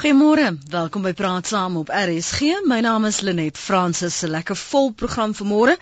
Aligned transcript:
Goeiemôre, 0.00 0.56
welkom 0.72 1.02
by 1.04 1.10
Praat 1.12 1.50
Saam 1.50 1.74
op 1.76 1.90
RSG. 1.92 2.62
My 2.64 2.78
naam 2.80 3.04
is 3.04 3.18
Lenet 3.20 3.58
Fransis. 3.60 4.22
'n 4.24 4.30
Lekker 4.32 4.56
vol 4.56 4.88
program 4.96 5.34
vanmôre 5.36 5.74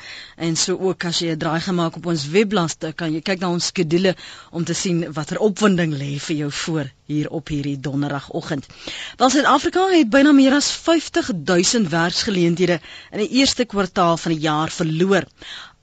en 0.47 0.57
so 0.59 0.75
ook 0.89 1.05
as 1.07 1.21
jy 1.23 1.31
'n 1.37 1.39
draai 1.39 1.61
gemaak 1.63 1.97
op 1.97 2.07
ons 2.11 2.27
webblad, 2.35 2.75
kan 2.99 3.13
jy 3.15 3.21
kyk 3.23 3.39
na 3.39 3.51
ons 3.55 3.71
skedule 3.71 4.17
om 4.51 4.65
te 4.65 4.75
sien 4.75 5.07
watter 5.13 5.39
opwinding 5.39 5.95
lê 5.95 6.19
vir 6.19 6.37
jou 6.37 6.51
voor 6.51 6.91
hier 7.07 7.31
op 7.31 7.49
hierdie 7.49 7.79
donderdagoggend. 7.81 8.67
Wel 9.17 9.31
Suid-Afrika 9.31 9.87
het 9.95 10.11
byna 10.11 10.33
meer 10.33 10.53
as 10.59 10.73
50 10.73 11.31
000 11.45 11.89
werksgeleenthede 11.89 12.81
in 13.13 13.19
die 13.23 13.31
eerste 13.39 13.65
kwartaal 13.65 14.17
van 14.17 14.33
die 14.33 14.41
jaar 14.41 14.69
verloor. 14.71 15.25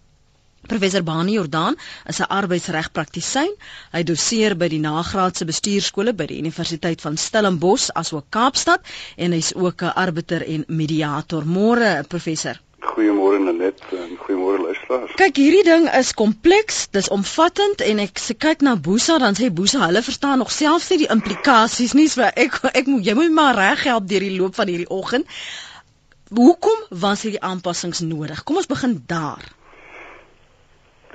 Professor 0.66 1.02
Bani 1.02 1.32
Jordaan 1.32 1.76
is 2.08 2.20
'n 2.20 2.28
arbeidsregpraktisyn. 2.28 3.52
Hy 3.92 4.02
doseer 4.02 4.56
by 4.56 4.68
die 4.68 4.80
nagraadse 4.80 5.44
bestuurskole 5.44 6.14
by 6.14 6.26
die 6.30 6.38
Universiteit 6.40 7.00
van 7.00 7.16
Stellenbosch 7.16 7.90
asook 7.94 8.24
Kaapstad 8.30 8.80
en 9.16 9.32
hy's 9.32 9.54
ook 9.54 9.82
'n 9.82 9.92
arbiter 10.04 10.46
en 10.46 10.64
mediator. 10.68 11.44
Môre, 11.44 12.04
professor. 12.08 12.60
Goeiemôre 12.80 13.38
Nenet 13.44 13.80
en 13.92 14.16
goeiemôre 14.16 14.60
luisteraars. 14.62 15.14
Kyk, 15.16 15.36
hierdie 15.36 15.64
ding 15.64 15.88
is 15.98 16.12
kompleks, 16.14 16.86
dis 16.90 17.08
omvattend 17.08 17.80
en 17.80 17.98
ek 17.98 18.18
se 18.18 18.34
kyk 18.34 18.60
na 18.60 18.76
Boesa 18.76 19.18
dan 19.18 19.34
sê 19.34 19.50
Boesa, 19.52 19.86
hulle 19.86 20.02
verstaan 20.02 20.38
nog 20.38 20.52
selfs 20.52 20.88
nie 20.90 20.98
die 20.98 21.10
implikasies 21.10 21.92
nie. 21.92 22.08
So 22.08 22.22
ek 22.22 22.60
ek 22.72 22.86
moet 22.86 23.04
jy 23.04 23.14
moet 23.14 23.32
maar 23.32 23.56
reg 23.56 23.84
help 23.84 24.08
deur 24.08 24.20
die 24.20 24.36
loop 24.38 24.54
van 24.54 24.68
hierdie 24.68 24.90
oggend. 24.90 25.26
Hoekom 26.30 26.86
was 26.88 27.22
hierdie 27.22 27.42
aanpassings 27.42 28.00
nodig? 28.00 28.44
Kom 28.44 28.56
ons 28.56 28.66
begin 28.66 29.02
daar 29.06 29.44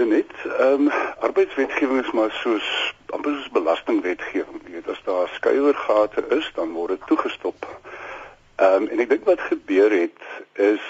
net 0.05 0.31
ehm 0.45 0.87
um, 0.87 0.91
arbeidswetgewing 1.19 2.05
is 2.05 2.11
maar 2.11 2.31
soos 2.31 2.93
amper 3.05 3.33
soos 3.35 3.49
belastingwetgewing. 3.49 4.61
Jy 4.65 4.71
weet 4.71 4.89
as 4.89 5.01
daar 5.03 5.27
skuiwergate 5.33 6.25
is, 6.37 6.51
dan 6.55 6.71
word 6.71 6.95
dit 6.95 7.07
toegestop. 7.07 7.67
Ehm 8.55 8.83
um, 8.83 8.87
en 8.87 8.99
ek 8.99 9.09
dink 9.09 9.25
wat 9.25 9.41
gebeur 9.51 9.91
het 9.91 10.23
is 10.53 10.85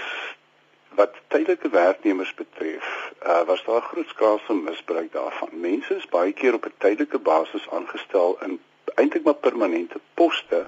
wat 1.00 1.16
tydelike 1.28 1.70
werknemers 1.70 2.34
betref, 2.34 2.88
uh, 3.24 3.42
was 3.48 3.64
daar 3.66 3.82
grootskaalse 3.82 4.54
misbruik 4.54 5.12
daarvan. 5.12 5.50
Mense 5.52 5.96
is 5.96 6.10
baie 6.12 6.34
keer 6.34 6.54
op 6.54 6.66
'n 6.66 6.74
tydelike 6.78 7.20
basis 7.20 7.70
aangestel 7.70 8.38
in 8.44 8.60
eintlik 8.96 9.24
maar 9.24 9.40
permanente 9.48 10.00
poste 10.14 10.68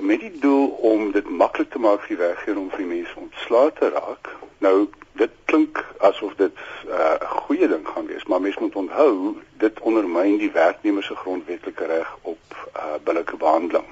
met 0.00 0.20
die 0.20 0.38
doel 0.38 0.66
om 0.66 1.12
dit 1.12 1.28
maklik 1.28 1.70
te 1.70 1.78
maak 1.78 2.00
vir 2.00 2.16
die 2.16 2.24
werkgewer 2.24 2.58
om 2.60 2.70
vir 2.70 2.86
mense 2.86 3.16
ontslae 3.16 3.72
te 3.78 3.88
raak. 3.94 4.30
Nou 4.58 4.88
dit 5.20 5.30
klink 5.44 5.84
asof 5.98 6.34
dit 6.36 6.56
uh, 6.88 6.94
'n 6.94 7.22
uh, 7.22 7.30
goeie 7.46 7.68
ding 7.68 7.86
gaan 7.88 8.06
wees, 8.06 8.24
maar 8.24 8.40
mens 8.40 8.58
moet 8.58 8.76
onthou 8.76 9.36
dit 9.58 9.80
ondermyn 9.80 10.38
die 10.38 10.52
werknemer 10.52 11.02
se 11.02 11.14
grondwetlike 11.14 11.86
reg 11.86 12.16
op 12.22 12.40
uh, 12.76 12.96
billike 13.04 13.36
behandeling. 13.36 13.88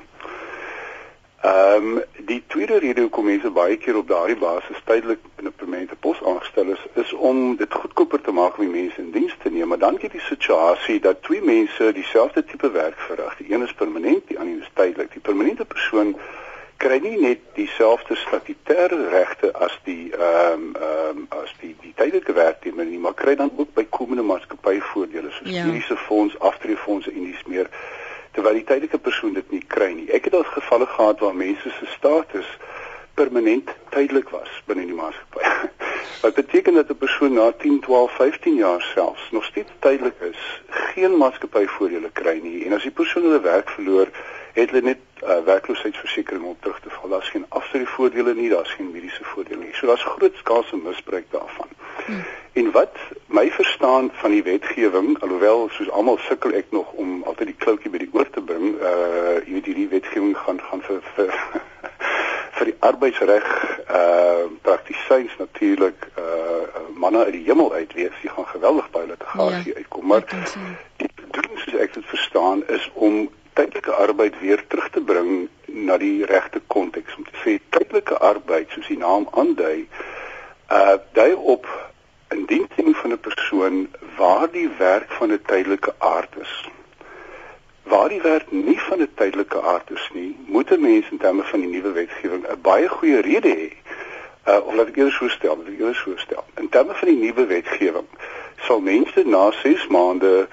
Ehm 1.40 1.96
um, 1.96 2.02
die 2.26 2.42
tweede 2.46 2.78
rede 2.78 3.00
hoekom 3.00 3.24
mense 3.24 3.50
baie 3.50 3.76
keer 3.76 3.96
op 3.96 4.08
daardie 4.08 4.36
basis 4.36 4.80
tydelik 4.84 5.18
in 5.38 5.46
'n 5.46 5.52
permanente 5.56 5.96
pos 5.96 6.22
aangestel 6.24 6.70
is, 6.70 6.86
is 6.94 7.12
om 7.12 7.56
dit 7.56 7.74
goedkoper 7.74 8.20
te 8.20 8.32
maak 8.32 8.58
om 8.58 8.70
mense 8.70 9.00
in 9.00 9.10
diens 9.10 9.36
te 9.42 9.50
neem. 9.50 9.68
Maar 9.68 9.78
dan 9.78 9.92
het 9.92 10.02
jy 10.02 10.08
die 10.08 10.20
situasie 10.20 11.00
dat 11.00 11.22
twee 11.22 11.42
mense 11.42 11.92
dieselfde 11.92 12.44
tipe 12.44 12.70
werk 12.70 12.98
verrig. 12.98 13.36
Die 13.36 13.52
een 13.54 13.62
is 13.62 13.72
permanent, 13.72 14.28
die 14.28 14.38
ander 14.38 14.58
is 14.60 14.70
tydelik. 14.74 15.12
Die 15.12 15.20
permanente 15.20 15.64
persoon 15.64 16.16
kry 16.76 16.98
nie 17.02 17.20
net 17.20 17.38
dieselfde 17.54 18.16
statutêre 18.16 18.98
regte 19.10 19.52
as 19.52 19.78
die 19.84 20.10
ehm 20.10 20.52
um, 20.52 20.74
ehm 20.74 21.18
um, 21.18 21.26
as 21.42 21.54
die 21.60 21.76
die 21.80 21.94
tydelike 21.94 22.32
werknemer 22.32 22.84
nie, 22.84 22.98
maar 22.98 23.14
kry 23.14 23.34
dan 23.34 23.50
ook 23.56 23.74
bykomende 23.74 24.22
maatskappyvoordele 24.22 25.30
soos 25.30 25.50
ja. 25.50 25.64
mediese 25.64 25.96
fonds, 25.96 26.38
aftreefondse 26.38 27.12
en 27.12 27.24
dis 27.30 27.42
meer 27.46 27.70
terwyl 28.32 28.58
die 28.58 28.64
tydelike 28.64 28.98
persoon 28.98 29.34
dit 29.34 29.50
nie 29.50 29.64
kry 29.66 29.92
nie. 29.92 30.08
Ek 30.12 30.24
het 30.28 30.34
al 30.34 30.44
gevalle 30.44 30.86
gehad 30.86 31.20
waar 31.20 31.34
mense 31.34 31.70
se 31.78 31.86
status 31.96 32.48
permanent 33.18 33.70
tydelik 33.90 34.28
was 34.30 34.50
binne 34.66 34.86
die 34.86 34.94
maatskappy. 34.94 35.42
Wat 36.22 36.34
beteken 36.34 36.74
dat 36.74 36.90
'n 36.90 36.98
persoon 36.98 37.32
na 37.32 37.50
10, 37.52 37.80
12, 37.80 38.12
15 38.12 38.54
jaar 38.54 38.82
selfs 38.94 39.30
nog 39.30 39.44
steeds 39.44 39.70
tydelik 39.78 40.20
is, 40.20 40.40
geen 40.68 41.16
maatskappyvoordele 41.16 42.10
kry 42.12 42.38
nie 42.42 42.64
en 42.66 42.72
as 42.72 42.82
die 42.82 42.94
persoon 43.00 43.22
hulle 43.22 43.40
werk 43.40 43.70
verloor, 43.70 44.08
het 44.60 44.70
hulle 44.70 44.82
net 44.82 45.22
uh, 45.22 45.38
werkloosheidsversekering 45.44 46.44
om 46.44 46.56
terug 46.60 46.80
te 46.80 46.90
val. 46.90 47.08
Daar's 47.14 47.28
geen 47.28 47.46
afstryvoordele 47.48 48.34
nie, 48.34 48.48
daar's 48.50 48.74
geen 48.74 48.90
mediese 48.90 49.24
voordele 49.24 49.64
nie. 49.64 49.74
So 49.74 49.86
daar's 49.86 50.02
groot 50.02 50.34
skaalse 50.36 50.76
misbruik 50.76 51.26
daarvan. 51.30 51.68
Hmm. 52.06 52.24
En 52.52 52.70
wat 52.70 52.96
my 53.26 53.50
verstaan 53.50 54.10
van 54.12 54.30
die 54.30 54.42
wetgewing, 54.42 55.20
alhoewel 55.22 55.68
soos 55.70 55.90
almal 55.90 56.18
sukkel 56.18 56.52
ek 56.58 56.70
nog 56.70 56.92
om 56.92 57.22
altyd 57.22 57.52
die 57.52 57.58
kloutjie 57.64 57.90
by 57.90 58.00
die 58.02 58.10
oor 58.12 58.30
te 58.34 58.42
bring, 58.42 58.74
uh 58.80 59.36
jy 59.44 59.52
weet 59.58 59.68
hierdie 59.70 59.88
wetgewing 59.92 60.34
gaan 60.36 60.58
gaan 60.70 60.82
vir 60.86 60.98
vir, 61.14 61.30
vir 62.58 62.70
die 62.72 62.76
arbeidsreg 62.90 63.46
uh 64.00 64.48
praktisyns 64.66 65.36
natuurlik 65.38 66.08
uh 66.18 66.82
manne 66.98 67.24
uit 67.28 67.36
die 67.36 67.44
hemel 67.46 67.70
uit 67.72 67.94
wees, 67.94 68.22
jy 68.22 68.32
gaan 68.34 68.50
geweldig 68.50 68.90
baie 68.90 69.06
litigasie 69.06 69.72
ja, 69.72 69.78
uitkom, 69.78 70.06
maar 70.10 70.26
die 70.26 71.10
bedoeling 71.22 71.62
soos 71.62 71.78
ek 71.84 71.94
dit 71.94 72.10
verstaan 72.10 72.64
is 72.74 72.90
om 72.94 73.28
tydelike 73.58 73.92
arbeid 74.04 74.40
weer 74.40 74.62
terug 74.70 74.90
te 74.94 75.00
bring 75.00 75.48
na 75.66 75.98
die 75.98 76.24
regte 76.30 76.60
konteks 76.74 77.16
om 77.18 77.26
te 77.26 77.36
sê 77.42 77.58
tydelike 77.74 78.18
arbeid 78.30 78.70
soos 78.74 78.88
die 78.92 79.00
naam 79.02 79.28
aandui 79.42 79.86
uh 80.78 80.96
dui 81.18 81.32
op 81.54 81.66
'n 82.36 82.44
diensing 82.46 82.96
van 82.96 83.12
'n 83.12 83.20
persoon 83.20 83.76
waar 84.16 84.50
die 84.50 84.68
werk 84.78 85.10
van 85.18 85.32
'n 85.32 85.42
tydelike 85.46 85.94
aard 85.98 86.36
is. 86.40 86.68
Waar 87.82 88.08
die 88.08 88.22
werk 88.22 88.52
nie 88.52 88.80
van 88.80 89.00
'n 89.00 89.14
tydelike 89.14 89.62
aard 89.62 89.90
is 89.90 90.10
nie, 90.12 90.36
moet 90.46 90.70
'n 90.70 90.80
mens 90.80 91.10
in 91.10 91.18
terme 91.18 91.42
van 91.42 91.60
die 91.60 91.68
nuwe 91.68 91.92
wetgewing 91.92 92.44
'n 92.46 92.60
baie 92.60 92.88
goeie 92.88 93.20
rede 93.20 93.54
hê. 93.60 93.72
Uh 94.50 94.66
of 94.66 94.74
laat 94.74 94.88
ek 94.88 94.96
eers 94.96 95.16
so 95.16 95.28
stel, 95.28 95.56
laat 95.56 95.72
ek 95.72 95.80
eers 95.80 95.98
so 95.98 96.16
stel. 96.16 96.44
In 96.56 96.68
terme 96.68 96.94
van 96.94 97.08
die 97.08 97.20
nuwe 97.24 97.46
wetgewing 97.46 98.08
sal 98.66 98.80
mense 98.80 99.24
na 99.24 99.50
6 99.50 99.86
maande 99.86 100.48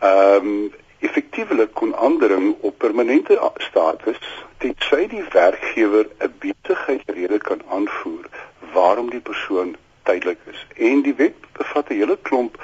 ehm 0.00 0.46
um, 0.46 0.72
effektiewelik 0.98 1.74
kon 1.74 1.94
aandring 1.96 2.56
op 2.60 2.78
permanente 2.78 3.38
status 3.56 4.18
tensy 4.58 5.06
die 5.06 5.24
werkgewer 5.32 6.06
'n 6.18 6.34
besigheidsrede 6.38 7.38
kan 7.38 7.62
aanvoer 7.70 8.26
waarom 8.72 9.10
die 9.10 9.20
persoon 9.30 9.76
tydelik 10.02 10.38
is. 10.44 10.66
En 10.76 11.02
die 11.02 11.14
wet 11.14 11.34
bevat 11.52 11.88
'n 11.88 11.94
hele 11.94 12.18
klomp 12.22 12.62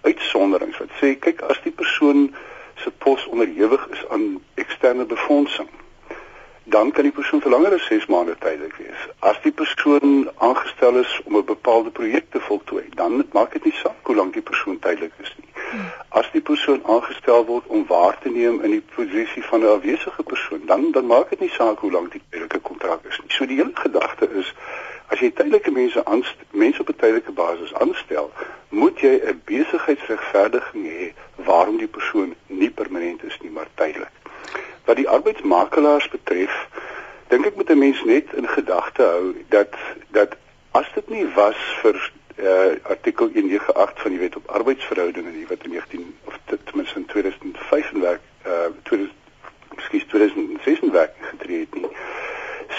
uitsonderings 0.00 0.78
wat 0.78 0.92
sê 1.00 1.18
kyk 1.18 1.40
as 1.40 1.60
die 1.62 1.76
persoon 1.82 2.34
se 2.76 2.90
pos 2.90 3.26
onderhewig 3.26 3.88
is 3.90 4.08
aan 4.08 4.42
eksterne 4.54 5.04
befondsing 5.04 5.68
dan 6.70 6.90
kan 6.90 7.02
die 7.02 7.12
persoon 7.12 7.40
vir 7.42 7.50
langer 7.50 7.74
as 7.74 7.86
6 7.90 8.06
maande 8.12 8.36
tydelik 8.38 8.76
wees. 8.78 9.06
As 9.30 9.38
die 9.42 9.52
persoon 9.52 10.28
aangestel 10.48 11.00
is 11.02 11.12
om 11.24 11.36
'n 11.36 11.44
bepaalde 11.44 11.90
projek 11.90 12.30
te 12.30 12.40
voltooi, 12.40 12.86
dan 12.94 13.26
maak 13.32 13.52
dit 13.52 13.64
nie 13.64 13.74
saak 13.82 14.06
hoe 14.06 14.16
lank 14.16 14.32
die 14.32 14.48
persoon 14.50 14.78
tydelik 14.78 15.12
is 15.18 15.34
nie. 15.38 15.49
As 16.08 16.30
die 16.32 16.40
persoon 16.40 16.80
aangestel 16.84 17.44
word 17.46 17.66
om 17.66 17.86
waar 17.86 18.18
te 18.18 18.30
neem 18.30 18.60
in 18.62 18.70
die 18.70 18.84
posisie 18.94 19.44
van 19.44 19.60
'n 19.60 19.72
afwesige 19.76 20.22
persoon, 20.22 20.62
dan 20.66 20.90
dan 20.92 21.06
maak 21.06 21.30
dit 21.30 21.40
nie 21.40 21.52
saak 21.56 21.78
hoe 21.78 21.92
lank 21.92 22.12
die 22.12 22.22
tydelike 22.30 22.58
kontrak 22.58 23.00
is 23.08 23.18
nie. 23.20 23.30
So 23.30 23.46
die 23.46 23.56
hele 23.56 23.74
gedagte 23.74 24.28
is 24.42 24.54
as 25.08 25.18
jy 25.18 25.30
tydelike 25.30 25.70
mense 25.70 26.04
aan 26.04 26.24
mense 26.50 26.80
op 26.80 26.88
'n 26.88 26.96
tydelike 26.96 27.32
basis 27.32 27.74
aanstel, 27.74 28.32
moet 28.68 29.00
jy 29.00 29.20
'n 29.24 29.42
besigheidsregverdiging 29.44 30.86
hê 30.86 31.12
waarom 31.34 31.76
die 31.76 31.92
persoon 31.98 32.34
nie 32.46 32.70
permanent 32.70 33.22
is 33.22 33.38
nie, 33.40 33.50
maar 33.50 33.68
tydelik 33.74 34.20
wat 34.90 34.98
die 34.98 35.08
arbeidsmakelaars 35.08 36.08
betref, 36.08 36.54
dink 37.30 37.46
ek 37.46 37.56
moet 37.56 37.70
'n 37.70 37.78
mens 37.78 38.00
net 38.04 38.32
in 38.34 38.48
gedagte 38.48 39.02
hou 39.02 39.34
dat 39.48 39.76
dat 40.10 40.36
as 40.72 40.88
dit 40.94 41.08
nie 41.08 41.26
was 41.34 41.60
vir 41.82 41.96
uh, 42.42 42.76
artikel 42.82 43.30
198 43.34 44.02
van 44.02 44.10
die 44.10 44.18
Wet 44.18 44.36
op 44.36 44.48
Arbeidsverhoudinge 44.48 45.30
nie 45.30 45.46
wat 45.48 45.64
in 45.64 45.70
19 45.70 46.16
of 46.24 46.38
ten 46.44 46.58
minste 46.74 46.98
in 46.98 47.06
2005 47.06 47.92
in 47.92 48.00
werk 48.00 48.20
uh 48.46 48.70
2000 48.82 49.18
skielik 49.76 50.08
2006 50.08 50.80
in 50.80 50.92
werk 50.92 51.14
getree 51.20 51.60
het 51.60 51.74
nie 51.74 51.88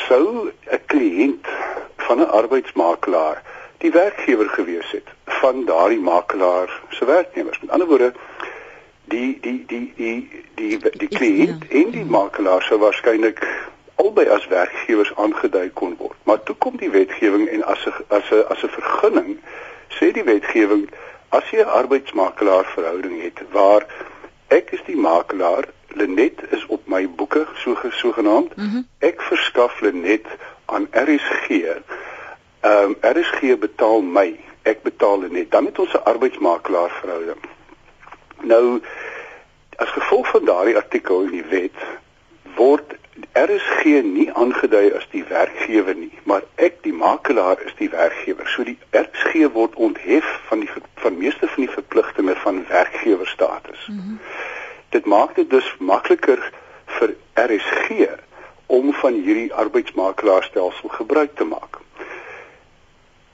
sou 0.07 0.51
'n 0.71 0.81
kliënt 0.85 1.47
van 1.97 2.19
'n 2.19 2.31
arbeidsmakelaar 2.41 3.41
die 3.77 3.91
werkgewer 3.91 4.49
gewees 4.49 4.91
het 4.91 5.07
van 5.41 5.65
daardie 5.65 5.99
makelaar 5.99 6.81
se 6.89 7.05
werknemers. 7.05 7.59
Met 7.59 7.69
ander 7.69 7.87
woorde, 7.87 8.13
die 9.05 9.37
die 9.41 9.63
die 9.67 9.93
die 9.95 10.43
die 10.55 10.77
die 10.91 11.07
kliënt 11.07 11.65
ja. 11.69 11.79
en 11.81 11.91
die 11.91 12.05
makelaar 12.05 12.63
sou 12.63 12.79
waarskynlik 12.79 13.41
albei 14.03 14.27
as 14.35 14.47
werkgewers 14.47 15.11
aangedui 15.15 15.69
kon 15.73 15.95
word. 15.97 16.17
Maar 16.23 16.43
toe 16.43 16.55
kom 16.55 16.77
die 16.77 16.89
wetgewing 16.89 17.47
en 17.49 17.63
as 17.73 17.85
'n 17.85 17.93
as 18.17 18.31
'n 18.31 18.45
as 18.53 18.63
'n 18.63 18.75
vergunning 18.77 19.37
sê 19.97 20.11
die 20.11 20.23
wetgewing 20.23 20.89
as 21.29 21.49
jy 21.51 21.61
'n 21.61 21.75
arbeidsmakelaar 21.81 22.65
verhouding 22.75 23.21
het 23.21 23.39
waar 23.51 23.85
ek 24.47 24.71
is 24.71 24.83
die 24.85 24.97
makelaar, 24.97 25.67
Lenet 25.95 26.39
is 26.51 26.65
op 26.65 26.87
my 26.87 27.09
boeke 27.09 27.47
so 27.55 27.75
gesogenaamd. 27.75 28.55
Mm 28.55 28.69
-hmm. 28.69 28.87
Ek 28.99 29.21
verskaf 29.21 29.79
Lenet 29.81 30.27
aan 30.65 30.87
RSG. 30.91 31.49
Ehm 31.49 31.83
um, 32.61 32.95
RSG 33.01 33.57
betaal 33.59 34.01
my, 34.01 34.39
ek 34.61 34.83
betaal 34.83 35.19
Lenet. 35.19 35.51
Dan 35.51 35.65
het 35.65 35.79
ons 35.79 35.93
'n 35.93 36.03
arbeidsmakelaar 36.03 36.91
verhouding. 37.01 37.41
Nou 38.41 38.81
as 39.75 39.89
gevolg 39.89 40.27
van 40.27 40.45
daardie 40.45 40.75
artikel 40.75 41.21
in 41.21 41.31
die 41.31 41.45
wet 41.49 41.79
word 42.55 42.95
RSG 43.33 43.83
nie 44.03 44.29
aangedui 44.33 44.91
as 44.95 45.07
die 45.11 45.23
werkgewer 45.27 45.95
nie, 45.95 46.11
maar 46.23 46.43
ek 46.55 46.77
die 46.85 46.93
makelaar 46.95 47.59
is 47.65 47.73
die 47.79 47.89
werkgewer. 47.91 48.47
So 48.47 48.63
die 48.63 48.77
RSG 48.95 49.51
word 49.55 49.75
onthef 49.75 50.27
van 50.47 50.63
die 50.63 50.69
van 51.03 51.17
meeste 51.17 51.47
van 51.47 51.65
die 51.65 51.73
verpligtinge 51.73 52.35
van 52.43 52.63
werkgewerstatus. 52.69 53.87
Mm 53.87 53.99
-hmm. 53.99 54.19
Dit 54.89 55.05
maak 55.05 55.35
dit 55.35 55.49
dus 55.49 55.75
makliker 55.79 56.51
vir 56.85 57.15
RSG 57.35 58.07
om 58.65 58.93
van 58.93 59.13
hierdie 59.13 59.53
arbeidsmakelaarstelsel 59.53 60.89
gebruik 60.89 61.35
te 61.35 61.43
maak. 61.43 61.79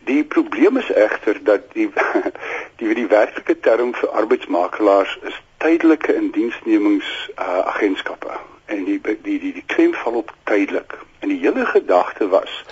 Die 0.10 0.24
probleem 0.24 0.78
is 0.78 0.92
egter 0.92 1.44
dat 1.44 1.74
die 1.74 1.90
die 2.80 2.94
die 2.94 3.08
werklike 3.08 3.60
term 3.60 3.94
vir 3.94 4.10
arbeidsmakelaars 4.10 5.18
is 5.22 5.42
tydelike 5.58 6.14
indiensnemings 6.14 7.30
uh, 7.36 7.66
agentskappe 7.74 8.40
en 8.68 8.84
die 8.86 9.02
die 9.02 9.40
die 9.40 9.54
die 9.54 9.64
klem 9.66 9.94
val 9.94 10.14
op 10.24 10.34
tydelik. 10.44 10.98
En 11.20 11.30
die 11.30 11.40
hele 11.40 11.66
gedagte 11.66 12.28
was 12.28 12.64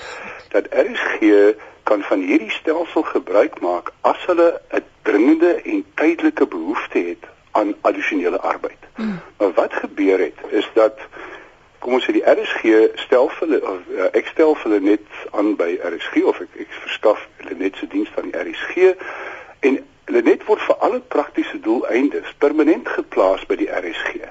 dat 0.49 0.67
RSG 0.71 1.55
kan 1.83 2.01
van 2.01 2.19
hierdie 2.19 2.51
stelsel 2.51 3.03
gebruik 3.03 3.59
maak 3.59 3.91
as 4.01 4.25
hulle 4.25 4.61
'n 4.69 4.83
dringende 5.01 5.61
en 5.61 5.85
tydelike 5.95 6.47
behoefte 6.47 6.99
het 6.99 7.23
aan 7.51 7.75
addisionele 7.81 8.39
arbeid. 8.39 8.81
Hmm. 8.95 9.19
Maar 9.37 9.51
wat 9.51 9.73
gebeur 9.73 10.19
het 10.19 10.39
is 10.49 10.69
dat 10.73 10.99
kom 11.79 11.93
ons 11.93 12.05
sê 12.07 12.11
die 12.11 12.25
RSG 12.25 12.63
stel 13.05 13.29
vir 13.29 13.47
hulle 13.47 13.59
of 13.71 13.89
uh, 13.93 14.07
ek 14.19 14.27
stel 14.33 14.55
vir 14.55 14.71
hulle 14.71 14.85
net 14.89 15.07
aan 15.31 15.53
by 15.55 15.75
RSG 15.91 16.23
of 16.31 16.39
ek 16.41 16.55
ek 16.65 16.71
verskaf 16.85 17.27
hulle 17.37 17.57
net 17.59 17.77
se 17.77 17.87
diens 17.87 18.09
aan 18.17 18.31
die 18.31 18.39
RSG 18.41 18.95
en 19.69 19.77
hulle 20.09 20.23
net 20.25 20.45
word 20.49 20.65
vir 20.65 20.81
alle 20.87 21.01
praktiese 21.15 21.59
doeleindes 21.67 22.33
permanent 22.41 22.89
geplaas 22.97 23.45
by 23.45 23.59
die 23.61 23.69
RSG 23.69 24.25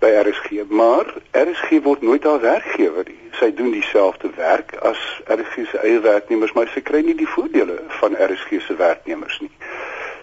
by 0.00 0.10
RSG, 0.24 0.64
maar 0.68 1.14
RSG 1.36 1.82
word 1.84 2.02
nooit 2.02 2.24
haar 2.24 2.40
werkgewer 2.40 3.04
nie. 3.08 3.18
Sy 3.38 3.50
doen 3.54 3.70
dieselfde 3.74 4.30
werk 4.36 4.74
as 4.84 5.00
RSG 5.28 5.66
se 5.70 5.80
eie 5.84 6.00
werknemers, 6.04 6.52
maar 6.56 6.70
sy 6.74 6.82
kry 6.84 7.02
nie 7.04 7.16
die 7.16 7.28
voordele 7.28 7.78
van 8.00 8.16
RSG 8.16 8.62
se 8.66 8.76
werknemers 8.80 9.40
nie. 9.44 9.52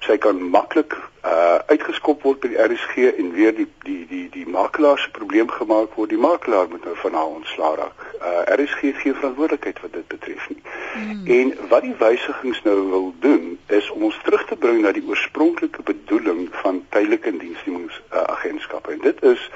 Sy 0.08 0.18
kan 0.24 0.40
maklik 0.50 0.96
uh 1.28 1.60
uitgeskop 1.68 2.22
word 2.24 2.40
by 2.40 2.54
die 2.54 2.60
RSG 2.64 3.10
en 3.20 3.34
weer 3.36 3.56
die 3.56 3.68
die 3.84 4.04
die 4.08 4.26
die 4.32 4.46
makelaar 4.48 5.00
se 5.04 5.12
probleem 5.12 5.50
gemaak 5.52 5.98
word. 6.00 6.14
Die 6.14 6.22
makelaar 6.22 6.70
moet 6.72 6.86
nou 6.88 6.96
van 7.02 7.18
haar 7.20 7.34
ontslaa 7.40 7.74
raak. 7.76 8.06
Uh 8.22 8.44
RSG 8.56 8.94
gee 9.02 9.14
verantwoordelikheid 9.14 9.82
wat 9.84 9.94
dit 9.94 10.08
betref 10.08 10.50
nie. 10.50 10.62
Hmm. 10.94 11.26
En 11.40 11.70
wat 11.74 11.84
die 11.84 11.96
wysigings 12.00 12.62
nou 12.64 12.78
wil 12.90 13.10
doen 13.20 13.58
is 13.68 13.92
om 13.92 14.08
ons 14.10 14.20
terug 14.24 14.46
te 14.48 14.56
bring 14.56 14.82
na 14.82 14.92
die 14.96 15.04
oorspronklike 15.08 15.84
bedoeling 15.84 16.48
van 16.64 16.86
tydelike 16.96 17.38
diensnemings 17.38 18.02
uh, 18.14 18.46
en 18.88 19.02
dit 19.02 19.24
is 19.24 19.50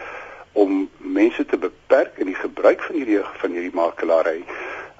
om 0.52 0.90
mense 0.98 1.46
te 1.46 1.58
beperk 1.58 2.18
in 2.18 2.26
die 2.26 2.36
gebruik 2.36 2.84
van 2.84 2.96
hierdie 2.96 3.20
van 3.44 3.56
hierdie 3.56 3.74
makelary 3.74 4.44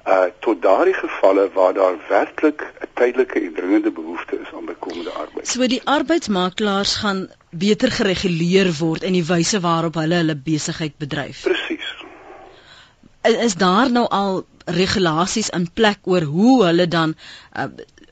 uh 0.06 0.24
tot 0.40 0.62
daardie 0.62 0.94
gevalle 0.94 1.50
waar 1.54 1.74
daar 1.74 1.96
werklik 2.08 2.62
'n 2.62 2.88
tydelike 2.94 3.40
en 3.40 3.54
dringende 3.54 3.90
behoefte 3.90 4.40
is 4.40 4.48
aan 4.54 4.64
bykomende 4.64 5.10
arbeid. 5.10 5.48
So 5.48 5.66
die 5.66 5.82
arbeidsmakelaars 5.84 6.94
gaan 6.94 7.28
beter 7.50 7.90
gereguleer 7.90 8.72
word 8.78 9.02
in 9.02 9.12
die 9.12 9.26
wyse 9.26 9.60
waarop 9.60 9.94
hulle 9.94 10.14
hulle 10.14 10.36
besigheid 10.36 10.96
bedryf. 10.98 11.42
Presies. 11.42 11.90
Is, 13.22 13.54
daar 13.54 13.90
nou 13.90 14.06
al 14.08 14.46
regulasies 14.66 15.48
in 15.48 15.70
plek 15.72 15.98
oor 16.02 16.22
hoe 16.22 16.64
hulle 16.64 16.88
dan 16.88 17.14
uh, 17.56 17.64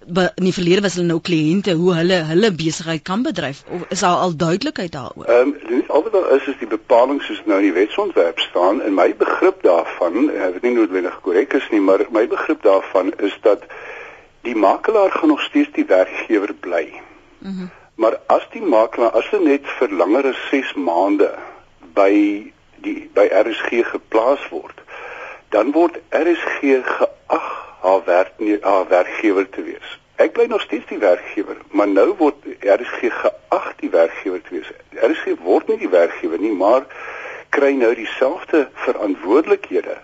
in 0.07 0.45
die 0.45 0.53
verlede 0.53 0.81
was 0.81 0.95
hulle 0.97 1.07
nou 1.07 1.21
kliënte 1.21 1.75
hoe 1.77 1.95
hulle 1.95 2.23
hulle 2.31 2.51
besigheid 2.57 3.03
kan 3.03 3.23
bedryf 3.23 3.63
of 3.69 3.83
is 3.89 4.01
daar 4.01 4.23
al 4.27 4.37
duidelikheid 4.37 4.93
daaroor? 4.93 5.27
Ehm 5.27 5.53
um, 5.69 5.83
al 5.89 6.03
wat 6.03 6.13
daar 6.13 6.31
is 6.37 6.47
is 6.47 6.59
die 6.59 6.71
bepaling 6.71 7.23
soos 7.23 7.43
nou 7.45 7.59
in 7.59 7.69
die 7.69 7.77
wetsontwerp 7.77 8.39
staan 8.39 8.81
en 8.83 8.95
my 8.95 9.11
begrip 9.17 9.63
daarvan, 9.63 10.31
ek 10.31 10.57
weet 10.57 10.63
nie 10.63 10.75
noodwendig 10.79 11.21
korrek 11.21 11.53
is 11.53 11.69
nie, 11.71 11.81
maar 11.81 12.07
my 12.11 12.27
begrip 12.29 12.63
daarvan 12.63 13.13
is 13.19 13.37
dat 13.43 13.67
die 14.43 14.57
makelaar 14.57 15.11
gaan 15.11 15.29
nog 15.29 15.43
steeds 15.43 15.73
die 15.77 15.87
werkgewer 15.87 16.55
bly. 16.55 16.87
Mhm. 17.39 17.53
Mm 17.53 17.71
maar 18.01 18.17
as 18.27 18.47
die 18.53 18.63
makelaar 18.65 19.13
as 19.19 19.27
hy 19.29 19.39
net 19.45 19.67
vir 19.79 19.91
langer 19.93 20.31
as 20.31 20.39
6 20.51 20.71
maande 20.81 21.27
by 21.93 22.13
die 22.81 23.11
by 23.13 23.27
RSG 23.29 23.83
geplaas 23.91 24.47
word, 24.49 24.79
dan 25.53 25.75
word 25.77 25.99
RSG 26.17 26.79
geag 26.87 27.51
haar 27.81 28.05
werk 28.05 28.39
haar 28.63 28.89
werkgewer 28.89 29.49
te 29.49 29.63
wees. 29.63 29.97
Ek 30.21 30.35
bly 30.37 30.45
nog 30.51 30.61
steeds 30.61 30.87
die 30.91 31.01
werkgewer, 31.01 31.57
maar 31.73 31.89
nou 31.89 32.11
word 32.19 32.45
RSG 32.61 33.09
geag 33.23 33.71
die 33.81 33.91
werkgewer 33.91 34.43
te 34.45 34.59
wees. 34.59 34.69
RSG 35.01 35.39
word 35.45 35.69
nie 35.73 35.79
die 35.81 35.93
werkgewer 35.93 36.41
nie, 36.43 36.53
maar 36.53 36.85
kry 37.57 37.73
nou 37.79 37.95
dieselfde 37.97 38.69
verantwoordelikhede 38.85 39.97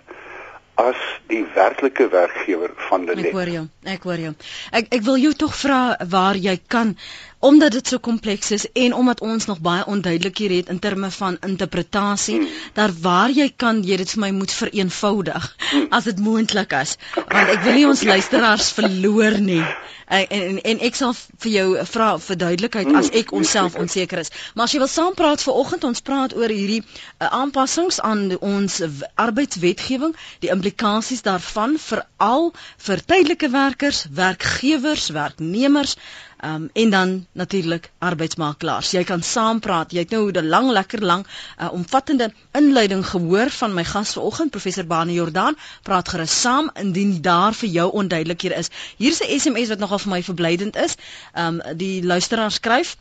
as 0.77 0.97
die 1.31 1.43
werklike 1.55 2.05
werkgewer 2.13 2.73
van 2.89 3.07
die 3.07 3.15
Ek 3.17 3.33
hoor 3.33 3.49
jou. 3.49 3.63
Ek 3.89 4.03
hoor 4.05 4.21
jou. 4.21 4.33
Ek 4.77 4.91
ek 4.93 5.05
wil 5.07 5.17
jou 5.21 5.33
tog 5.33 5.55
vra 5.57 5.79
waar 6.11 6.37
jy 6.37 6.53
kan 6.69 6.93
omdat 7.39 7.71
dit 7.71 7.87
so 7.87 7.99
kompleks 7.99 8.51
is 8.51 8.65
en 8.73 8.93
omdat 8.93 9.21
ons 9.21 9.45
nog 9.45 9.59
baie 9.59 9.85
onduidelikhede 9.85 10.53
het 10.53 10.69
in 10.69 10.79
terme 10.79 11.11
van 11.11 11.37
interpretasie, 11.45 12.37
hmm. 12.37 12.47
daar 12.73 12.93
waar 13.01 13.29
jy 13.29 13.51
kan 13.55 13.83
jy 13.85 13.97
dit 13.97 14.15
vir 14.15 14.23
my 14.25 14.31
moet 14.31 14.53
vereenvoudig 14.53 15.51
hmm. 15.57 15.85
as 15.89 16.09
dit 16.09 16.19
moontlik 16.19 16.73
is, 16.81 16.97
want 17.15 17.53
ek 17.53 17.61
wil 17.67 17.77
nie 17.77 17.87
ons 17.87 18.03
luisteraars 18.03 18.71
verloor 18.79 19.39
nie. 19.41 19.63
En 20.07 20.25
en, 20.31 20.59
en 20.63 20.79
ek 20.87 20.95
sal 20.95 21.11
vir 21.43 21.51
jou 21.51 21.65
vra 21.91 22.13
vir 22.23 22.37
duidelikheid 22.39 22.93
as 22.95 23.09
ek 23.21 23.33
onsself 23.35 23.75
onseker 23.75 24.21
is. 24.21 24.31
Maar 24.55 24.69
as 24.69 24.75
jy 24.75 24.79
wil 24.79 24.89
saampraat 24.91 25.43
vanoggend, 25.43 25.83
ons 25.83 26.03
praat 26.09 26.35
oor 26.37 26.53
hierdie 26.53 26.79
uh, 26.79 27.27
aanpassings 27.27 27.99
aan 27.99 28.29
ons 28.39 28.79
arbeidswetgewing, 29.19 30.15
die 30.39 30.53
implikasies 30.53 31.25
daarvan 31.27 31.75
veral 31.81 32.53
vir 32.87 33.03
tydelike 33.11 33.51
werkers, 33.51 34.05
werkgewers, 34.15 35.09
werknemers 35.11 35.97
Um, 36.45 36.69
en 36.73 36.89
dan 36.89 37.25
natuurlik 37.31 37.91
arbeidsmakelaars. 37.97 38.91
Jy 38.91 39.03
kan 39.03 39.23
saampraat. 39.25 39.91
Jy 39.91 40.03
het 40.05 40.11
nou 40.13 40.29
'n 40.31 40.45
lang 40.45 40.69
lekker 40.69 41.01
lang 41.01 41.25
uh, 41.25 41.71
omvattende 41.73 42.33
inleiding 42.53 43.05
gehoor 43.05 43.49
van 43.49 43.73
my 43.73 43.83
gas 43.83 44.13
vanoggend 44.13 44.49
professor 44.49 44.85
Bani 44.85 45.13
Jordaan. 45.13 45.57
Praat 45.81 46.09
gerus 46.09 46.41
saam 46.41 46.69
indien 46.73 47.21
daar 47.21 47.53
vir 47.53 47.69
jou 47.69 47.91
onduidelikhede 47.91 48.55
is. 48.55 48.69
Hier's 48.97 49.19
'n 49.19 49.39
SMS 49.39 49.67
wat 49.67 49.79
nogal 49.79 49.99
vir 49.99 50.11
my 50.11 50.23
verblydend 50.23 50.75
is. 50.75 50.95
Um 51.33 51.61
die 51.75 52.05
luisteraar 52.05 52.51
skryf 52.51 52.97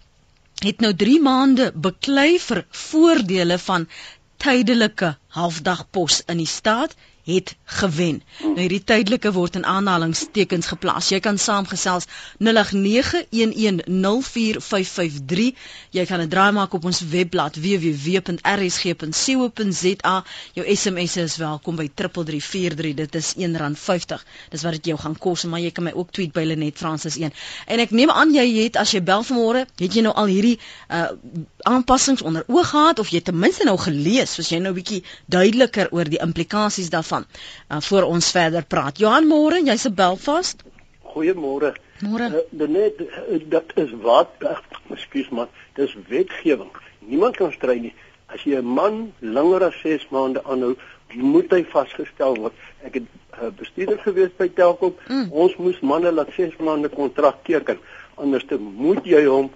het 0.65 0.81
nou 0.81 0.95
3 0.95 1.21
maande 1.21 1.73
beklei 1.75 2.41
vir 2.41 2.65
voordele 2.71 3.59
van 3.59 3.89
tydelike 4.37 5.17
halfdagpos 5.29 6.23
in 6.27 6.37
die 6.37 6.47
staat 6.47 6.95
het 7.27 7.57
gewen. 7.65 8.23
Nou 8.41 8.61
hierdie 8.61 8.85
tydelike 8.87 9.33
word 9.35 9.57
in 9.59 9.65
aanhalingstekens 9.67 10.67
geplaas. 10.71 11.09
Jy 11.11 11.19
kan 11.21 11.39
saamgesels 11.43 12.07
0891104553. 12.39 12.47
Jy 15.91 16.05
kan 16.07 16.21
'n 16.21 16.29
draai 16.29 16.53
maak 16.53 16.73
op 16.73 16.85
ons 16.85 17.01
webblad 17.01 17.57
www.rsg.co.za. 17.57 18.35
Jou 20.53 20.77
SMS 20.77 21.17
is 21.17 21.37
welkom 21.37 21.77
by 21.77 21.91
3343. 21.95 22.95
Dit 22.95 23.15
is 23.15 23.35
R1.50. 23.35 24.23
Dis 24.51 24.63
wat 24.63 24.73
dit 24.73 24.85
jou 24.85 24.99
gaan 24.99 25.19
kos, 25.19 25.45
maar 25.45 25.61
jy 25.61 25.71
kan 25.71 25.85
my 25.85 25.93
ook 25.95 26.11
tweet 26.11 26.33
by 26.33 26.45
Lenet 26.45 26.79
Francis 26.79 27.17
1. 27.17 27.33
En 27.67 27.79
ek 27.79 27.91
neem 27.91 28.11
aan 28.11 28.35
jy 28.35 28.63
het 28.63 28.77
as 28.77 28.91
jy 28.91 29.03
bel 29.03 29.25
vanmôre, 29.25 29.67
het 29.77 29.95
jy 29.95 30.03
nou 30.03 30.15
al 30.15 30.27
hierdie 30.27 30.59
uh 30.89 31.07
aanpassings 31.67 32.23
onder 32.23 32.45
oog 32.47 32.69
gehad 32.69 32.99
of 32.99 33.09
jy 33.09 33.21
ten 33.21 33.39
minste 33.39 33.65
nou 33.65 33.79
gelees, 33.79 34.35
soos 34.35 34.49
jy 34.49 34.59
nou 34.59 34.71
'n 34.71 34.77
bietjie 34.77 35.05
duideliker 35.27 35.89
oor 35.91 36.05
die 36.05 36.21
implikasies 36.23 36.91
daarvan 36.91 37.16
uh, 37.25 37.81
voor 37.81 38.03
ons 38.03 38.31
verder 38.31 38.65
praat. 38.65 38.99
Johan 38.99 39.27
Moore, 39.27 39.63
jy's 39.65 39.87
in 39.89 39.95
Belfast. 39.95 40.65
Goeiemôre. 41.15 41.73
Môre. 42.05 42.29
Uh, 42.53 42.69
net 42.69 43.01
uh, 43.01 43.39
dat 43.49 43.73
is 43.81 43.95
wat, 44.05 44.35
ekskuus 44.93 45.31
man, 45.33 45.49
dis 45.79 45.97
wetgewing. 46.11 46.73
Niemand 47.07 47.37
kan 47.37 47.53
stry 47.53 47.79
nie. 47.81 47.95
As 48.27 48.43
jy 48.43 48.59
'n 48.59 48.67
man 48.67 49.13
langer 49.21 49.65
as 49.71 49.81
6 49.83 50.09
maande 50.11 50.43
aanhou, 50.45 50.75
moet 51.15 51.53
hy 51.55 51.63
vasgestel 51.71 52.37
word. 52.37 52.55
Ek 52.83 52.99
het 52.99 53.07
uh, 53.41 53.51
bestuurder 53.59 53.99
gewees 54.03 54.33
by 54.37 54.49
Telkom. 54.49 54.97
Mm. 55.09 55.31
Ons 55.31 55.57
moes 55.57 55.79
manne 55.81 56.13
laat 56.13 56.33
6 56.37 56.59
maande 56.59 56.89
kontrak 56.89 57.45
teken. 57.47 57.79
Anders 58.17 58.45
moet 58.59 59.05
jy 59.07 59.25
hom 59.25 59.51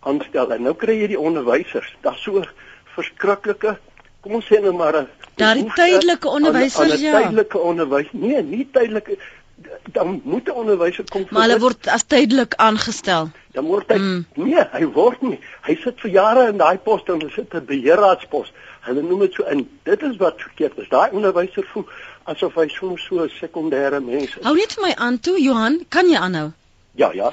aanstel. 0.00 0.52
En 0.52 0.62
nou 0.62 0.74
kry 0.74 0.96
jy 1.02 1.12
die 1.14 1.20
onderwysers. 1.20 1.92
Daar's 2.02 2.22
so 2.24 2.42
verskriklike 2.96 3.76
kom 4.26 4.40
ons 4.40 4.50
sê 4.50 4.58
nou 4.62 4.74
maar 4.74 5.04
daardie 5.38 5.66
tydelike 5.78 6.28
onderwysers 6.28 7.00
ja. 7.00 7.20
Tydelike 7.20 7.58
onderwys. 7.70 8.12
Nee, 8.12 8.42
nie 8.42 8.66
tydelike 8.74 9.18
dan 9.94 10.20
moet 10.24 10.48
'n 10.48 10.58
onderwyser 10.62 11.04
kom. 11.10 11.26
Maar 11.30 11.46
hulle 11.46 11.58
word 11.58 11.88
as 11.88 12.04
tydelik 12.04 12.54
aangestel. 12.54 13.30
Dan 13.56 13.64
word 13.64 13.92
hy 13.92 13.98
mm. 13.98 14.24
nee, 14.34 14.64
hy 14.72 14.84
word 14.98 15.22
nie. 15.22 15.38
Hy 15.68 15.76
sit 15.84 16.00
vir 16.02 16.10
jare 16.10 16.48
in 16.50 16.58
daai 16.58 16.78
pos 16.88 17.06
en 17.06 17.22
hy 17.22 17.30
sit 17.34 17.54
'n 17.54 17.64
beheerraadspos. 17.70 18.52
Hulle 18.88 19.02
noem 19.02 19.24
dit 19.26 19.38
so 19.38 19.46
in. 19.54 19.68
Dit 19.84 20.02
is 20.02 20.16
wat 20.16 20.42
verkeerd 20.42 20.78
is. 20.78 20.88
Daai 20.88 21.10
onderwyser 21.10 21.64
voel 21.72 21.86
asof 22.24 22.54
hy 22.54 22.68
soms 22.68 23.06
so 23.06 23.22
'n 23.24 23.30
sekondêre 23.40 24.00
mens 24.00 24.36
is. 24.36 24.42
Hou 24.42 24.54
net 24.54 24.72
vir 24.72 24.88
my 24.88 24.94
aan 24.94 25.20
toe, 25.20 25.40
Johan, 25.42 25.84
kan 25.88 26.08
jy 26.08 26.18
aanhou? 26.18 26.50
Ja, 26.94 27.12
ja 27.12 27.32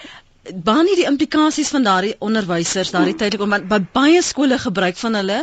baan 0.51 0.83
nie 0.85 0.95
die 0.99 1.07
implikasies 1.07 1.69
van 1.71 1.85
daardie 1.87 2.15
onderwysers 2.19 2.91
daardie 2.91 3.15
tydelik 3.15 3.47
want 3.47 3.67
by 3.69 3.79
baie 3.95 4.21
skole 4.21 4.57
gebruik 4.59 4.97
van 4.99 5.15
hulle 5.15 5.37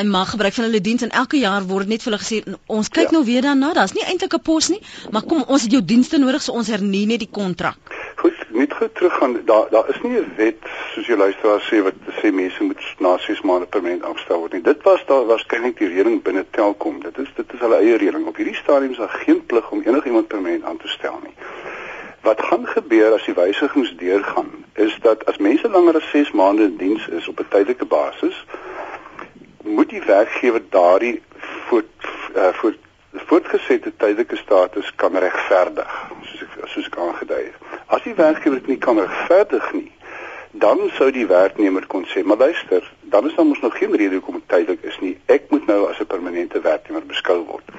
en 0.00 0.10
mag 0.10 0.30
gebruik 0.30 0.54
van 0.58 0.64
hulle 0.64 0.80
diens 0.80 1.02
en 1.02 1.10
elke 1.22 1.38
jaar 1.38 1.66
word 1.70 1.88
net 1.88 2.02
vir 2.02 2.12
hulle 2.12 2.22
gesê 2.22 2.56
ons 2.66 2.88
kyk 2.88 3.10
ja. 3.10 3.16
nou 3.16 3.24
weer 3.24 3.42
daarna 3.46 3.72
daar's 3.78 3.94
nie 3.94 4.06
eintlik 4.06 4.34
'n 4.34 4.42
pos 4.50 4.68
nie 4.74 4.82
maar 5.10 5.22
kom 5.22 5.44
ons 5.46 5.62
het 5.62 5.72
jou 5.72 5.84
dienste 5.84 6.18
nodig 6.18 6.42
so 6.42 6.52
ons 6.52 6.68
hernie 6.68 7.06
net 7.06 7.20
die 7.24 7.30
kontrak. 7.30 7.78
Goed 8.16 8.44
net 8.54 8.74
gou 8.78 8.88
teruggaan 8.92 9.40
daar 9.44 9.66
daar 9.70 9.88
is 9.88 10.00
nie 10.02 10.18
'n 10.18 10.32
wet 10.36 10.60
soos 10.94 11.06
jy 11.06 11.16
luisteraar 11.16 11.62
sê 11.70 11.82
wat 11.82 11.94
sê 12.20 12.32
mense 12.32 12.62
moet 12.62 12.82
na 12.98 13.18
6 13.18 13.40
maande 13.40 13.66
permanent 13.66 14.02
afstel 14.02 14.38
word 14.38 14.52
nie. 14.52 14.62
Dit 14.62 14.82
was 14.82 15.02
daar 15.06 15.26
waarskynlik 15.26 15.78
die 15.78 15.88
reëling 15.88 16.22
binne 16.22 16.44
Telkom. 16.50 17.00
Dit 17.00 17.18
is 17.18 17.28
dit 17.36 17.52
is 17.52 17.60
hulle 17.60 17.76
eie 17.76 17.96
reëling. 17.96 18.26
Op 18.26 18.36
hierdie 18.36 18.54
stadium 18.54 18.90
is 18.90 18.96
daar 18.96 19.18
geen 19.24 19.46
plig 19.46 19.70
om 19.70 19.82
enigiemand 19.86 20.28
permanent 20.28 20.64
aan 20.64 20.76
te 20.76 20.88
stel 20.88 21.18
nie. 21.22 21.34
Wat 22.22 22.40
gaan 22.42 22.66
gebeur 22.66 23.12
as 23.12 23.24
die 23.24 23.34
wysigings 23.34 23.94
deurgaan 23.96 24.50
is 24.74 24.98
dat 25.00 25.24
as 25.24 25.36
mense 25.36 25.68
langer 25.68 25.96
as 25.96 26.10
6 26.10 26.32
maande 26.32 26.62
in 26.62 26.76
diens 26.76 27.08
is 27.08 27.28
op 27.28 27.40
'n 27.40 27.48
tydelike 27.48 27.84
basis, 27.84 28.44
moet 29.64 29.90
die 29.90 30.02
werkgewer 30.04 30.62
daardie 30.70 31.22
voort 31.68 32.08
uh, 32.36 32.52
voort 32.60 32.78
voortgesette 33.26 33.92
tydelike 33.96 34.36
status 34.36 34.94
kan 35.00 35.16
regverdig, 35.16 35.90
soos 36.22 36.42
ek 36.42 36.68
soos 36.72 36.88
ek 36.90 36.96
aangedui 36.98 37.42
het. 37.44 37.76
As 37.86 38.02
die 38.02 38.14
werkgewer 38.18 38.58
dit 38.58 38.72
nie 38.74 38.80
kan 38.82 38.98
regverdig 38.98 39.68
nie, 39.72 39.90
dan 40.64 40.82
sou 40.98 41.10
die 41.14 41.26
werknemer 41.30 41.86
kon 41.90 42.04
sê, 42.10 42.22
maar 42.22 42.42
luister, 42.42 42.84
dan 43.14 43.26
is 43.26 43.34
daar 43.38 43.46
mos 43.46 43.62
nog 43.62 43.78
geen 43.78 43.94
rede 43.96 44.18
hoekom 44.18 44.40
dit 44.40 44.48
tydelik 44.48 44.82
is 44.90 44.98
nie. 45.02 45.14
Ek 45.26 45.48
moet 45.50 45.66
nou 45.66 45.80
as 45.88 46.00
'n 46.00 46.06
permanente 46.06 46.60
werknemer 46.60 47.06
beskou 47.06 47.40
word. 47.46 47.73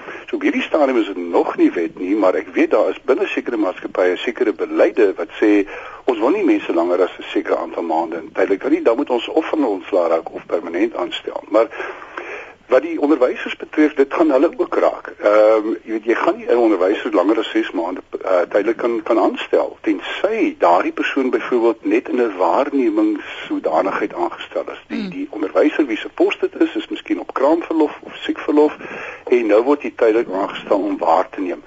Hierdie 0.45 0.61
stadium 0.61 0.97
is 0.97 1.07
dit 1.07 1.17
nog 1.17 1.55
nie 1.57 1.71
wet 1.73 1.95
nie, 1.97 2.15
maar 2.15 2.35
ek 2.37 2.51
weet 2.53 2.69
daar 2.69 2.91
is 2.91 2.99
binne 3.09 3.25
sekere 3.25 3.57
maatskappye 3.57 4.13
sekere 4.21 4.51
beleide 4.53 5.07
wat 5.17 5.31
sê 5.39 5.47
ons 6.05 6.19
wil 6.21 6.35
nie 6.35 6.43
mense 6.45 6.73
langer 6.77 7.01
as 7.01 7.15
'n 7.17 7.25
sekere 7.31 7.57
aantal 7.57 7.87
maande 7.87 8.19
in 8.21 8.27
tydelik 8.29 8.61
kan 8.61 8.71
nie, 8.71 8.81
dan 8.85 8.95
moet 8.95 9.09
ons 9.09 9.25
of 9.27 9.49
van 9.49 9.65
ontslaa 9.65 10.07
raak 10.07 10.29
of 10.29 10.45
permanent 10.45 10.93
aanstel. 10.95 11.41
Maar 11.49 11.65
wat 12.67 12.81
die 12.81 13.01
onderwysers 13.01 13.55
betref, 13.55 13.93
dit 13.93 14.13
gaan 14.13 14.31
hulle 14.31 14.49
ook 14.57 14.75
raak. 14.75 15.13
Ehm 15.19 15.67
um, 15.67 15.77
jy 15.83 15.91
weet 15.91 16.05
jy 16.05 16.15
gaan 16.15 16.37
nie 16.37 16.47
'n 16.47 16.57
onderwyser 16.57 17.13
langer 17.13 17.39
as 17.39 17.51
6 17.51 17.71
maande 17.71 18.01
uh, 18.25 18.41
tydelik 18.49 18.77
kan 18.77 19.03
kan 19.03 19.19
aanstel 19.19 19.77
tensy 19.81 20.55
daardie 20.59 20.91
persoon 20.91 21.29
byvoorbeeld 21.29 21.85
net 21.85 22.09
in 22.09 22.21
'n 22.21 22.37
waarnemingssodanigheid 22.37 24.13
aangestel 24.13 24.65
is. 24.71 24.83
Die 24.87 25.01
mm. 25.01 25.09
die 25.09 25.27
onderwyser 25.29 25.85
wie 25.85 25.97
se 25.97 26.09
pos 26.09 26.39
dit 26.39 26.59
is, 26.61 26.75
is 26.75 26.87
miskien 26.87 27.19
op 27.19 27.33
kraamverlof 27.33 27.99
of 28.01 28.15
siekverlof 28.15 28.77
en 29.29 29.47
nou 29.47 29.63
word 29.63 29.81
hy 29.81 29.93
tydelik 29.95 30.27
aangestel 30.31 30.79
om 30.79 30.97
waar 30.97 31.29
te 31.29 31.41
neem. 31.41 31.63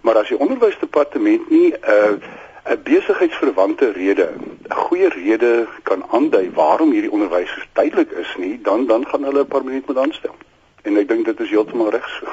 Maar 0.00 0.16
as 0.16 0.28
die 0.28 0.38
onderwysdepartement 0.38 1.50
nie 1.50 1.72
'n 1.72 1.90
uh, 1.90 2.44
'n 2.66 2.82
besigheidsverwante 2.82 3.92
rede, 3.92 4.28
'n 4.34 4.74
goeie 4.74 5.08
rede 5.08 5.66
kan 5.82 6.02
aandui 6.10 6.50
waarom 6.50 6.90
hierdie 6.92 7.10
onderwysers 7.10 7.68
tydelik 7.72 8.10
is 8.10 8.34
nie, 8.38 8.58
dan 8.62 8.86
dan 8.86 9.06
gaan 9.06 9.24
hulle 9.24 9.44
permanent 9.44 9.86
moet 9.86 9.98
aanstel. 9.98 10.34
En 10.82 10.96
ek 10.96 11.08
dink 11.08 11.24
dit 11.24 11.40
is 11.40 11.50
heeltemal 11.50 11.90
reg 11.90 12.08
so. 12.18 12.26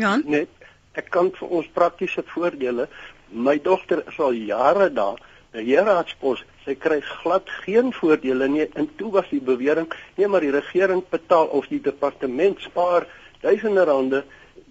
Ja. 0.00 0.16
Net 0.24 0.48
ek 0.92 1.10
kan 1.10 1.30
vir 1.38 1.48
ons 1.48 1.68
praktiese 1.72 2.22
voordele. 2.24 2.88
My 3.28 3.58
dogter 3.62 4.02
is 4.08 4.18
al 4.18 4.32
jare 4.32 4.92
daar, 4.92 5.20
'n 5.52 5.64
heerraadspos. 5.64 6.44
Sy 6.64 6.74
kry 6.74 7.00
glad 7.00 7.44
geen 7.64 7.92
voordele 7.92 8.48
nie. 8.48 8.68
En 8.74 8.88
toe 8.96 9.10
was 9.12 9.28
die 9.28 9.40
bewering, 9.40 9.92
nee, 10.16 10.28
maar 10.28 10.40
die 10.40 10.50
regering 10.50 11.04
betaal 11.08 11.46
of 11.46 11.66
die 11.66 11.80
departement 11.80 12.60
spaar 12.60 13.06
duisende 13.40 13.84
rande 13.84 14.24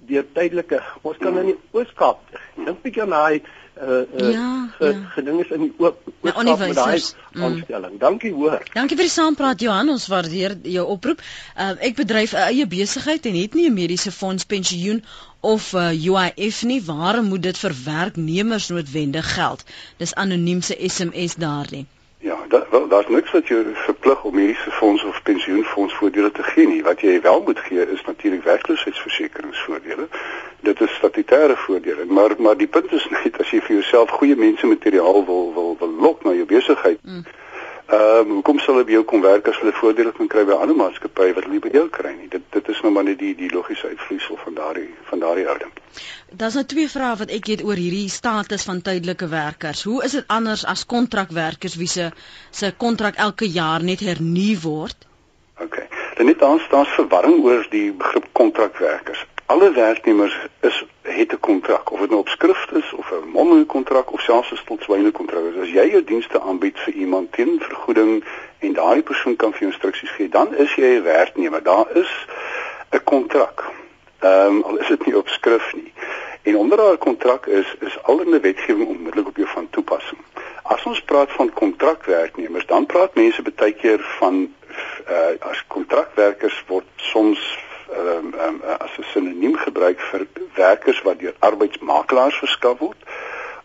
deur 0.05 0.25
tydelike. 0.33 0.81
Ons 1.01 1.17
kan 1.17 1.37
in 1.37 1.45
die 1.45 1.59
Oos-Kaap 1.71 2.19
dink 2.55 2.81
bietjie 2.81 3.01
aan 3.01 3.09
daai 3.09 3.41
uh, 3.81 3.89
uh 3.89 4.31
ja, 4.31 4.69
ge, 4.77 4.85
ja. 4.85 5.09
geding 5.15 5.39
is 5.43 5.51
in 5.51 5.61
die 5.61 5.73
oop 5.77 5.97
oop 6.07 6.57
met 6.59 6.75
daai 6.75 7.01
mm. 7.31 7.43
aanstelling. 7.43 7.99
Dankie 7.99 8.33
hoor. 8.33 8.63
Dankie 8.73 8.97
vir 8.97 9.07
die 9.07 9.13
saampraat 9.13 9.61
Johan, 9.61 9.89
ons 9.89 10.07
waardeer 10.07 10.57
jou 10.63 10.85
oproep. 10.95 11.23
Uh, 11.57 11.71
ek 11.89 11.95
bedryf 11.95 12.33
'n 12.33 12.47
eie 12.51 12.67
besigheid 12.67 13.25
en 13.25 13.39
het 13.41 13.53
nie 13.53 13.67
'n 13.69 13.73
mediese 13.73 14.11
fonds 14.11 14.45
pensioen 14.45 15.03
of 15.39 15.73
uh, 15.73 15.89
UIF 15.91 16.63
nie. 16.63 16.81
Waarom 16.83 17.25
moet 17.25 17.43
dit 17.43 17.57
vir 17.57 17.73
werknemers 17.85 18.69
noodwendig 18.69 19.33
geld? 19.33 19.63
Dis 19.97 20.15
anoniem 20.15 20.61
se 20.61 20.77
SMS 20.79 21.35
daar 21.35 21.67
nie. 21.69 21.85
Ja, 22.25 22.37
daar 22.49 22.67
wel 22.71 22.87
daar's 22.87 23.07
niks 23.07 23.31
wat 23.31 23.47
jou 23.47 23.65
verplig 23.73 24.23
om 24.23 24.35
mediese 24.35 24.71
fonds 24.71 25.03
of 25.03 25.21
pensioenfonds 25.23 25.93
voordele 25.93 26.31
te 26.31 26.43
gee 26.43 26.67
nie. 26.67 26.83
Wat 26.83 27.01
jy 27.01 27.21
wel 27.21 27.41
moet 27.41 27.59
gee 27.59 27.91
is 27.91 28.01
natuurlik 28.05 28.43
werkloosheidsversekeringsvoordele. 28.43 30.07
Dit 30.65 30.81
is 30.81 30.97
statutêre 30.97 31.55
voordele, 31.67 32.05
maar 32.05 32.35
maar 32.37 32.57
die 32.57 32.67
punt 32.67 32.91
is 32.97 33.07
net 33.13 33.39
as 33.41 33.51
jy 33.53 33.61
vir 33.61 33.79
jouself 33.79 34.13
goeie 34.19 34.35
mense 34.35 34.67
materiaal 34.67 35.25
wil 35.31 35.51
wil 35.57 35.73
wil 35.79 35.97
lok 36.07 36.23
na 36.25 36.37
jou 36.37 36.47
besigheid. 36.49 37.01
Mm 37.03 37.25
Ehm 37.85 38.19
um, 38.19 38.29
hoekom 38.33 38.59
sal 38.59 38.73
hulle 38.73 38.85
by 38.87 38.93
jou 38.95 39.03
kom 39.05 39.21
werk 39.21 39.45
as 39.49 39.57
hulle 39.61 39.71
voordele 39.77 40.09
kan 40.17 40.29
kry 40.33 40.41
by 40.49 40.55
ander 40.57 40.77
maatskappye 40.77 41.35
wat 41.37 41.45
hulle 41.45 41.53
nie 41.53 41.61
by 41.61 41.69
jou 41.75 41.83
kry 41.97 42.13
nie? 42.15 42.29
Dit 42.33 42.47
dit 42.55 42.71
is 42.73 42.79
nou 42.81 42.91
maar 42.95 43.05
net 43.05 43.19
die 43.19 43.35
die 43.37 43.49
logiese 43.51 43.91
uitvloeisel 43.91 44.39
van 44.41 44.55
daardie 44.57 44.87
van 45.09 45.21
daardie 45.21 45.45
houding. 45.45 45.75
Daar's 46.39 46.57
nou 46.57 46.63
twee 46.71 46.89
vrae 46.89 47.11
wat 47.19 47.33
ek 47.35 47.51
het 47.53 47.61
oor 47.67 47.77
hierdie 47.77 48.09
status 48.09 48.65
van 48.65 48.81
tydelike 48.87 49.29
werkers. 49.29 49.83
Hoe 49.85 49.99
is 50.07 50.17
dit 50.17 50.33
anders 50.37 50.65
as 50.73 50.85
kontrakwerkers 50.95 51.77
wie 51.83 51.91
se 51.93 52.09
se 52.49 52.73
kontrak 52.85 53.21
elke 53.27 53.51
jaar 53.59 53.85
net 53.85 54.01
hernu 54.01 54.49
word? 54.65 55.05
OK. 55.61 55.77
Dan 56.17 56.25
net 56.25 56.41
daar 56.41 56.65
staan 56.65 56.89
verwarring 56.97 57.37
oor 57.45 57.67
die 57.69 57.91
begrip 57.93 58.25
kontrakwerkers 58.33 59.27
alle 59.45 59.71
werknemers 59.71 60.37
is 60.61 60.85
het 61.01 61.31
'n 61.31 61.39
kontrak 61.39 61.91
of 61.91 61.99
dit 61.99 62.09
nou 62.09 62.19
op 62.19 62.29
skrift 62.29 62.71
is 62.73 62.93
of 62.93 63.11
'n 63.11 63.29
mondelinge 63.29 63.65
kontrak 63.65 64.13
of 64.13 64.21
selfs 64.21 64.51
'n 64.51 64.55
stilswyne 64.55 65.11
kontrak. 65.11 65.41
As 65.61 65.69
jy 65.69 65.89
jou 65.89 66.03
dienste 66.03 66.41
aanbied 66.41 66.79
vir 66.79 66.93
iemand 66.93 67.31
teen 67.31 67.59
vergoeding 67.59 68.23
en 68.59 68.73
daai 68.73 69.01
persoon 69.03 69.35
kan 69.35 69.51
vir 69.51 69.59
jou 69.59 69.71
instruksies 69.71 70.09
gee, 70.09 70.29
dan 70.29 70.55
is 70.55 70.75
jy 70.75 70.97
'n 70.97 71.03
werknemer. 71.03 71.63
Daar 71.63 71.85
is 71.93 72.25
'n 72.91 73.03
kontrak. 73.03 73.63
Ehm 74.19 74.55
um, 74.55 74.63
al 74.63 74.77
is 74.77 74.87
dit 74.87 75.05
nie 75.05 75.17
op 75.17 75.27
skrif 75.27 75.73
nie. 75.73 75.93
En 76.41 76.57
onder 76.57 76.77
daardie 76.77 76.97
kontrak 76.97 77.45
is 77.45 77.75
is 77.79 78.03
al 78.03 78.21
in 78.21 78.31
die 78.31 78.39
wetgewing 78.39 78.87
onmiddellik 78.87 79.27
op 79.27 79.35
jou 79.35 79.47
van 79.47 79.69
toepassing. 79.69 80.19
As 80.63 80.83
ons 80.83 81.01
praat 81.01 81.31
van 81.31 81.53
kontrakwerknemers, 81.53 82.65
dan 82.65 82.85
praat 82.85 83.15
mense 83.15 83.41
baie 83.41 83.73
keer 83.73 83.99
van 84.19 84.53
uh, 85.09 85.15
as 85.39 85.63
kontrakwerkers 85.67 86.63
word 86.67 86.85
soms 86.95 87.57
um, 87.91 88.33
um, 88.45 88.61
as 88.79 88.97
'n 88.97 89.05
sinoniem 89.13 89.57
gebruik 89.57 89.99
vir 89.99 90.27
werkers 90.55 91.01
wat 91.01 91.19
deur 91.19 91.35
arbeidsmakelaars 91.39 92.35
verskaf 92.35 92.79
word 92.79 93.01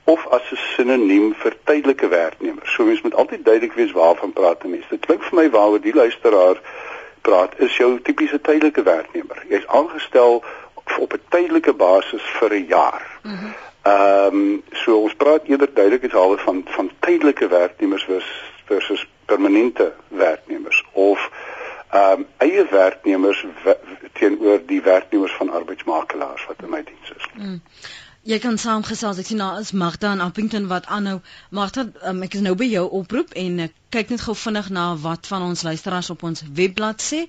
of 0.05 0.27
as 0.31 0.43
'n 0.53 0.59
sinoniem 0.77 1.35
vir 1.35 1.57
tydelike 1.65 2.09
werknemers. 2.09 2.75
So 2.75 2.85
mens 2.85 3.03
moet 3.03 3.15
altyd 3.15 3.45
duidelik 3.45 3.73
wees 3.73 3.93
waarvan 3.93 4.33
praat 4.33 4.65
'n 4.65 4.71
mens. 4.71 4.89
Dit 4.89 5.07
klink 5.07 5.23
vir 5.23 5.39
my 5.39 5.51
waaroor 5.51 5.81
die 5.81 5.95
luisteraar 5.95 6.57
praat 7.21 7.59
is 7.59 7.77
jou 7.77 8.01
tipiese 8.01 8.41
tydelike 8.41 8.83
werknemer. 8.83 9.45
Jy's 9.49 9.67
aangestel 9.67 10.45
op 10.99 11.13
'n 11.13 11.23
tydelike 11.29 11.73
basis 11.73 12.23
vir 12.23 12.55
'n 12.55 12.67
jaar. 12.67 13.07
Ehm 13.23 13.35
mm 13.35 13.55
um, 13.85 14.63
so 14.73 15.01
ons 15.01 15.15
praat 15.15 15.45
eerder 15.45 15.69
duidelikheidshalwe 15.75 16.39
van 16.39 16.65
van 16.69 16.91
tydelike 17.01 17.49
werknemers 17.49 18.07
versus 18.65 19.07
permanente 19.25 19.93
werknemers 20.09 20.85
of 20.93 21.31
ehm 21.91 22.13
um, 22.13 22.27
eie 22.37 22.67
werknemers 22.71 23.45
teenoor 24.21 24.63
die 24.67 24.83
werknemers 24.85 25.35
van 25.41 25.51
arbeidsmakelaars 25.61 26.47
wat 26.51 26.63
in 26.63 26.73
my 26.77 26.85
diens 26.85 27.13
is. 27.17 27.29
Mm. 27.35 27.59
Jy 28.29 28.37
kan 28.37 28.59
saamgesels. 28.61 29.17
Ek 29.17 29.29
sien 29.31 29.39
nou 29.41 29.49
is 29.57 29.71
Magda 29.73 30.11
in 30.13 30.21
Appington 30.21 30.67
wat 30.69 30.85
aanhou. 30.93 31.23
Magda, 31.57 31.87
um, 32.11 32.19
ek 32.27 32.35
is 32.37 32.43
nou 32.45 32.53
by 32.61 32.67
jou 32.69 32.83
oproep 32.99 33.31
en 33.43 33.63
ek 33.65 33.77
kyk 33.97 34.11
net 34.13 34.21
gou 34.21 34.35
vinnig 34.37 34.67
na 34.77 34.83
wat 35.01 35.25
van 35.31 35.47
ons 35.47 35.63
luisteraars 35.65 36.11
op 36.13 36.27
ons 36.29 36.45
webblad 36.59 37.01
sê. 37.01 37.23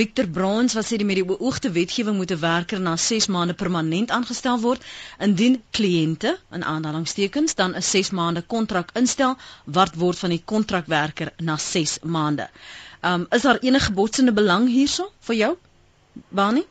Victor 0.00 0.28
Brons 0.28 0.76
wat 0.76 0.84
sê 0.84 0.98
die 1.00 1.06
met 1.08 1.16
die 1.16 1.24
beoogde 1.30 1.72
wetgewing 1.72 2.18
moet 2.20 2.34
'n 2.36 2.42
werker 2.42 2.80
na 2.80 2.96
6 3.04 3.30
maande 3.32 3.56
permanent 3.62 4.12
aangestel 4.12 4.60
word 4.60 4.84
indien 5.18 5.62
kliënte 5.72 6.36
in 6.52 6.64
aanhalingstekens 6.74 7.54
dan 7.54 7.72
'n 7.74 7.82
6 7.82 8.10
maande 8.10 8.42
kontrak 8.42 8.92
instel 9.00 9.38
wat 9.64 9.96
word 9.96 10.18
van 10.18 10.36
die 10.36 10.42
kontrakwerker 10.44 11.32
na 11.38 11.56
6 11.56 11.98
maande. 12.02 12.50
Um 13.00 13.26
is 13.30 13.48
daar 13.48 13.58
enige 13.64 13.92
botsende 13.92 14.32
belang 14.32 14.68
hierso 14.68 15.08
vir 15.20 15.36
jou? 15.36 15.56
Bani? 16.28 16.66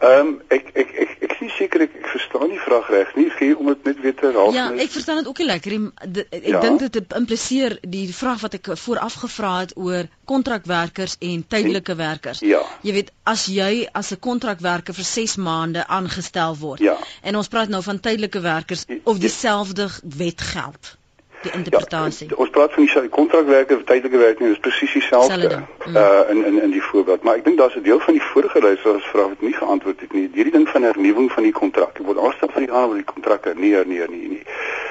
Ehm 0.00 0.26
um, 0.26 0.28
ek 0.48 0.70
ek 0.80 0.92
ek 1.02 1.10
ek 1.26 1.32
sien 1.36 1.50
seker 1.52 1.82
ek, 1.84 1.96
ek 1.98 2.06
verstaan 2.08 2.48
die 2.48 2.60
vraag 2.64 2.86
reg 2.88 3.10
nie 3.18 3.26
gee 3.36 3.52
om 3.52 3.66
dit 3.68 3.88
net 3.90 3.98
weer 4.00 4.14
te 4.16 4.30
raak. 4.32 4.54
Ja, 4.56 4.62
ek 4.72 4.92
verstaan 4.94 5.18
dit 5.20 5.26
ook 5.28 5.42
nie 5.42 5.48
lekker 5.50 5.74
nie. 5.74 5.90
Ek 6.38 6.46
ja. 6.54 6.62
dink 6.64 6.86
dit 6.86 7.12
impliseer 7.18 7.76
die 7.84 8.06
vraag 8.16 8.40
wat 8.46 8.56
ek 8.56 8.70
vooraf 8.80 9.18
gevra 9.20 9.50
het 9.58 9.74
oor 9.76 10.08
kontrakwerkers 10.32 11.18
en 11.20 11.44
tydelike 11.44 11.98
werkers. 12.00 12.40
Ja. 12.40 12.62
Jy 12.80 12.94
weet 12.96 13.10
as 13.28 13.44
jy 13.52 13.90
as 13.92 14.14
'n 14.16 14.22
kontrakwerker 14.28 14.96
vir 14.96 15.08
6 15.10 15.36
maande 15.36 15.84
aangestel 15.84 16.56
word 16.56 16.80
ja. 16.80 16.96
en 17.20 17.36
ons 17.36 17.52
praat 17.52 17.68
nou 17.68 17.82
van 17.84 18.00
tydelike 18.00 18.40
werkers 18.40 18.86
of 19.04 19.20
dieselfde 19.20 19.90
wet 20.16 20.40
geld 20.40 20.96
die 21.42 21.52
interpretasie. 21.52 22.28
Ja, 22.28 22.36
ons 22.36 22.50
praat 22.50 22.72
van 22.72 22.84
die 22.84 23.08
kontrakwerker 23.08 23.76
of 23.76 23.84
tydelike 23.88 24.18
werknemer, 24.20 24.54
dis 24.54 24.62
presies 24.64 24.92
dieselfde 24.92 25.62
mm. 25.86 25.96
uh 25.96 26.30
in 26.30 26.44
in 26.44 26.62
in 26.62 26.70
die 26.70 26.82
voorbeeld, 26.82 27.22
maar 27.22 27.40
ek 27.40 27.44
dink 27.44 27.58
daar's 27.58 27.76
'n 27.76 27.82
deel 27.82 28.00
van 28.00 28.14
die 28.14 28.22
vorige 28.22 28.60
luisteraars 28.60 29.06
vra 29.12 29.28
wat 29.28 29.40
nie 29.40 29.52
geantwoord 29.52 30.00
het 30.00 30.12
nie. 30.12 30.28
Hierdie 30.34 30.52
ding 30.52 30.68
van 30.68 30.82
hernuwing 30.82 31.32
van 31.32 31.42
die 31.42 31.52
kontrak. 31.52 31.98
Ek 31.98 32.06
word 32.06 32.18
alstaan 32.18 32.52
van 32.52 32.62
die 32.62 32.72
aan 32.72 32.88
oor 32.88 33.00
die 33.00 33.12
kontrakte. 33.14 33.52
Nee, 33.56 33.84
nee, 33.84 34.06
nee, 34.08 34.28
nee. 34.28 34.44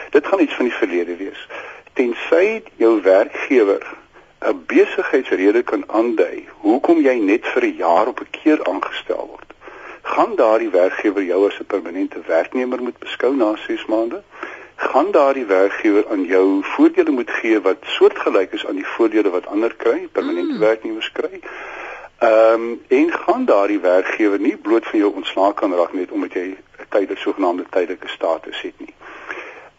Dit 0.09 0.27
gaan 0.27 0.39
iets 0.39 0.53
van 0.53 0.65
die 0.65 0.73
verlede 0.73 1.15
wees. 1.15 1.47
Tensy 1.93 2.61
jou 2.75 3.01
werkgewer 3.01 3.85
'n 4.41 4.63
besigheidsrede 4.65 5.61
kan 5.63 5.83
aandui 5.87 6.47
hoekom 6.65 7.01
jy 7.01 7.15
net 7.19 7.47
vir 7.53 7.63
'n 7.65 7.75
jaar 7.75 8.07
op 8.07 8.19
'n 8.21 8.29
keer 8.31 8.59
aangestel 8.71 9.25
word. 9.27 9.49
Gaan 10.01 10.35
daardie 10.35 10.69
werkgewer 10.69 11.23
jou 11.23 11.47
as 11.47 11.59
'n 11.59 11.65
permanente 11.65 12.21
werknemer 12.27 12.81
moet 12.81 12.99
beskou 12.99 13.35
na 13.35 13.55
6 13.67 13.85
maande? 13.85 14.23
Gaan 14.79 15.11
daardie 15.11 15.45
werkgewer 15.45 16.05
aan 16.11 16.23
jou 16.23 16.63
voordele 16.63 17.11
moet 17.11 17.29
gee 17.29 17.59
wat 17.61 17.77
soortgelyk 17.81 18.51
is 18.51 18.65
aan 18.67 18.75
die 18.75 18.87
voordele 18.87 19.29
wat 19.29 19.45
ander 19.45 19.75
kry, 19.75 20.07
permanente 20.11 20.53
mm. 20.53 20.59
werknemers 20.59 21.11
kry. 21.11 21.41
Ehm 22.19 22.53
um, 22.53 22.81
en 22.87 23.11
gaan 23.11 23.45
daardie 23.45 23.79
werkgewer 23.79 24.39
nie 24.39 24.57
bloot 24.57 24.87
van 24.87 24.99
jou 24.99 25.11
ontslae 25.13 25.53
kan 25.53 25.75
raak 25.75 25.93
net 25.93 26.11
omdat 26.11 26.33
jy 26.33 26.45
'n 26.45 26.87
tydelike 26.89 27.21
sogenaamde 27.21 27.65
tydelike 27.69 28.07
status 28.07 28.61
het 28.61 28.79
nie. 28.79 28.93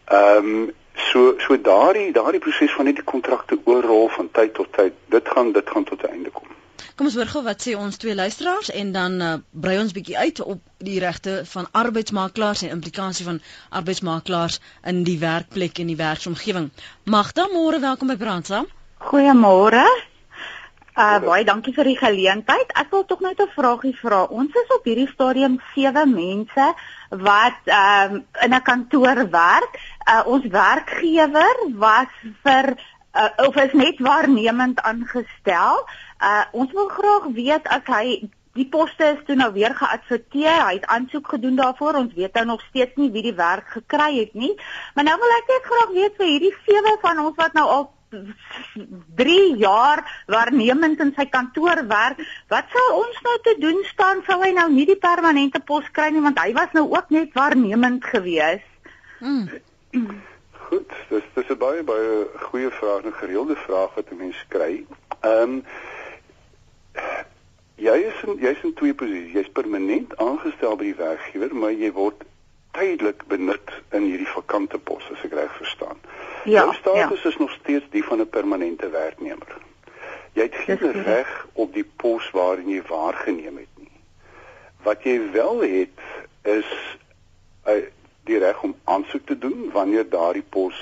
Ehm 0.04 0.52
um, 0.52 0.70
so 0.94 1.34
so 1.38 1.60
daardie 1.60 2.12
daardie 2.12 2.40
proses 2.40 2.72
van 2.72 2.84
net 2.84 2.94
die 2.94 3.04
kontrakte 3.04 3.58
oorrol 3.64 4.08
van 4.08 4.30
tyd 4.30 4.54
tot 4.54 4.72
tyd, 4.72 4.92
dit 5.06 5.28
gaan 5.28 5.52
dit 5.52 5.70
gaan 5.70 5.84
tot 5.84 6.02
'n 6.02 6.12
einde 6.12 6.30
kom. 6.30 6.48
Kom 6.96 7.06
ons 7.06 7.16
hoor 7.18 7.30
gou 7.32 7.42
wat 7.46 7.62
sê 7.64 7.76
ons 7.76 7.96
twee 7.96 8.14
luisteraars 8.14 8.70
en 8.70 8.92
dan 8.92 9.20
uh, 9.20 9.30
brei 9.50 9.78
ons 9.80 9.92
bietjie 9.92 10.18
uit 10.18 10.40
op 10.40 10.60
die 10.78 10.98
regte 11.00 11.40
van 11.52 11.68
arbeidsmakelaars 11.72 12.62
en 12.62 12.76
implikasie 12.76 13.26
van 13.26 13.40
arbeidsmakelaars 13.68 14.60
in 14.92 15.02
die 15.04 15.18
werkplek 15.18 15.78
en 15.78 15.90
die 15.92 15.98
werksomgewing. 16.00 16.70
Magda, 17.04 17.48
môre 17.52 17.80
welkom 17.80 18.12
by 18.12 18.16
Brandsaam. 18.20 18.68
Goeiemôre. 19.10 19.84
Uh 21.00 21.18
baie 21.22 21.44
dankie 21.46 21.72
vir 21.72 21.88
die 21.88 21.96
geleentheid. 21.96 22.72
Ek 22.76 22.90
wil 22.92 23.04
tog 23.08 23.20
net 23.24 23.40
'n 23.40 23.52
vraagie 23.54 23.94
vra. 24.02 24.24
Ons 24.24 24.54
is 24.54 24.74
op 24.76 24.84
hierdie 24.84 25.08
stadium 25.08 25.60
sewe 25.74 26.04
mense 26.06 26.66
wat 27.08 27.60
um, 27.66 28.24
in 28.44 28.54
'n 28.54 28.62
kantoor 28.62 29.30
werk. 29.30 29.78
Uh 30.04 30.22
ons 30.26 30.44
werkgewer 30.44 31.56
was 31.78 32.12
vir 32.42 32.74
uh, 33.14 33.46
of 33.46 33.56
is 33.56 33.72
net 33.72 33.98
waarnemend 33.98 34.80
aangestel. 34.80 35.86
Uh 36.20 36.44
ons 36.52 36.72
wil 36.72 36.88
graag 36.88 37.30
weet 37.34 37.68
as 37.68 37.86
hy 37.86 38.30
die 38.58 38.66
poste 38.68 39.12
is 39.14 39.22
toe 39.26 39.36
nou 39.38 39.52
weer 39.54 39.74
geadverteer, 39.78 40.58
hy 40.66 40.74
het 40.80 40.88
aansoek 40.90 41.28
gedoen 41.36 41.56
daarvoor. 41.56 42.00
Ons 42.02 42.16
weet 42.18 42.34
nou 42.34 42.44
nog 42.50 42.64
steeds 42.68 42.98
nie 42.98 43.10
wie 43.14 43.22
die 43.22 43.36
werk 43.38 43.70
gekry 43.76 44.18
het 44.18 44.34
nie. 44.34 44.52
Maar 44.94 45.06
nou 45.06 45.16
wil 45.22 45.38
ek 45.38 45.54
net 45.54 45.70
graag 45.70 45.94
weet 45.94 46.18
vir 46.18 46.30
hierdie 46.32 46.54
sewe 46.66 46.96
van 47.02 47.22
ons 47.24 47.38
wat 47.38 47.56
nou 47.56 47.66
al 47.76 47.88
3 49.14 49.56
jaar 49.56 50.02
waarnemend 50.26 51.00
in 51.00 51.12
sy 51.14 51.28
kantoor 51.30 51.84
werk, 51.86 52.18
wat 52.50 52.72
sal 52.74 52.96
ons 52.98 53.20
nou 53.26 53.36
te 53.46 53.54
doen 53.62 53.78
staan 53.92 54.24
sou 54.26 54.40
hy 54.42 54.50
nou 54.56 54.66
nie 54.72 54.86
die 54.88 54.98
permanente 54.98 55.60
pos 55.62 55.86
kry 55.94 56.08
nie 56.10 56.24
want 56.24 56.40
hy 56.42 56.50
was 56.56 56.74
nou 56.74 56.88
ook 56.90 57.14
net 57.14 57.30
waarnemend 57.38 58.04
gewees. 58.04 58.66
Mm. 59.20 59.46
Goed, 60.70 60.90
dis 61.10 61.30
dis 61.34 61.48
'n 61.50 61.58
baie 61.58 61.82
baie 61.82 62.26
goeie 62.50 62.70
vraag, 62.70 63.04
'n 63.04 63.20
gereelde 63.22 63.56
vraag 63.56 63.94
wat 63.94 64.10
'n 64.10 64.16
mens 64.16 64.44
kry. 64.48 64.84
Ehm 65.20 65.42
um, 65.42 65.64
jy 67.80 67.96
is 68.10 68.22
in 68.26 68.36
jy's 68.42 68.62
in 68.62 68.74
twee 68.74 68.94
posisies. 68.94 69.32
Jy's 69.32 69.52
permanent 69.52 70.16
aangestel 70.16 70.76
by 70.76 70.90
die 70.90 70.98
werkgewer, 70.98 71.54
maar 71.54 71.72
jy 71.72 71.92
word 71.96 72.24
tydelik 72.76 73.24
benut 73.26 73.72
in 73.96 74.06
hierdie 74.06 74.28
vakante 74.30 74.78
pos, 74.78 75.06
as 75.10 75.24
ek 75.26 75.34
reg 75.34 75.54
verstaan. 75.58 75.98
Ja. 76.44 76.64
Jou 76.64 76.74
status 76.74 77.22
ja. 77.22 77.28
is 77.28 77.36
nog 77.36 77.52
steeds 77.58 77.86
die 77.90 78.04
van 78.04 78.20
'n 78.20 78.28
permanente 78.28 78.88
werknemer. 78.90 79.56
Jy 80.32 80.42
het 80.42 80.54
geen 80.54 81.02
reg 81.02 81.46
op 81.52 81.74
die 81.74 81.84
pos 81.96 82.30
waarin 82.30 82.68
jy 82.68 82.82
waargeneem 82.86 83.56
het 83.56 83.74
nie. 83.76 83.96
Wat 84.82 85.02
jy 85.02 85.30
wel 85.32 85.60
het 85.60 85.98
is 86.42 86.70
uh, 87.66 87.82
die 88.24 88.38
reg 88.38 88.62
om 88.62 88.76
aansoek 88.84 89.26
te 89.26 89.38
doen 89.38 89.70
wanneer 89.72 90.08
daardie 90.08 90.46
pos 90.48 90.78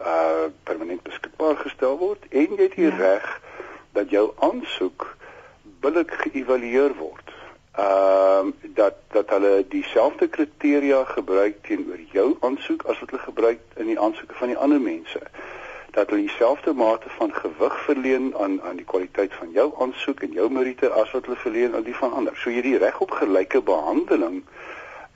uh 0.00 0.48
permanent 0.64 1.02
beskikbaar 1.02 1.56
gestel 1.56 1.98
word 1.98 2.24
en 2.30 2.56
jy 2.56 2.62
het 2.62 2.76
die 2.76 2.88
ja. 2.88 2.96
reg 2.96 3.40
dat 3.92 4.10
jou 4.10 4.30
aansoek 4.38 5.16
billik 5.80 6.10
geëvalueer 6.24 6.94
word. 6.98 7.32
Ehm 7.72 8.46
uh, 8.46 8.52
dat 8.74 8.94
dat 9.12 9.30
hulle 9.30 9.64
dieselfde 9.68 10.28
kriteria 10.28 11.04
gebruik 11.04 11.56
teenoor 11.62 12.00
jou 12.12 12.36
aansoek 12.40 12.82
as 12.82 13.00
wat 13.00 13.10
hulle 13.10 13.22
gebruik 13.22 13.60
in 13.76 13.86
die 13.86 14.00
aansoeke 14.00 14.34
van 14.34 14.48
die 14.52 14.56
ander 14.56 14.80
mense. 14.80 15.20
Dat 15.90 16.10
hulle 16.10 16.26
dieselfde 16.26 16.72
mate 16.72 17.10
van 17.18 17.34
gewig 17.34 17.80
verleen 17.84 18.34
aan 18.36 18.62
aan 18.62 18.76
die 18.76 18.84
kwaliteit 18.84 19.34
van 19.34 19.50
jou 19.50 19.72
aansoek 19.78 20.20
en 20.20 20.32
jou 20.32 20.50
meriete 20.50 20.88
as 20.88 21.10
wat 21.10 21.24
hulle 21.24 21.36
verleen 21.46 21.74
aan 21.74 21.88
die 21.88 21.96
van 22.02 22.12
ander. 22.12 22.36
So 22.36 22.50
jy 22.50 22.62
die 22.62 22.78
reg 22.78 23.00
op 23.00 23.10
gelyke 23.22 23.62
behandeling 23.62 24.42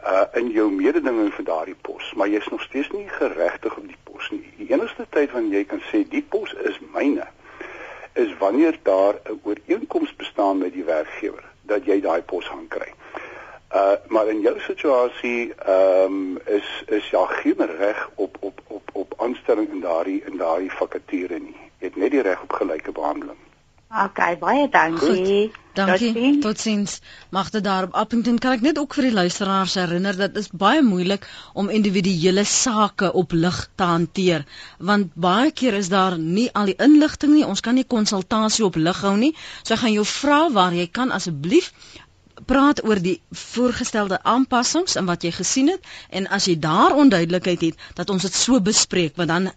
uh 0.05 0.25
in 0.41 0.51
jou 0.51 0.71
mededinging 0.71 1.33
vir 1.35 1.45
daardie 1.45 1.79
pos, 1.81 2.13
maar 2.15 2.29
jy's 2.29 2.49
nog 2.53 2.63
steeds 2.63 2.91
nie 2.91 3.09
geregtig 3.09 3.77
op 3.77 3.87
die 3.89 4.03
pos 4.05 4.31
nie. 4.31 4.45
Die 4.57 4.73
enigste 4.73 5.07
tyd 5.11 5.33
wanneer 5.33 5.59
jy 5.59 5.65
kan 5.65 5.83
sê 5.91 6.05
die 6.09 6.25
pos 6.29 6.55
is 6.71 6.79
myne 6.93 7.27
is 8.15 8.37
wanneer 8.39 8.79
daar 8.83 9.15
'n 9.15 9.41
ooreenkoms 9.43 10.17
bestaan 10.17 10.59
met 10.59 10.73
die 10.73 10.85
werkgewer 10.85 11.45
dat 11.63 11.85
jy 11.85 12.01
daai 12.01 12.23
pos 12.23 12.47
gaan 12.49 12.69
kry. 12.69 12.93
Uh 13.75 13.93
maar 14.07 14.29
in 14.29 14.41
jou 14.41 14.61
situasie 14.61 15.55
ehm 15.55 16.05
um, 16.05 16.39
is 16.45 16.85
is 16.87 17.11
ja 17.11 17.27
geen 17.27 17.67
reg 17.79 18.11
op 18.15 18.37
op 18.41 18.61
op 18.67 18.91
op 18.93 19.15
aanstelling 19.17 19.69
in 19.71 19.81
daardie 19.81 20.23
in 20.27 20.37
daardie 20.37 20.73
vakature 20.73 21.39
nie. 21.39 21.57
Jy 21.79 21.87
het 21.87 21.97
net 21.97 22.11
die 22.11 22.23
reg 22.23 22.43
op 22.43 22.53
gelyke 22.53 22.93
behandeling. 22.93 23.39
OK, 23.91 24.39
baie 24.41 24.69
dankie. 24.69 25.51
Goed. 25.51 25.61
Dankie. 25.75 26.39
Totsiens. 26.39 27.01
Magte 27.31 27.61
daar 27.61 27.83
op 27.83 27.95
Appington 27.95 28.39
kan 28.39 28.53
ek 28.53 28.61
net 28.63 28.79
ook 28.79 28.95
vir 28.95 29.09
die 29.09 29.15
luisteraars 29.15 29.75
herinner 29.75 30.17
dat 30.17 30.35
dit 30.35 30.45
is 30.45 30.51
baie 30.55 30.83
moeilik 30.83 31.27
om 31.53 31.71
individuele 31.71 32.45
sake 32.47 33.11
op 33.13 33.35
lig 33.35 33.59
te 33.75 33.89
hanteer 33.91 34.47
want 34.79 35.11
baie 35.15 35.51
keer 35.51 35.75
is 35.75 35.91
daar 35.91 36.19
nie 36.19 36.47
al 36.53 36.71
die 36.71 36.79
inligting 36.79 37.35
nie. 37.35 37.45
Ons 37.47 37.61
kan 37.61 37.75
nie 37.75 37.87
konsultasie 37.97 38.65
op 38.65 38.79
lig 38.79 39.03
hou 39.03 39.17
nie. 39.19 39.35
So 39.63 39.75
ek 39.75 39.83
gaan 39.83 39.97
jou 39.99 40.07
vra 40.13 40.41
waar 40.55 40.79
jy 40.79 40.87
kan 40.87 41.11
asseblief 41.11 41.73
praat 42.47 42.83
oor 42.85 42.99
die 43.03 43.21
voorgestelde 43.31 44.19
aanpassings 44.23 44.97
en 44.99 45.07
wat 45.11 45.23
jy 45.27 45.31
gesien 45.35 45.71
het 45.75 45.87
en 46.11 46.27
as 46.39 46.47
jy 46.51 46.59
daar 46.59 46.95
onduidelikheid 46.99 47.71
het 47.71 47.87
dat 47.99 48.11
ons 48.11 48.27
dit 48.27 48.35
so 48.35 48.61
bespreek 48.61 49.19
want 49.19 49.31
dan 49.31 49.51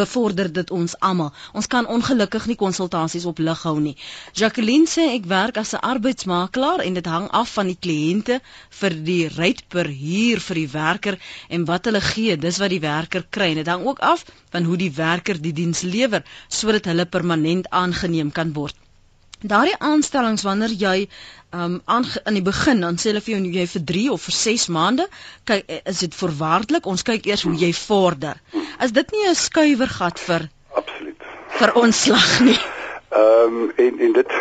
bevorder 0.00 0.52
dit 0.52 0.70
ons 0.70 0.94
almal. 1.00 1.32
Ons 1.52 1.66
kan 1.66 1.86
ongelukkig 1.86 2.46
nie 2.50 2.56
konsultasies 2.60 3.26
op 3.30 3.38
lig 3.38 3.62
hou 3.66 3.74
nie. 3.80 3.96
Jacqueline 4.32 4.88
sê 4.90 5.06
ek 5.14 5.28
werk 5.32 5.56
as 5.62 5.74
'n 5.74 5.82
arbeidsmakelaar 5.92 6.84
en 6.86 6.94
dit 6.94 7.06
hang 7.06 7.28
af 7.30 7.52
van 7.58 7.66
die 7.66 7.78
kliënte 7.86 8.40
vir 8.80 8.92
die 9.10 9.28
rate 9.28 9.64
per 9.68 9.86
huur 9.88 10.40
vir 10.40 10.54
die 10.62 10.70
werker 10.72 11.18
en 11.48 11.64
wat 11.64 11.84
hulle 11.84 12.00
gee, 12.00 12.36
dis 12.36 12.58
wat 12.58 12.70
die 12.70 12.80
werker 12.80 13.26
kry. 13.30 13.50
En 13.50 13.62
dit 13.62 13.66
hang 13.66 13.86
ook 13.86 13.98
af 13.98 14.24
van 14.50 14.64
hoe 14.64 14.76
die 14.76 14.92
werker 14.92 15.40
die 15.40 15.52
diens 15.52 15.82
lewer 15.82 16.22
sodat 16.48 16.84
hulle 16.84 17.06
permanent 17.06 17.70
aangeneem 17.70 18.32
kan 18.32 18.52
word. 18.52 18.83
Daardie 19.40 19.78
aanstellings 19.78 20.42
wanneer 20.42 20.72
jy 20.78 21.08
um 21.54 21.80
aan 21.84 22.04
in 22.24 22.34
die 22.38 22.42
begin 22.42 22.80
dan 22.80 22.96
sê 22.98 23.10
hulle 23.12 23.22
vir 23.24 23.34
jou 23.34 23.52
jy 23.56 23.66
vir 23.72 23.84
3 23.90 24.04
of 24.14 24.22
vir 24.28 24.36
6 24.38 24.68
maande 24.76 25.06
kyk 25.50 25.68
eh, 25.68 25.80
is 25.90 25.98
dit 26.04 26.14
voorwaardelik 26.14 26.86
ons 26.86 27.02
kyk 27.02 27.26
eers 27.26 27.44
hoe 27.46 27.54
jy 27.58 27.72
vorder. 27.78 28.40
Is 28.82 28.92
dit 28.92 29.10
nie 29.12 29.28
'n 29.28 29.34
skuiwergat 29.34 30.20
vir 30.20 30.48
Absoluut. 30.74 31.28
vir 31.58 31.74
ontslag 31.74 32.40
nie? 32.40 32.58
Ehm 33.10 33.60
um, 33.60 33.72
en 33.76 34.00
en 34.00 34.12
dit 34.12 34.32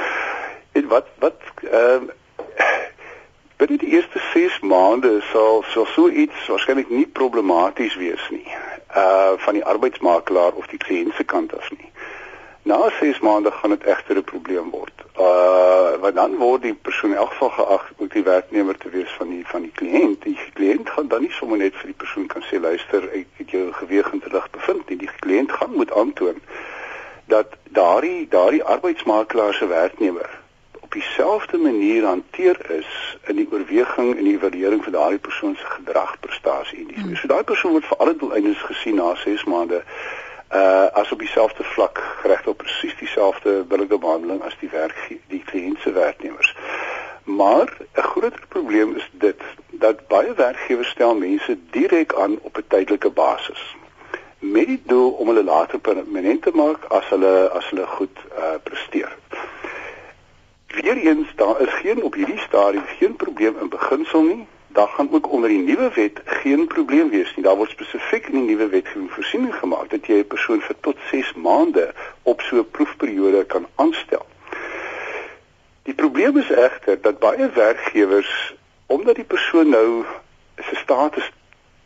en 0.78 0.88
wat 0.94 1.06
wat 1.18 1.38
ehm 1.62 2.08
um, 2.08 2.10
binne 3.62 3.78
die 3.78 3.94
eerste 3.94 4.20
6 4.32 4.60
maande 4.60 5.20
sal 5.32 5.64
sal 5.74 5.86
so 5.86 6.08
iets 6.08 6.46
waarskynlik 6.48 6.90
nie 6.90 7.06
problematies 7.06 7.94
wees 7.94 8.24
nie. 8.30 8.46
Uh 8.96 9.38
van 9.44 9.54
die 9.54 9.64
arbeidsmakelaar 9.64 10.52
of 10.52 10.66
die 10.66 10.82
kliënt 10.86 11.14
se 11.14 11.24
kant 11.24 11.54
af 11.54 11.70
nie. 11.70 11.92
Na 12.62 12.90
6 13.00 13.18
maande 13.20 13.50
gaan 13.50 13.70
dit 13.70 13.84
egter 13.84 14.16
'n 14.16 14.24
probleem 14.24 14.70
word. 14.70 14.92
Uh 15.18 16.00
want 16.00 16.14
dan 16.14 16.36
word 16.36 16.62
die 16.62 16.74
persoon 16.74 17.10
in 17.10 17.16
elk 17.16 17.30
geval 17.30 17.50
geag 17.50 17.92
om 17.96 18.08
die 18.08 18.22
werknemer 18.22 18.78
te 18.78 18.88
wees 18.88 19.10
van 19.18 19.28
die 19.28 19.46
van 19.46 19.62
die 19.62 19.72
kliënt. 19.74 20.22
Die 20.22 20.38
kliënt 20.52 20.90
gaan 20.90 21.08
dan 21.08 21.20
nie 21.20 21.30
sommer 21.30 21.58
net 21.58 21.74
vir 21.74 21.86
die 21.86 22.00
persoon 22.02 22.26
kan 22.26 22.42
sê 22.42 22.60
luister, 22.60 23.08
ek 23.12 23.26
het 23.36 23.50
jou 23.50 23.72
geweeg 23.72 24.12
in 24.12 24.20
te 24.20 24.32
lig 24.32 24.50
bevind 24.50 24.88
nie. 24.88 24.98
Die 24.98 25.10
kliënt 25.18 25.52
gaan 25.52 25.74
moet 25.74 25.92
aantoon 25.92 26.40
dat 27.26 27.46
daardie 27.64 28.28
daardie 28.28 28.64
arbeidsmakelaar 28.64 29.54
se 29.54 29.66
werknemer 29.66 30.30
op 30.80 30.92
dieselfde 30.92 31.58
manier 31.58 32.04
hanteer 32.04 32.70
is 32.70 33.18
in 33.26 33.36
die 33.36 33.48
oorweging 33.50 34.16
en 34.16 34.24
die 34.24 34.34
evaluering 34.34 34.82
van 34.84 34.92
daardie 34.92 35.18
persoon 35.18 35.56
se 35.56 35.66
gedrag, 35.66 36.20
prestasie 36.20 36.78
en 36.78 36.86
die. 36.86 37.00
Hmm. 37.00 37.16
So 37.16 37.26
daai 37.26 37.42
persoon 37.42 37.72
word 37.72 37.86
vir 37.86 37.98
alle 37.98 38.16
doeleindes 38.16 38.66
gesien 38.70 38.98
na 39.00 39.14
6 39.14 39.44
maande 39.44 39.82
uh 40.54 40.86
as 40.92 41.12
op 41.12 41.18
dieselfde 41.18 41.64
vlak 41.64 41.98
geregtig 42.20 42.46
op 42.46 42.56
presies 42.56 42.96
dieselfde 42.96 43.64
billike 43.68 43.98
behandeling 43.98 44.42
as 44.42 44.56
die 44.60 44.68
werk 44.68 44.96
die 45.26 45.42
kliënt 45.44 45.80
se 45.80 45.92
werknemers. 45.92 46.56
Maar 47.24 47.76
'n 47.94 48.00
groter 48.00 48.44
probleem 48.48 48.96
is 48.96 49.10
dit 49.12 49.40
dat 49.70 50.06
baie 50.08 50.34
werkgewers 50.34 50.88
stel 50.88 51.14
mense 51.14 51.58
direk 51.70 52.14
aan 52.14 52.38
op 52.40 52.56
'n 52.56 52.64
tydelike 52.68 53.10
basis 53.10 53.76
met 54.38 54.66
die 54.66 54.82
doel 54.86 55.10
om 55.10 55.26
hulle 55.26 55.44
later 55.44 55.78
permanent 55.78 56.42
te 56.42 56.50
maak 56.54 56.84
as 56.84 57.08
hulle 57.08 57.48
as 57.48 57.68
hulle 57.70 57.86
goed 57.86 58.18
uh 58.38 58.54
presteer. 58.62 59.16
Weereens 60.66 61.28
daar 61.36 61.60
is 61.60 61.72
geen 61.72 62.02
op 62.02 62.14
hierdie 62.14 62.38
stadium 62.38 62.84
geen 62.86 63.16
probleem 63.16 63.56
in 63.60 63.68
beginsel 63.68 64.22
nie 64.22 64.46
daar 64.72 64.88
gaan 64.88 65.08
ook 65.12 65.30
onder 65.30 65.48
die 65.48 65.58
nuwe 65.58 65.90
wet 65.94 66.20
geen 66.24 66.66
probleem 66.66 67.10
wees 67.10 67.34
nie. 67.36 67.44
Daar 67.44 67.56
word 67.56 67.70
spesifiek 67.70 68.26
in 68.26 68.38
die 68.38 68.54
nuwe 68.54 68.68
wetgewing 68.68 69.10
voorsiening 69.10 69.54
gemaak 69.54 69.90
dat 69.90 70.06
jy 70.06 70.18
'n 70.22 70.26
persoon 70.26 70.60
vir 70.60 70.76
tot 70.80 70.96
6 71.10 71.32
maande 71.34 71.92
op 72.22 72.40
so 72.40 72.56
'n 72.56 72.70
proefperiode 72.70 73.44
kan 73.44 73.66
aanstel. 73.74 74.26
Die 75.82 75.94
probleem 75.94 76.36
is 76.38 76.50
egter 76.50 77.00
dat 77.00 77.18
baie 77.18 77.48
werkgewers 77.54 78.54
omdat 78.86 79.14
die 79.14 79.24
persoon 79.24 79.68
nou 79.68 80.04
se 80.56 80.76
status 80.76 81.32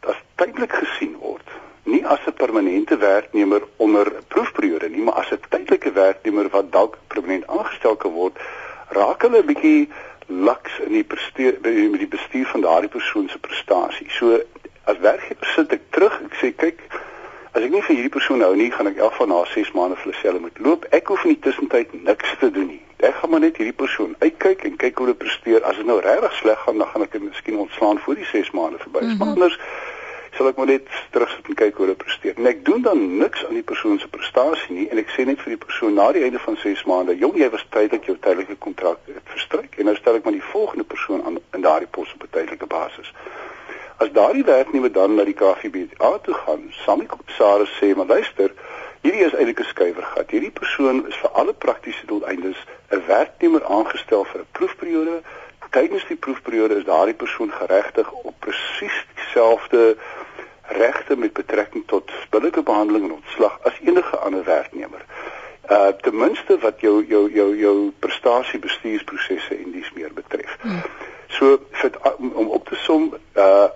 as 0.01 0.19
tydelik 0.35 0.73
gesien 0.73 1.17
word, 1.17 1.49
nie 1.83 2.07
as 2.07 2.21
'n 2.27 2.33
permanente 2.33 2.97
werknemer 2.97 3.63
onder 3.77 4.07
'n 4.07 4.25
proefperiode 4.29 4.89
nie, 4.89 5.03
maar 5.03 5.15
as 5.15 5.31
'n 5.31 5.41
tydelike 5.49 5.93
werknemer 5.93 6.49
wat 6.49 6.73
dalk 6.73 6.99
permanent 7.07 7.47
aangestel 7.47 7.97
kan 7.97 8.13
word, 8.13 8.39
raak 8.89 9.23
hulle 9.23 9.39
'n 9.43 9.47
bietjie 9.47 9.89
laks 10.27 10.79
in 10.87 10.93
die 10.93 11.05
presteer 11.05 11.59
met 11.63 12.01
die 12.01 12.09
bestuur 12.09 12.47
van 12.47 12.61
daardie 12.61 12.91
persoon 12.91 13.29
se 13.29 13.39
prestasie. 13.39 14.07
So 14.11 14.41
as 14.85 14.99
werkgewer 14.99 15.53
sit 15.55 15.73
ek 15.73 15.87
terug, 15.91 16.17
ek 16.27 16.35
sê 16.41 16.53
kyk, 16.55 16.83
as 17.53 17.63
ek 17.63 17.71
nie 17.71 17.83
vir 17.83 17.95
hierdie 17.95 18.15
persoon 18.17 18.45
hou 18.45 18.55
nie, 18.59 18.71
gaan 18.75 18.91
ek 18.91 19.01
elk 19.03 19.17
van 19.19 19.33
na 19.33 19.43
6 19.53 19.73
maande 19.75 19.99
vir 20.03 20.19
hulle 20.23 20.43
moet 20.43 20.59
loop. 20.63 20.87
Ek 20.97 21.09
hoef 21.11 21.25
in 21.25 21.35
die 21.35 21.43
tussentyd 21.47 21.95
niks 22.07 22.37
te 22.41 22.51
doen 22.51 22.71
nie. 22.75 22.83
Ek 23.05 23.19
gaan 23.21 23.31
maar 23.31 23.43
net 23.45 23.59
hierdie 23.61 23.77
persoon 23.77 24.15
uitkyk 24.23 24.65
en 24.65 24.79
kyk 24.81 24.99
hoe 24.99 25.09
hulle 25.09 25.19
presteer. 25.21 25.65
As 25.69 25.77
dit 25.77 25.87
nou 25.89 25.99
regtig 26.05 26.39
sleg 26.41 26.63
gaan, 26.65 26.79
dan 26.81 26.89
gaan 26.93 27.05
ek 27.07 27.19
hom 27.19 27.27
miskien 27.29 27.59
ontslaan 27.67 28.01
voor 28.05 28.19
die 28.19 28.29
6 28.33 28.55
maande 28.57 28.81
verby 28.85 29.05
is. 29.05 29.13
Mm 29.13 29.21
-hmm. 29.21 29.29
Anders 29.29 29.59
sal 30.37 30.49
ek 30.49 30.59
maar 30.61 30.69
net 30.71 30.89
terugsit 31.15 31.49
en 31.49 31.59
kyk 31.59 31.79
hoe 31.79 31.87
hulle 31.87 31.99
presteer. 31.99 32.35
En 32.37 32.47
ek 32.51 32.65
doen 32.65 32.83
dan 32.83 33.03
niks 33.19 33.45
aan 33.47 33.57
die 33.57 33.65
persoon 33.67 33.99
se 33.99 34.09
prestasie 34.13 34.77
nie 34.77 34.87
en 34.93 35.01
ek 35.01 35.13
sê 35.15 35.25
net 35.29 35.41
vir 35.45 35.57
die 35.57 35.65
persoon 35.65 35.97
na 35.97 36.11
die 36.13 36.25
einde 36.27 36.41
van 36.45 36.57
6 36.63 36.85
maande, 36.91 37.17
"Jong, 37.17 37.37
jy 37.37 37.51
was 37.51 37.65
tydelik 37.71 38.05
jou 38.05 38.17
tydelike 38.17 38.57
kontrak 38.57 38.99
verstryk." 39.25 39.79
En 39.79 39.85
nou 39.85 39.97
stel 39.97 40.17
ek 40.17 40.25
maar 40.25 40.33
die 40.33 40.51
volgende 40.53 40.85
persoon 40.85 41.25
aan 41.25 41.39
in 41.53 41.61
daardie 41.61 41.89
pos 41.91 42.13
op 42.15 42.27
tydelike 42.31 42.67
basis. 42.67 43.13
As 43.99 44.13
daardie 44.13 44.45
werknemer 44.45 44.93
dan 44.93 45.15
na 45.15 45.25
die 45.25 45.35
KVBA 45.35 46.19
toe 46.19 46.35
gaan, 46.35 46.73
sal 46.85 46.99
die 46.99 47.07
kommissaris 47.07 47.73
sê, 47.81 47.97
"Maar 47.97 48.07
luister, 48.07 48.53
hierdie 49.01 49.25
is 49.25 49.35
eintlik 49.35 49.61
'n 49.61 49.65
skuiwergat. 49.65 50.31
Hierdie 50.31 50.51
persoon 50.51 51.07
is 51.09 51.17
vir 51.17 51.31
alle 51.31 51.53
praktiese 51.53 52.07
doeleindes 52.07 52.57
'n 52.91 53.03
werknemer 53.07 53.65
aangestel 53.65 54.25
vir 54.25 54.41
'n 54.41 54.47
proefperiode." 54.53 55.23
Tydens 55.71 56.07
die 56.09 56.17
proefperiode 56.17 56.77
is 56.77 56.85
daardie 56.85 57.15
persoon 57.15 57.51
geregtig 57.53 58.13
op 58.13 58.35
presies 58.39 59.07
dieselfde 59.15 59.97
regte 60.69 61.17
met 61.17 61.33
betrekking 61.33 61.87
tot 61.87 62.11
billike 62.31 62.63
behandeling 62.63 63.05
en 63.05 63.13
ontslag 63.13 63.59
as 63.63 63.81
enige 63.81 64.17
ander 64.17 64.45
werknemer. 64.45 65.05
Uh 65.71 65.89
ten 66.01 66.17
minste 66.17 66.59
wat 66.59 66.81
jou 66.81 67.07
jou 67.07 67.33
jou 67.33 67.57
jou 67.57 67.93
prestasiebestuursprosesse 67.99 69.57
en 69.57 69.71
dies 69.71 69.93
meer 69.95 70.13
betref. 70.13 70.57
Hmm. 70.61 70.83
So 71.29 71.59
vir 71.71 71.91
om 72.17 72.49
op 72.49 72.69
te 72.69 72.77
som 72.77 73.15
uh 73.35 73.69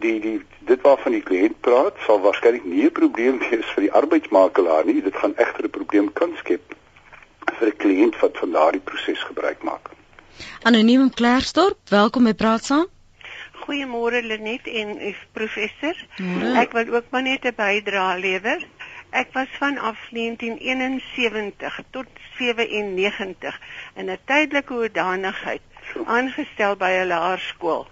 die 0.00 0.20
die 0.20 0.38
dit 0.66 0.80
waarvan 0.82 1.12
die 1.12 1.22
kliënt 1.22 1.60
praat 1.60 1.94
sal 2.06 2.20
waarskynlik 2.20 2.64
nie 2.64 2.84
'n 2.84 2.92
probleem 2.92 3.38
wees 3.38 3.68
vir 3.74 3.82
die 3.86 3.92
arbeidsmakelaar 3.92 4.84
nie. 4.84 5.02
Dit 5.02 5.16
gaan 5.16 5.36
egter 5.36 5.64
'n 5.64 5.70
probleem 5.70 6.12
kan 6.12 6.32
skep 6.38 6.74
vir 7.58 7.68
'n 7.68 7.76
kliënt 7.76 8.18
wat 8.20 8.38
van 8.38 8.50
daardie 8.50 8.80
proses 8.80 9.22
gebruik 9.22 9.62
maak. 9.62 9.90
Anoniem 10.62 11.10
Klerksdorp, 11.10 11.78
welkom 11.88 12.24
by 12.24 12.34
Praat 12.34 12.64
saam. 12.64 12.95
Goeiemôre 13.64 14.22
Lenet 14.22 14.66
en 14.66 15.14
professor. 15.32 15.96
Ek 16.56 16.72
wil 16.76 16.94
ook 16.94 17.10
maar 17.10 17.22
net 17.22 17.44
'n 17.44 17.54
bydrae 17.56 18.18
lewer. 18.18 18.66
Ek 19.10 19.32
was 19.32 19.48
vanaf 19.58 19.98
1971 20.10 21.80
tot 21.90 22.06
97 22.38 23.60
in 23.94 24.10
'n 24.10 24.18
tydelike 24.24 24.72
hoedanigheid 24.72 25.62
aangestel 26.04 26.76
by 26.76 26.90
'n 26.90 27.06
laerskool. 27.06 27.86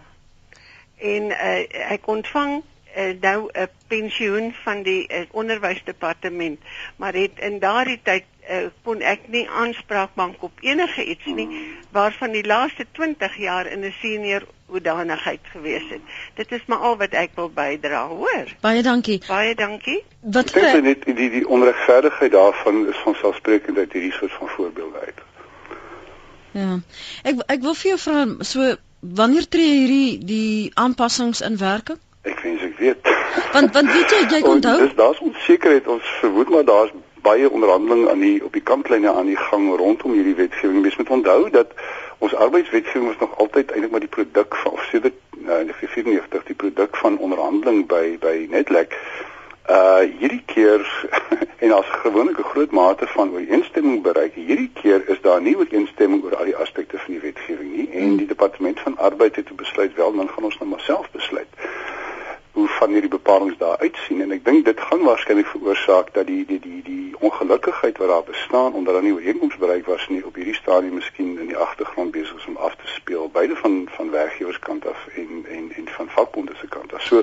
En 0.98 1.22
uh, 1.31 1.90
ek 1.96 2.07
ontvang 2.07 2.62
uh, 2.96 3.20
nou 3.20 3.48
'n 3.53 3.68
pensioen 3.87 4.53
van 4.64 4.83
die 4.83 5.09
uh, 5.09 5.24
onderwysdepartement, 5.31 6.61
maar 6.96 7.12
het 7.12 7.38
in 7.38 7.59
daardie 7.59 8.00
tyd 8.03 8.24
uh, 8.50 8.66
kon 8.83 9.00
ek 9.00 9.28
nie 9.28 9.48
aanspraak 9.48 10.14
maak 10.14 10.42
op 10.42 10.61
enige 10.61 11.04
iets 11.04 11.24
nie 11.24 11.48
waarvan 11.92 12.33
die 12.33 12.44
laaste 12.46 12.87
20 12.92 13.37
jaar 13.37 13.66
in 13.66 13.85
'n 13.85 13.94
senior 14.00 14.46
hoedanigheid 14.66 15.40
gewees 15.52 15.88
het. 15.88 16.00
Dit 16.35 16.52
is 16.52 16.64
maar 16.66 16.78
al 16.78 16.96
wat 16.96 17.12
ek 17.12 17.30
wil 17.35 17.50
bydra, 17.50 18.07
hoor. 18.09 18.48
Baie 18.61 18.83
dankie. 18.83 19.20
Baie 19.28 19.54
dankie. 19.54 20.00
Wat 20.20 20.50
ek 20.57 20.62
dink 20.62 20.85
net 20.85 21.04
die 21.04 21.30
die 21.30 21.46
onregverdigheid 21.48 22.33
daarvan 22.33 22.88
is 22.88 22.96
van 23.04 23.14
selfsprekend 23.20 23.78
uit 23.78 23.92
hierdie 23.92 24.12
soort 24.12 24.33
van 24.33 24.48
voorbeelde 24.48 24.98
uit. 25.07 25.22
Ja. 26.54 26.80
Ek 27.22 27.44
ek 27.46 27.62
wil 27.62 27.74
vir 27.74 27.90
jou 27.94 28.00
vra 28.07 28.26
so 28.40 28.74
wanneer 29.20 29.48
tree 29.48 29.72
hierdie 29.78 30.18
die 30.24 30.70
aanpassings 30.74 31.40
in 31.40 31.59
werking? 31.61 32.00
Ek 32.22 32.40
wens 32.40 32.62
ek 32.62 32.78
weet. 32.78 33.11
Want 33.52 33.74
want 33.74 33.92
weet 33.92 34.11
jy 34.11 34.20
jy 34.37 34.42
onthou? 34.54 34.78
Dis 34.87 34.96
daar's 34.96 35.20
onsekerheid. 35.20 35.87
Ons 35.87 36.14
vermoed 36.20 36.48
maar 36.54 36.64
daar's 36.64 36.94
baie 37.24 37.50
onderhandeling 37.50 38.08
aan 38.10 38.22
die 38.22 38.44
op 38.44 38.52
die 38.52 38.62
kantlyne 38.62 39.12
aan 39.12 39.30
die 39.32 39.40
gang 39.40 39.68
rondom 39.76 40.12
hierdie 40.12 40.37
wetgewing. 40.38 40.80
Mens 40.82 40.96
moet 41.00 41.12
onthou 41.18 41.50
dat 41.50 41.72
ons 42.18 42.34
arbeidswetgewing 42.34 43.06
was 43.12 43.20
nog 43.20 43.38
altyd 43.38 43.70
eintlik 43.70 43.90
maar 43.90 44.04
die 44.04 44.14
produk 44.16 44.56
van 44.62 44.72
of 44.72 44.82
sedert 44.90 45.16
uh, 45.32 45.60
in 45.60 45.70
1994 45.70 46.44
die 46.50 46.58
produk 46.64 46.96
van 46.96 47.18
onderhandeling 47.18 47.87
by 47.87 48.16
by 48.20 48.34
Netlek. 48.50 48.98
Uh 49.70 50.04
hierdie 50.20 50.42
keer 50.52 50.84
en 51.64 51.72
as 51.72 51.92
gewoonlik 52.04 52.38
'n 52.38 52.50
groot 52.52 52.70
mate 52.70 53.06
van 53.16 53.32
ooreenstemming 53.32 54.02
bereik. 54.02 54.34
Hierdie 54.34 54.70
keer 54.82 55.08
is 55.08 55.20
daar 55.20 55.40
nie 55.40 55.56
ooreenstemming 55.56 56.24
oor 56.24 56.37
al 56.37 56.52
die 56.52 56.56
aspekte 56.66 56.98
van 56.98 57.16
die 57.16 57.24
wetgewing 57.24 57.72
nie 57.76 57.88
en 57.90 58.16
die 58.16 58.26
departement 58.26 58.80
van 58.80 58.98
arbeid 58.98 59.37
het 59.37 59.56
besluit 59.56 59.94
wel 59.94 60.12
dan 60.12 60.28
gaan 60.28 60.50
ons 60.50 60.58
nou 60.58 60.70
maar 60.70 60.87
self 60.90 61.10
besluit 61.10 61.48
hoe 62.55 62.69
van 62.69 62.90
hierdie 62.90 63.11
bepalinge 63.11 63.55
daar 63.59 63.79
uitsien 63.79 64.21
en 64.23 64.33
ek 64.37 64.45
dink 64.45 64.64
dit 64.64 64.81
gaan 64.88 65.01
waarskynlik 65.03 65.49
veroorsaak 65.51 66.12
dat 66.14 66.27
die 66.27 66.45
die 66.47 66.61
die 66.62 66.83
die 66.87 67.14
ongelukkigheid 67.19 67.99
wat 67.99 68.09
daar 68.09 68.27
bestaan 68.29 68.73
omdat 68.73 68.95
daar 68.95 69.03
nie 69.03 69.14
ooreenkomste 69.14 69.59
bereik 69.59 69.87
was 69.87 70.05
nie 70.09 70.21
op 70.29 70.38
hierdie 70.38 70.55
stadium 70.55 70.95
miskien 71.01 71.33
in 71.38 71.51
die 71.51 71.59
agtergrond 71.67 72.14
besig 72.14 72.38
is 72.38 72.47
om 72.47 72.57
af 72.57 72.77
te 72.83 72.93
speel 72.93 73.27
beide 73.38 73.57
van 73.62 73.88
van 73.97 74.11
werkgewerskant 74.11 74.87
af 74.87 75.07
en 75.14 75.45
en 75.57 75.73
en 75.77 75.88
van 75.97 76.09
vakbonde 76.17 76.55
se 76.61 76.69
kant 76.77 76.95
af. 76.95 77.03
So 77.03 77.23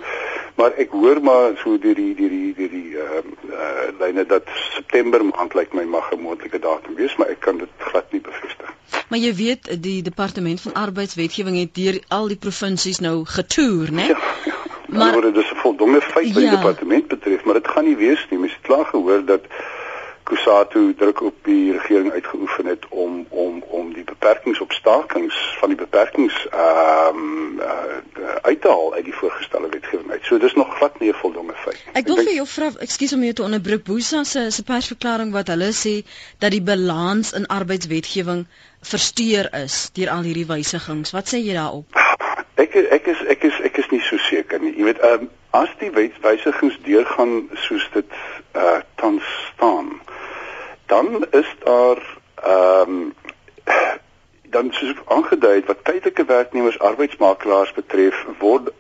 maar 0.56 0.76
ek 0.84 0.92
hoor 0.92 1.22
maar 1.22 1.58
so 1.64 1.78
deur 1.80 1.96
die 1.96 2.16
deur 2.16 2.30
die 2.36 2.54
deur 2.60 2.74
die 2.76 2.98
ehm 2.98 3.34
uh, 3.48 3.56
uh, 3.56 3.88
lyne 4.00 4.26
dat 4.26 4.52
September 4.76 5.26
maand 5.26 5.54
lyk 5.54 5.74
my 5.74 5.84
mag 5.84 6.12
'n 6.12 6.22
moontlike 6.22 6.60
datum 6.60 6.96
wees, 6.96 7.16
maar 7.16 7.28
ek 7.28 7.40
kan 7.40 7.58
dit 7.58 7.70
glad 7.78 8.12
nie 8.12 8.22
bevestig. 8.22 8.74
Maar 9.08 9.20
jy 9.20 9.36
weet 9.36 9.82
die 9.84 10.02
departement 10.02 10.62
van 10.62 10.74
arbeidswetgewing 10.74 11.60
het 11.60 11.76
deur 11.76 12.04
al 12.08 12.28
die 12.28 12.38
provinsies 12.48 13.00
nou 13.00 13.26
getoer, 13.26 13.92
né? 13.92 14.08
Ja, 14.08 14.20
ja 14.46 14.61
maar 14.92 15.14
word 15.14 15.34
dit 15.34 15.52
'n 15.52 15.62
voldonge 15.66 16.02
feit 16.02 16.34
wat 16.34 16.44
ja. 16.44 16.50
die 16.50 16.58
departement 16.58 17.08
betref, 17.08 17.44
maar 17.44 17.54
dit 17.54 17.68
gaan 17.68 17.86
nie 17.86 17.98
wees 17.98 18.28
nie. 18.30 18.40
Mens 18.40 18.54
het 18.54 18.62
klaar 18.62 18.86
gehoor 18.86 19.26
dat 19.26 19.42
Kusatu 20.24 20.94
druk 20.96 21.22
op 21.22 21.36
die 21.44 21.72
regering 21.72 22.12
uitgeoefen 22.12 22.66
het 22.66 22.86
om 22.90 23.26
om 23.30 23.64
om 23.68 23.94
die 23.94 24.04
beperkings 24.04 24.60
op 24.60 24.72
stakings 24.72 25.36
van 25.60 25.70
die 25.70 25.78
beperkings 25.78 26.48
ehm 26.50 27.18
um, 27.18 27.60
uh, 27.60 28.36
uit 28.42 28.62
te 28.62 28.68
haal 28.68 28.94
uit 28.94 29.04
die 29.04 29.16
voorgestelde 29.16 29.70
wetgewing 29.70 30.12
uit. 30.12 30.24
So 30.24 30.38
dis 30.38 30.54
nog 30.54 30.78
glad 30.78 31.00
nie 31.00 31.10
'n 31.10 31.20
voldonge 31.24 31.54
feit. 31.56 31.84
Ek 31.94 32.08
wil 32.08 32.16
vir 32.16 32.34
jou 32.34 32.48
vra, 32.48 32.72
ekskuus 32.80 33.14
om 33.14 33.24
jou 33.24 33.34
te 33.34 33.44
onderbreek, 33.44 33.84
Boesa 33.84 34.24
se 34.24 34.52
se 34.52 34.64
persverklaring 34.64 35.32
wat 35.32 35.48
hulle 35.48 35.72
sê 35.74 35.96
dat 36.38 36.52
die 36.52 36.62
balans 36.62 37.34
in 37.34 37.46
arbeidswetgewing 37.46 38.46
versteur 38.82 39.54
is 39.64 39.90
deur 39.94 40.10
al 40.10 40.22
hierdie 40.22 40.46
wysigings. 40.46 41.12
Wat 41.12 41.28
sê 41.34 41.38
jy 41.38 41.54
daarop? 41.54 41.86
Ek 42.62 42.76
ek 42.76 43.08
is 43.14 43.22
ek 43.36 43.46
is 43.50 43.60
ek 43.70 43.78
is 43.82 43.90
nie 43.92 44.02
so 44.06 44.18
seker 44.30 44.62
nie. 44.62 44.74
Jy 44.78 44.90
weet, 44.92 45.00
ehm 45.02 45.28
um, 45.28 45.30
as 45.58 45.72
die 45.82 45.90
wetwysigings 45.92 46.78
deurgaan 46.86 47.50
soos 47.66 47.88
dit 47.96 48.18
uh 48.56 48.80
tans 49.02 49.28
staan, 49.50 49.90
dan 50.92 51.26
is 51.32 51.50
daar 51.66 52.00
ehm 52.44 52.96
um, 52.96 53.14
dan 54.52 54.72
soos 54.72 54.96
aangedui 55.06 55.64
wat 55.66 55.84
tydelike 55.88 56.26
werknemers 56.26 56.80
arbeidsmakelaars 56.80 57.72
betref 57.74 58.18
word 58.40 58.72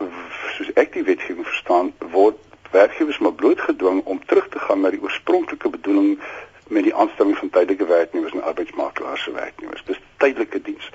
soos 0.58 0.72
ek 0.82 0.91
die 0.98 1.04
wetgewing 1.08 1.48
verstaan 1.48 1.91
word 2.15 2.39
werkgewers 2.76 3.20
maar 3.24 3.38
blootgedwing 3.41 4.02
om 4.04 4.20
terug 4.26 4.50
te 4.52 4.60
gaan 4.60 4.84
na 4.84 4.91
die 4.91 5.02
oorspronklike 5.02 5.72
bedoeling 5.78 6.20
met 6.67 6.88
die 6.88 6.96
aanstelling 6.96 7.38
van 7.38 7.54
tydelike 7.56 7.88
werknemers 7.88 8.36
en 8.36 8.44
arbeidsmakelaars 8.52 9.24
se 9.24 9.32
werknemers 9.38 9.88
dis 9.88 10.04
tydelike 10.24 10.62
diens 10.67 10.91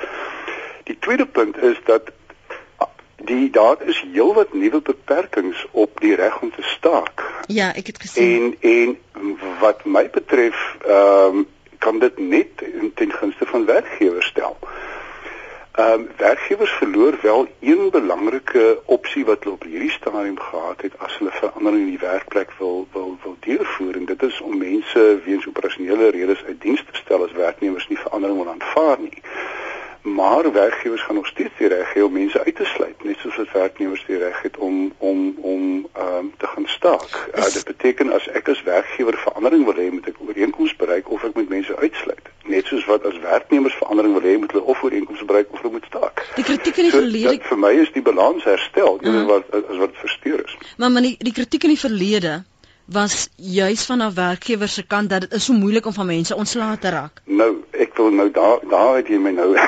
die 0.90 0.98
tweede 1.06 1.26
punt 1.38 1.62
is 1.70 1.80
dat 1.88 2.12
die 3.26 3.50
daar 3.50 3.82
is 3.82 4.04
heelwat 4.12 4.54
nuwe 4.54 4.80
beperkings 4.80 5.66
op 5.70 6.00
die 6.00 6.14
reg 6.14 6.40
om 6.40 6.52
te 6.54 6.62
staak. 6.62 7.24
Ja, 7.46 7.74
ek 7.74 7.86
het 7.92 8.00
gesien. 8.00 8.56
En 8.60 8.70
en 8.70 8.98
wat 9.60 9.84
my 9.84 10.08
betref, 10.10 10.76
ehm 10.86 11.42
um, 11.42 11.46
kan 11.78 11.98
dit 11.98 12.18
net 12.18 12.48
ten 12.94 13.12
gunste 13.12 13.46
van 13.46 13.64
werkgewers 13.64 14.26
stel. 14.26 14.56
Ehm 15.76 15.92
um, 15.92 16.08
werkgewers 16.16 16.70
verloor 16.70 17.18
wel 17.22 17.48
een 17.60 17.90
belangrike 17.90 18.80
opsie 18.84 19.24
wat 19.24 19.42
hulle 19.42 19.54
op 19.54 19.62
hierdie 19.62 19.90
stadium 19.90 20.38
gehad 20.40 20.80
het 20.82 20.98
as 20.98 21.18
hulle 21.18 21.30
verandering 21.30 21.82
in 21.82 21.90
die 21.90 22.06
werkplek 22.08 22.52
wil 22.58 22.86
wil 22.92 23.18
wil 23.22 23.36
deurvoer 23.40 23.96
en 23.96 24.04
dit 24.04 24.22
is 24.22 24.40
om 24.40 24.58
mense 24.58 25.20
weens 25.24 25.46
operasionele 25.46 26.10
redes 26.10 26.44
uit 26.44 26.60
diens 26.60 26.84
te 26.84 26.96
stel 27.02 27.24
as 27.24 27.32
werknemers 27.32 27.88
nie 27.88 27.98
verandering 27.98 28.42
wil 28.42 28.52
aanvaar 28.52 28.98
nie 29.00 29.22
maar 30.06 30.52
werkgewers 30.52 31.02
gaan 31.02 31.14
nog 31.14 31.26
steeds 31.26 31.54
die 31.58 31.68
reg 31.68 31.94
hê 31.94 32.02
om 32.02 32.12
mense 32.12 32.44
uit 32.44 32.56
te 32.56 32.64
sluit 32.64 33.04
net 33.04 33.18
soos 33.18 33.36
wat 33.36 33.52
werknemers 33.52 34.04
die 34.06 34.18
reg 34.18 34.42
het 34.42 34.56
om 34.56 34.92
om 34.98 35.34
om 35.40 35.88
ehm 35.92 36.14
um, 36.18 36.32
te 36.38 36.46
gaan 36.46 36.66
staak. 36.66 37.28
Uh, 37.34 37.44
dit 37.44 37.64
beteken 37.64 38.12
as 38.12 38.28
ek 38.28 38.48
as 38.48 38.62
werkgewer 38.62 39.18
verandering 39.24 39.64
wil 39.64 39.78
hê 39.82 39.90
moet 39.90 40.08
ek 40.10 40.20
ooreenkomste 40.28 40.78
bereik 40.82 41.10
of 41.10 41.24
ek 41.24 41.34
moet 41.34 41.48
mense 41.48 41.76
uitsluit. 41.76 42.30
Net 42.54 42.66
soos 42.70 42.86
wat 42.90 43.06
as 43.10 43.18
werknemers 43.22 43.78
verandering 43.82 44.14
wil 44.18 44.28
hê 44.30 44.36
moet 44.42 44.52
hulle 44.54 44.64
of 44.74 44.82
ooreenkomste 44.82 45.28
bereik 45.30 45.52
of 45.52 45.62
hulle 45.62 45.76
moet 45.78 45.88
staak. 45.90 46.24
Die 46.38 46.44
kritiek 46.44 46.82
in 46.82 46.90
die 46.90 46.94
so, 46.94 47.02
verlede 47.02 47.38
vir 47.50 47.62
my 47.66 47.72
is 47.84 47.92
die 47.94 48.04
balans 48.10 48.44
herstel, 48.44 48.98
dis 49.02 49.14
uh 49.14 49.22
-huh. 49.22 49.26
wat 49.32 49.68
as 49.70 49.80
wat 49.84 50.02
versteur 50.02 50.44
is. 50.44 50.58
Maar 50.76 50.90
maar 50.90 51.02
die, 51.02 51.16
die 51.18 51.32
kritiek 51.32 51.64
in 51.64 51.74
die 51.74 51.84
verlede 51.86 52.44
was 52.86 53.28
juis 53.36 53.84
van 53.84 54.02
'n 54.02 54.14
werkgewer 54.14 54.68
se 54.68 54.86
kant 54.86 55.10
dat 55.10 55.20
dit 55.20 55.32
is 55.32 55.44
so 55.44 55.52
moeilik 55.52 55.86
om 55.86 55.92
van 55.92 56.06
mense 56.06 56.34
ontslae 56.34 56.78
te 56.78 56.88
raak. 56.88 57.20
Nou, 57.24 57.64
ek 57.70 57.96
wil 57.96 58.10
nou 58.10 58.30
daar 58.30 58.58
daar 58.70 58.96
het 58.96 59.08
jy 59.08 59.18
my 59.18 59.30
nou 59.30 59.58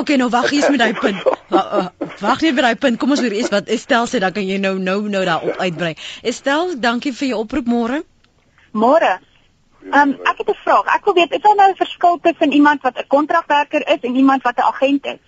Okay, 0.00 0.16
nou 0.16 0.30
wag 0.30 0.50
eens 0.52 0.68
met 0.68 0.78
daai 0.78 0.94
punt. 0.94 1.22
Wag 2.20 2.40
net 2.40 2.54
by 2.54 2.60
daai 2.60 2.76
punt. 2.76 2.98
Kom 2.98 3.10
ons 3.10 3.20
hoor 3.20 3.30
eers 3.30 3.48
wat 3.52 3.68
Estel 3.68 4.06
sê, 4.10 4.18
dan 4.18 4.32
kan 4.32 4.46
jy 4.46 4.56
nou 4.58 4.78
nou 4.78 5.08
nou 5.08 5.24
daarop 5.24 5.56
uitbrei. 5.56 5.94
Estel, 6.22 6.74
dankie 6.80 7.12
vir 7.12 7.28
jou 7.28 7.38
oproep 7.38 7.66
môre. 7.66 8.02
Môre. 8.72 9.20
Ehm 9.92 10.00
um, 10.00 10.16
ek 10.24 10.42
het 10.42 10.50
'n 10.50 10.58
vraag. 10.64 10.90
Ek 10.96 11.04
wil 11.04 11.14
weet, 11.14 11.32
is 11.32 11.42
daar 11.46 11.54
nou 11.54 11.70
'n 11.70 11.76
verskil 11.76 12.18
tussen 12.22 12.52
iemand 12.52 12.82
wat 12.82 12.98
'n 12.98 13.06
kontrakwerker 13.06 13.86
is 13.88 14.00
en 14.00 14.16
iemand 14.16 14.42
wat 14.42 14.56
'n 14.56 14.66
agent 14.72 15.06
is? 15.06 15.22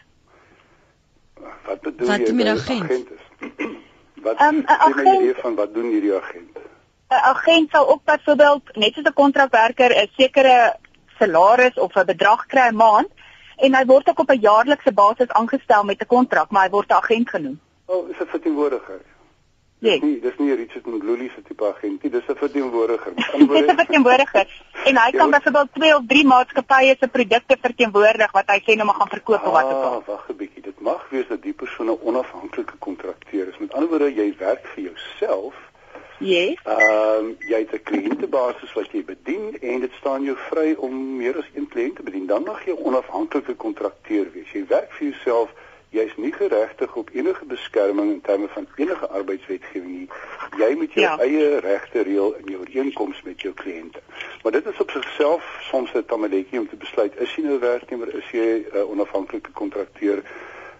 Wat 1.67 1.81
bedoel 1.81 2.09
wat 2.09 2.27
jy 2.27 2.33
met 2.33 2.47
agent? 2.47 2.91
agent 2.91 3.09
wat 4.27 4.41
um, 4.47 4.63
agent, 4.67 5.07
jy 5.07 5.17
idee 5.21 5.37
van 5.43 5.55
wat 5.61 5.75
doen 5.75 5.91
hierdie 5.95 6.15
agent? 6.15 6.65
'n 7.09 7.23
Agent 7.33 7.71
sal 7.71 7.89
ook 7.89 8.03
byvoorbeeld 8.05 8.77
net 8.83 8.95
soos 8.95 9.09
'n 9.11 9.21
kontrakwerker 9.23 9.91
'n 9.95 10.11
sekere 10.17 10.77
salaris 11.19 11.79
of 11.79 11.95
'n 11.95 12.11
bedrag 12.13 12.47
kry 12.47 12.69
'n 12.71 12.77
maand 12.77 13.11
en 13.57 13.75
hy 13.75 13.85
word 13.93 14.09
ook 14.09 14.19
op 14.25 14.31
'n 14.31 14.45
jaarlikse 14.49 14.93
basis 14.93 15.37
aangestel 15.41 15.85
met 15.85 16.03
'n 16.03 16.13
kontrak, 16.15 16.51
maar 16.51 16.65
hy 16.67 16.71
word 16.71 16.91
'n 16.91 17.01
agent 17.03 17.31
genoem. 17.31 17.61
O, 17.87 17.95
oh, 17.95 18.11
is 18.11 18.19
dit 18.19 18.29
verteenwoordiger? 18.29 19.01
Nee. 19.79 19.99
Nee, 20.03 20.21
dis 20.21 20.37
nie 20.39 20.55
Richard 20.55 20.87
Mgluli 20.87 21.29
se 21.35 21.43
tipe 21.43 21.67
agent 21.69 22.03
nie, 22.03 22.11
dis 22.11 22.29
'n 22.29 22.37
verteenwoordiger. 22.37 23.13
Dis 23.15 23.67
'n 23.67 23.77
verteenwoordiger. 23.77 24.47
En 24.85 24.97
hy 24.97 25.11
kan 25.11 25.29
ja, 25.31 25.39
byvoorbeeld 25.39 25.73
twee 25.73 25.97
of 25.97 26.03
drie 26.07 26.27
maatskappye 26.27 26.97
se 27.01 27.09
produkte 27.09 27.57
verteenwoordig 27.61 28.33
wat 28.33 28.49
hy 28.51 28.59
sê 28.65 28.77
nou 28.77 28.87
maar 28.87 28.95
gaan 28.95 29.09
verkoop 29.09 29.41
ah, 29.41 29.47
of 29.47 29.53
wat 29.53 29.65
ook 29.65 29.85
al. 29.85 30.03
Wag 30.07 30.29
'n 30.29 30.37
bietjie, 30.37 30.63
dit 30.63 30.81
mag 30.81 31.09
wees 31.11 31.29
dat 31.29 31.43
die 31.43 31.53
persoon 31.53 31.87
'n 31.91 31.99
onafhanklike 32.03 32.77
kontrakteur 32.79 33.49
is. 33.49 33.59
Met 33.59 33.73
ander 33.73 33.89
woorde, 33.89 34.15
jy 34.15 34.35
werk 34.39 34.67
vir 34.67 34.83
jouself 34.83 35.55
Yes. 36.19 36.57
Ehm 36.65 37.25
um, 37.25 37.37
jy 37.39 37.59
het 37.59 37.73
'n 37.73 37.83
kliëntebasis 37.83 38.73
wat 38.73 38.93
jy 38.93 39.05
bedien 39.05 39.59
en 39.61 39.81
dit 39.81 39.93
staan 39.93 40.23
jou 40.23 40.37
vry 40.37 40.75
om 40.79 41.17
meer 41.17 41.37
as 41.37 41.49
een 41.55 41.69
kliënt 41.69 41.97
te 41.97 42.03
bedien. 42.03 42.27
Dan 42.27 42.43
mag 42.43 42.65
jy 42.65 42.73
'n 42.73 42.85
onafhanklike 42.85 43.55
kontrakteur 43.55 44.33
wees. 44.33 44.51
Jy 44.53 44.65
werk 44.67 44.93
vir 44.93 45.09
jouself. 45.09 45.51
Jy's 45.97 46.17
nie 46.21 46.33
geregtig 46.33 46.97
op 47.01 47.11
enige 47.13 47.45
beskerming 47.49 48.11
in 48.13 48.21
terme 48.21 48.49
van 48.53 48.67
enige 48.77 49.09
arbeidswetgewing 49.09 49.93
nie. 49.93 50.09
Jy 50.61 50.75
moet 50.77 50.93
jou 50.93 51.05
ja. 51.07 51.15
eie 51.25 51.61
regte 51.65 52.03
reël 52.05 52.35
in 52.41 52.51
jou 52.53 52.61
ooreenkoms 52.61 53.23
met 53.25 53.41
jou 53.41 53.55
kliënte. 53.55 54.03
Maar 54.43 54.53
dit 54.59 54.67
is 54.73 54.83
op 54.85 54.91
sigself 54.91 55.49
soms 55.71 55.95
'n 55.95 56.05
tamaletjie 56.07 56.61
om 56.61 56.69
te 56.69 56.77
besluit 56.77 57.21
is 57.21 57.35
jy 57.35 57.43
nou 57.43 57.59
werknemer, 57.59 58.15
is 58.15 58.31
jy 58.31 58.47
'n 58.47 58.77
uh, 58.77 58.91
onafhanklike 58.91 59.51
kontrakteur? 59.51 60.23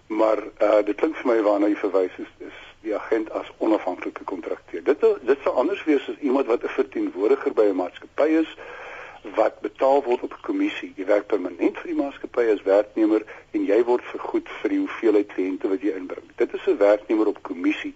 Maar 0.07 0.37
uh 0.61 0.81
dit 0.85 0.95
klink 0.95 1.15
vir 1.15 1.33
my 1.33 1.41
waarna 1.41 1.67
jy 1.67 1.75
verwys 1.75 2.17
is, 2.17 2.31
is 2.37 2.57
die 2.81 2.95
agent 2.95 3.31
as 3.31 3.51
onafhanklike 3.57 4.23
kontrakteur. 4.23 4.83
Dit 4.83 5.01
dit 5.21 5.39
sou 5.43 5.55
anders 5.55 5.83
wees 5.83 6.09
as 6.09 6.19
iemand 6.19 6.45
wat 6.45 6.63
'n 6.63 6.77
verteenwoordiger 6.77 7.53
by 7.53 7.65
'n 7.65 7.75
maatskappy 7.75 8.29
is 8.43 8.57
wat 9.35 9.59
betaal 9.61 10.03
word 10.03 10.21
op 10.23 10.33
'n 10.33 10.41
kommissie. 10.41 10.93
Jy 10.95 11.05
werk 11.05 11.27
permanent 11.27 11.77
vir 11.77 11.87
die 11.91 12.01
maatskappy 12.01 12.45
as 12.53 12.63
werknemer 12.63 13.23
en 13.51 13.65
jy 13.65 13.83
word 13.83 14.03
vergoed 14.03 14.49
vir 14.61 14.69
die 14.69 14.79
hoeveelheid 14.79 15.27
kliënte 15.33 15.67
wat 15.67 15.81
jy 15.81 15.93
inbring. 15.95 16.27
Dit 16.35 16.53
is 16.53 16.67
'n 16.67 16.77
werknemer 16.77 17.27
op 17.27 17.43
kommissie, 17.43 17.93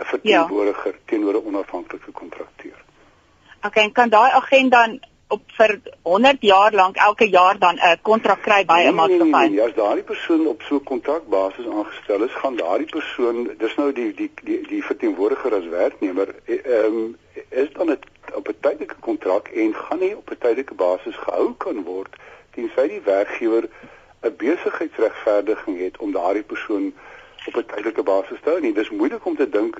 'n 0.00 0.04
verteenwoordiger 0.04 0.92
ja. 0.92 0.98
teenoor 1.06 1.34
'n 1.34 1.46
onafhanklike 1.46 2.10
kontrakteur. 2.12 2.84
Okay, 3.62 3.90
kan 3.90 4.08
daai 4.08 4.30
agent 4.30 4.70
dan 4.70 5.00
op 5.32 5.42
vir 5.56 5.80
100 6.02 6.36
jaar 6.40 6.72
lank 6.72 6.96
elke 6.96 7.28
jaar 7.28 7.58
dan 7.58 7.76
'n 7.76 7.98
kontrak 8.02 8.42
kry 8.42 8.64
by 8.64 8.72
'n 8.72 8.76
nee, 8.76 8.84
nee, 8.84 8.92
maatskappy. 8.92 9.30
Nee, 9.30 9.48
nee, 9.48 9.58
nee, 9.58 9.66
as 9.68 9.74
daardie 9.74 10.02
persoon 10.02 10.46
op 10.46 10.62
so 10.62 10.74
'n 10.74 10.84
kontrakbasis 10.84 11.66
aangestel 11.66 12.22
is, 12.22 12.34
gaan 12.42 12.56
daardie 12.56 12.90
persoon, 12.96 13.50
dis 13.58 13.74
nou 13.76 13.92
die 13.92 14.14
die 14.14 14.30
die 14.42 14.60
die 14.66 14.84
verteenwoordiger 14.84 15.54
as 15.54 15.66
werknemer, 15.66 16.34
eh, 16.44 16.64
ehm 16.64 16.96
um, 16.96 17.16
is 17.48 17.72
dan 17.72 17.88
het, 17.88 18.04
op 18.34 18.48
'n 18.48 18.60
tydelike 18.60 18.98
kontrak 19.00 19.48
en 19.48 19.74
gaan 19.74 19.98
nie 19.98 20.16
op 20.16 20.30
'n 20.30 20.38
tydelike 20.38 20.74
basis 20.74 21.16
gehou 21.16 21.54
kan 21.56 21.82
word 21.82 22.16
tensy 22.50 22.88
die 22.88 23.00
werkgewer 23.04 23.68
'n 24.22 24.36
besigheidsregverdiging 24.36 25.78
het 25.80 25.96
om 25.96 26.12
daardie 26.12 26.42
persoon 26.42 26.94
op 27.46 27.56
'n 27.56 27.66
tydelike 27.66 28.02
basis 28.02 28.38
te 28.42 28.50
hou 28.50 28.60
nie. 28.60 28.72
Dis 28.72 28.90
moeilik 28.90 29.24
om 29.24 29.36
te 29.36 29.48
dink 29.48 29.78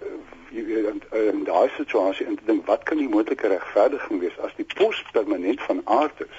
in, 0.51 1.03
in 1.11 1.45
daai 1.45 1.71
situasie 1.77 2.27
in 2.27 2.37
te 2.37 2.45
dink 2.45 2.67
wat 2.67 2.83
kan 2.83 2.97
die 2.97 3.09
moontlike 3.09 3.49
regverdiging 3.49 4.21
wees 4.21 4.39
as 4.39 4.55
die 4.57 4.67
pos 4.75 5.05
permanent 5.13 5.63
van 5.63 5.81
aard 5.85 6.21
is? 6.21 6.39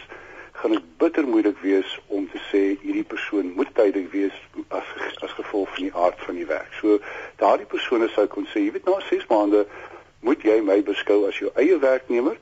Gaan 0.52 0.71
dit 0.71 0.97
bitter 0.97 1.28
moeilik 1.28 1.58
wees 1.62 1.99
om 2.08 2.30
te 2.30 2.41
sê 2.52 2.63
hierdie 2.82 3.04
persoon 3.04 3.54
moet 3.56 3.76
tydelik 3.76 4.12
wees 4.12 4.36
as 4.67 4.86
as 5.21 5.32
gevolg 5.32 5.69
van 5.76 5.84
die 5.84 5.95
aard 5.95 6.19
van 6.26 6.36
die 6.36 6.45
werk. 6.45 6.73
So 6.82 6.99
daardie 7.36 7.65
persone 7.65 8.10
sou 8.10 8.28
kon 8.28 8.45
sê, 8.45 8.60
jy 8.60 8.71
weet 8.71 8.86
na 8.86 8.99
6 9.10 9.28
maande 9.28 9.65
moet 10.23 10.43
jy 10.43 10.59
my 10.62 10.81
beskou 10.88 11.23
as 11.27 11.39
jou 11.41 11.51
eie 11.59 11.79
werknemer 11.79 12.38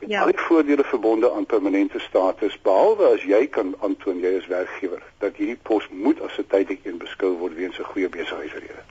met 0.00 0.10
ja. 0.10 0.20
al 0.22 0.32
die 0.32 0.44
voordele 0.48 0.84
verbonde 0.84 1.32
aan 1.32 1.46
permanente 1.46 1.98
status 2.04 2.58
behalwe 2.68 3.12
as 3.14 3.24
jy 3.24 3.46
kan 3.58 3.74
aantoon 3.80 4.20
jy 4.24 4.34
is 4.40 4.48
werkgewer 4.52 5.02
dat 5.24 5.38
hierdie 5.40 5.58
pos 5.70 5.88
moet 5.90 6.20
as 6.20 6.36
'n 6.38 6.48
tydelike 6.52 6.88
een 6.88 6.98
beskou 6.98 7.32
word 7.42 7.54
weens 7.54 7.78
'n 7.78 7.90
goeie 7.92 8.08
besigheidsrede. 8.08 8.84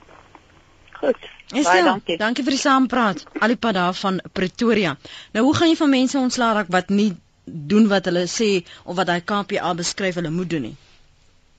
Goed. 1.00 1.16
Baie 1.52 1.78
ja, 1.78 1.84
dankie. 1.84 2.16
Dankie 2.16 2.44
vir 2.44 2.56
die 2.56 2.60
saampraat. 2.60 3.24
Alipad 3.38 3.74
daar 3.74 3.94
van 3.94 4.20
Pretoria. 4.32 4.96
Nou 5.32 5.44
hoe 5.44 5.54
gaan 5.54 5.68
jy 5.68 5.76
van 5.76 5.90
mense 5.90 6.18
ontslaa 6.18 6.52
raak 6.52 6.72
wat 6.72 6.88
nie 6.88 7.12
doen 7.44 7.88
wat 7.88 8.04
hulle 8.04 8.26
sê 8.26 8.64
of 8.84 8.96
wat 8.96 9.08
hy 9.08 9.20
KPA 9.20 9.74
beskryf 9.74 10.14
hulle 10.14 10.30
moet 10.30 10.50
doen 10.50 10.62
nie? 10.70 10.76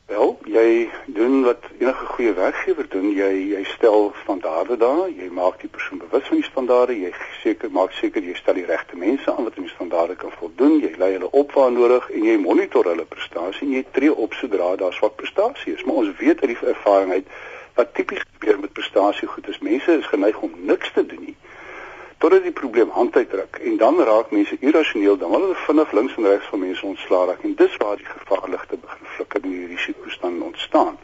Wel, 0.08 0.38
jy 0.48 0.90
doen 1.06 1.42
wat 1.44 1.66
enige 1.80 2.06
goeie 2.06 2.34
werkgewer 2.34 2.86
doen. 2.90 3.10
Jy 3.12 3.32
jy 3.52 3.64
stel 3.68 4.14
standaarde 4.22 4.78
daar. 4.80 5.10
Jy 5.12 5.28
maak 5.36 5.58
die 5.60 5.68
persoon 5.68 6.00
bewus 6.00 6.30
van 6.30 6.40
die 6.40 6.46
standaarde. 6.48 6.96
Jy 6.96 7.12
seker 7.42 7.74
maak 7.76 7.92
seker 7.92 8.24
jy 8.24 8.36
stel 8.40 8.56
die 8.56 8.64
regte 8.70 8.96
mense 8.96 9.28
aan 9.34 9.44
wat 9.44 9.58
aan 9.58 9.68
die 9.68 9.74
standaarde 9.74 10.16
kan 10.16 10.32
voldoen. 10.40 10.78
Jy 10.80 10.94
lei 11.02 11.12
hulle 11.18 11.32
op 11.42 11.52
waar 11.60 11.76
nodig 11.76 12.08
en 12.10 12.24
jy 12.24 12.38
monitor 12.40 12.88
hulle 12.88 13.04
prestasie 13.16 13.68
en 13.68 13.74
jy 13.76 13.84
tree 13.98 14.14
op 14.28 14.40
sodra 14.40 14.70
daar 14.80 14.96
swak 14.96 15.20
prestasie 15.20 15.76
is. 15.76 15.84
Maar 15.84 16.00
ons 16.06 16.16
weet 16.24 16.40
uit 16.46 16.54
die 16.54 16.72
ervaring 16.76 17.12
uit 17.12 17.28
wat 17.76 17.94
tipies 18.00 18.24
gebeur 18.30 18.64
met 18.64 18.74
prestasie 18.80 19.28
goed 19.28 19.52
is 19.52 19.60
mense 19.60 20.00
is 20.00 20.08
geneig 20.14 20.40
om 20.40 20.56
niks 20.72 20.96
te 20.96 21.04
doen 21.06 21.28
nie 21.28 21.36
totdat 22.18 22.44
die 22.48 22.56
probleem 22.60 22.90
hand 22.90 23.16
uitdruk 23.16 23.60
en 23.62 23.78
dan 23.78 24.00
raak 24.10 24.32
mense 24.34 24.58
irrasioneel 24.60 25.18
dan 25.22 25.36
hulle 25.36 25.54
vinnig 25.68 25.92
links 26.00 26.16
en 26.18 26.32
regs 26.32 26.50
van 26.54 26.64
mense 26.64 26.86
ontslaa 26.86 27.26
raak 27.30 27.44
en 27.46 27.54
dis 27.60 27.76
waar 27.84 28.00
die 28.00 28.10
gevaarligte 28.10 28.80
begin 28.86 29.07
flikker 29.18 29.44
en 29.44 29.56
die 29.56 29.68
risiko's 29.74 30.18
dan 30.22 30.42
ontstaan. 30.52 30.98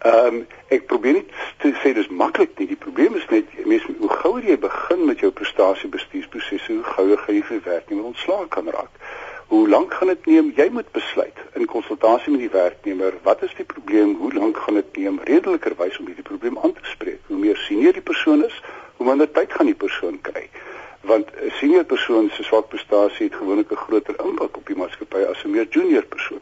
Ehm 0.00 0.34
um, 0.34 0.44
ek 0.72 0.86
probeer 0.88 1.18
nie 1.18 1.26
te 1.60 1.72
sê 1.82 1.90
dis 1.92 2.08
maklik 2.08 2.54
nie. 2.58 2.68
Die 2.70 2.78
probleem 2.84 3.16
is 3.18 3.26
net 3.28 3.50
mense 3.68 3.90
hoe 3.98 4.12
gouer 4.22 4.46
jy 4.48 4.56
begin 4.62 5.02
met 5.08 5.20
jou 5.20 5.30
prestasiebestuursprosesse, 5.40 6.72
hoe 6.72 6.94
gouer 6.94 7.20
gaan 7.24 7.36
jy 7.36 7.42
vir 7.48 7.60
werknemer 7.66 8.12
ontslaa 8.12 8.46
kan 8.54 8.70
raak. 8.76 9.02
Hoe 9.50 9.66
lank 9.68 9.92
gaan 9.98 10.12
dit 10.12 10.26
neem? 10.30 10.52
Jy 10.56 10.68
moet 10.72 10.88
besluit 10.94 11.42
in 11.58 11.66
konsultasie 11.68 12.32
met 12.32 12.46
die 12.46 12.52
werknemer, 12.54 13.18
wat 13.26 13.42
is 13.42 13.52
die 13.58 13.66
probleem? 13.74 14.14
Hoe 14.22 14.32
lank 14.32 14.62
gaan 14.64 14.78
dit 14.78 14.96
neem 15.02 15.20
redelikerwys 15.26 15.98
om 15.98 16.06
hierdie 16.06 16.28
probleem 16.32 16.58
aan 16.62 16.72
te 16.72 16.86
spreek? 16.94 17.20
Hoe 17.26 17.38
meer 17.44 17.58
senior 17.66 17.98
die 17.98 18.06
persoon 18.12 18.46
is, 18.46 18.56
hoe 18.96 19.08
minder 19.10 19.28
tyd 19.28 19.52
gaan 19.52 19.68
die 19.68 19.80
persoon 19.84 20.20
kry 20.22 20.48
want 21.00 21.26
'n 21.32 21.50
senior 21.50 21.84
persoon 21.84 22.30
se 22.30 22.42
swak 22.42 22.68
prestasie 22.68 23.26
het 23.26 23.34
gewoonlik 23.34 23.70
'n 23.72 23.84
groter 23.84 24.14
impak 24.24 24.56
op 24.56 24.66
die 24.66 24.76
maatskappy 24.76 25.22
as 25.30 25.44
'n 25.44 25.50
meer 25.50 25.66
junior 25.70 26.04
persoon. 26.04 26.40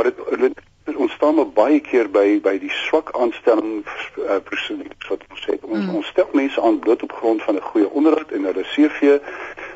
Maar 0.00 0.12
dit 0.38 0.54
dit 0.84 0.96
ontstaan 0.96 1.34
maar 1.34 1.48
baie 1.48 1.80
keer 1.80 2.10
by 2.10 2.40
by 2.40 2.54
die 2.58 2.70
swak 2.72 3.10
aanstelling 3.12 3.82
uh, 3.84 4.38
persoon 4.48 4.80
wat 5.08 5.24
ons 5.28 5.42
sê 5.44 5.56
ons, 5.60 5.84
mm. 5.84 5.90
ons 5.98 6.06
stel 6.06 6.30
mense 6.32 6.62
aan 6.62 6.78
bloot 6.78 7.02
op 7.02 7.12
grond 7.12 7.42
van 7.42 7.58
'n 7.58 7.68
goeie 7.72 7.90
onderhoud 7.90 8.32
en 8.32 8.44
hulle 8.48 8.64
CV, 8.72 9.18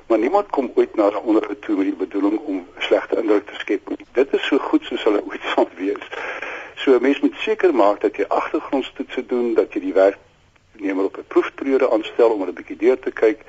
maar 0.06 0.18
niemand 0.18 0.48
kom 0.50 0.70
ooit 0.74 0.96
na 0.96 1.10
'n 1.10 1.26
onderhoud 1.28 1.60
toe 1.62 1.76
met 1.76 1.90
die 1.90 2.00
bedoeling 2.06 2.38
om 2.38 2.66
slegte 2.78 3.20
indruk 3.20 3.46
te 3.46 3.54
skep. 3.54 3.92
Dit 4.12 4.32
is 4.32 4.46
so 4.46 4.58
goed 4.58 4.84
soos 4.84 5.04
hulle 5.04 5.22
ooit 5.28 5.44
sal 5.54 5.68
wees. 5.76 6.08
So 6.74 6.96
'n 6.96 7.02
mens 7.02 7.20
moet 7.20 7.36
seker 7.36 7.74
maak 7.74 8.00
dat 8.00 8.16
jy 8.16 8.24
agtergrondstoetse 8.28 9.26
doen, 9.26 9.54
dat 9.54 9.72
jy 9.72 9.80
die 9.80 9.92
werk 9.92 10.18
werknemer 10.72 11.04
op 11.04 11.16
'n 11.16 11.26
proefperiode 11.26 11.90
aanstel 11.90 12.30
om 12.30 12.42
'n 12.42 12.52
bietjie 12.52 12.76
deur 12.76 12.98
te 12.98 13.10
kyk. 13.10 13.40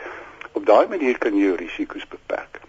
Op 0.52 0.66
daai 0.66 0.88
manier 0.88 1.18
kan 1.18 1.34
jy 1.34 1.46
jou 1.46 1.56
risiko's 1.56 2.08
beperk. 2.08 2.60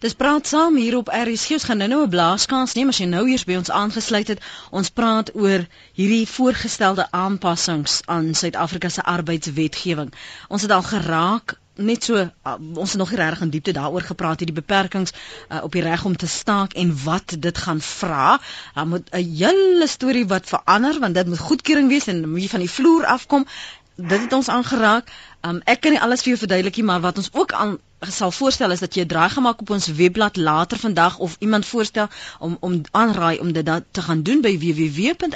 Dis 0.00 0.14
praat 0.14 0.46
saam 0.46 0.76
hier 0.76 0.96
op 0.96 1.08
RSG. 1.08 1.58
Ons 1.58 1.64
gaan 1.64 1.80
nou-nou 1.82 2.02
'n 2.04 2.14
blaaskans 2.16 2.74
neem 2.74 2.88
as 2.88 2.98
jy 2.98 3.06
nou 3.06 3.28
eers 3.28 3.44
by 3.44 3.56
ons 3.56 3.70
aangesluit 3.70 4.28
het. 4.28 4.40
Ons 4.70 4.90
praat 4.90 5.34
oor 5.34 5.66
hierdie 5.92 6.26
voorgestelde 6.28 7.08
aanpassings 7.10 8.00
aan 8.06 8.34
Suid-Afrika 8.34 8.88
se 8.88 9.02
arbeidswetgewing. 9.02 10.12
Ons 10.48 10.62
het 10.62 10.70
al 10.70 10.82
geraak 10.82 11.58
net 11.78 12.04
so 12.04 12.18
uh, 12.18 12.54
ons 12.74 12.90
het 12.90 12.98
nog 12.98 13.10
nie 13.10 13.18
regtig 13.18 13.40
in 13.46 13.50
diepte 13.54 13.72
daaroor 13.72 14.02
gepraat 14.02 14.42
hierdie 14.42 14.56
beperkings 14.56 15.14
uh, 15.14 15.62
op 15.62 15.72
die 15.72 15.82
reg 15.82 16.04
om 16.04 16.16
te 16.16 16.26
staak 16.26 16.72
en 16.72 16.92
wat 17.04 17.36
dit 17.38 17.58
gaan 17.58 17.80
vra. 17.80 18.40
Daar 18.74 18.86
moet 18.86 19.10
'n 19.10 19.24
hele 19.34 19.86
storie 19.86 20.26
wat 20.26 20.46
verander 20.46 20.98
want 21.00 21.14
dit 21.14 21.26
moet 21.26 21.38
goedkeuring 21.38 21.88
wees 21.88 22.06
en 22.06 22.30
moet 22.30 22.42
jy 22.42 22.48
van 22.48 22.66
die 22.66 22.70
vloer 22.70 23.06
afkom. 23.06 23.46
Dit 23.94 24.20
het 24.20 24.32
ons 24.32 24.48
aangeraak. 24.48 25.10
Um, 25.42 25.60
ek 25.64 25.80
kan 25.80 25.90
nie 25.90 26.00
alles 26.00 26.22
vir 26.22 26.28
jou 26.28 26.38
verduidelik 26.38 26.76
nie, 26.76 26.84
maar 26.84 27.00
wat 27.00 27.18
ons 27.18 27.30
ook 27.32 27.52
aan 27.52 27.78
sal 28.06 28.30
voorstel 28.30 28.70
is 28.70 28.78
dat 28.78 28.94
jy 28.94 29.02
'n 29.02 29.06
draai 29.06 29.28
gemaak 29.28 29.60
op 29.60 29.70
ons 29.70 29.86
webblad 29.86 30.36
later 30.36 30.78
vandag 30.78 31.18
of 31.18 31.36
iemand 31.38 31.66
voorstel 31.66 32.06
om 32.38 32.56
om 32.60 32.80
aanraai 32.90 33.38
om 33.38 33.52
dit 33.52 33.70
te 33.90 34.02
gaan 34.02 34.22
doen 34.22 34.40
by 34.40 34.58
www.rsg.co.za 34.58 35.32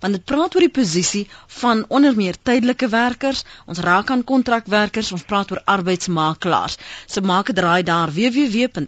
want 0.00 0.12
dit 0.12 0.24
praat 0.24 0.54
oor 0.54 0.60
die 0.60 0.70
posisie 0.70 1.28
van 1.46 1.84
onder 1.88 2.16
meer 2.16 2.34
tydelike 2.42 2.88
werkers, 2.88 3.44
ons 3.66 3.78
raak 3.78 4.10
aan 4.10 4.24
kontrakwerkers, 4.24 5.12
ons 5.12 5.22
praat 5.22 5.50
oor 5.50 5.62
arbeidsmakelaars. 5.64 6.76
So 7.06 7.20
maak 7.20 7.48
'n 7.48 7.54
draai 7.54 7.82
daar 7.82 8.12
www.rsg.co.za 8.12 8.78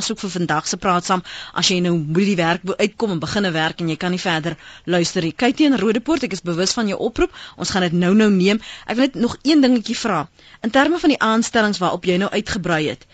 soek 0.00 0.18
vir 0.18 0.30
vandag 0.30 0.66
se 0.68 0.76
praat 0.76 1.04
saam 1.04 1.22
as 1.54 1.68
jy 1.68 1.80
nou 1.80 1.96
moet 1.98 2.24
die 2.24 2.36
werk 2.36 2.60
uitkom 2.76 3.10
en 3.10 3.18
begin 3.18 3.52
werk 3.52 3.80
en 3.80 3.88
jy 3.88 3.96
kan 3.96 4.10
nie 4.10 4.20
verder 4.20 4.56
luister 4.84 5.22
nie. 5.22 5.32
Kyk 5.32 5.56
teen 5.56 5.78
Rodepoort, 5.78 6.22
ek 6.22 6.32
is 6.32 6.42
bewus 6.42 6.72
van 6.72 6.86
jou 6.88 6.98
oproep. 6.98 7.30
Ons 7.56 7.70
gaan 7.70 7.82
dit 7.82 7.92
nou-nou 7.92 8.30
neem. 8.30 8.60
Ek 8.86 8.96
wil 8.96 9.04
net 9.04 9.14
nog 9.14 9.36
een 9.42 9.60
dingetjie 9.60 9.96
vra 9.96 10.17
in 10.66 10.70
terme 10.70 10.98
van 10.98 11.12
die 11.14 11.20
aanstellings 11.32 11.80
waarop 11.82 12.04
jy 12.08 12.16
nou 12.22 12.30
uitgebrei 12.30 12.86
het. 12.88 13.06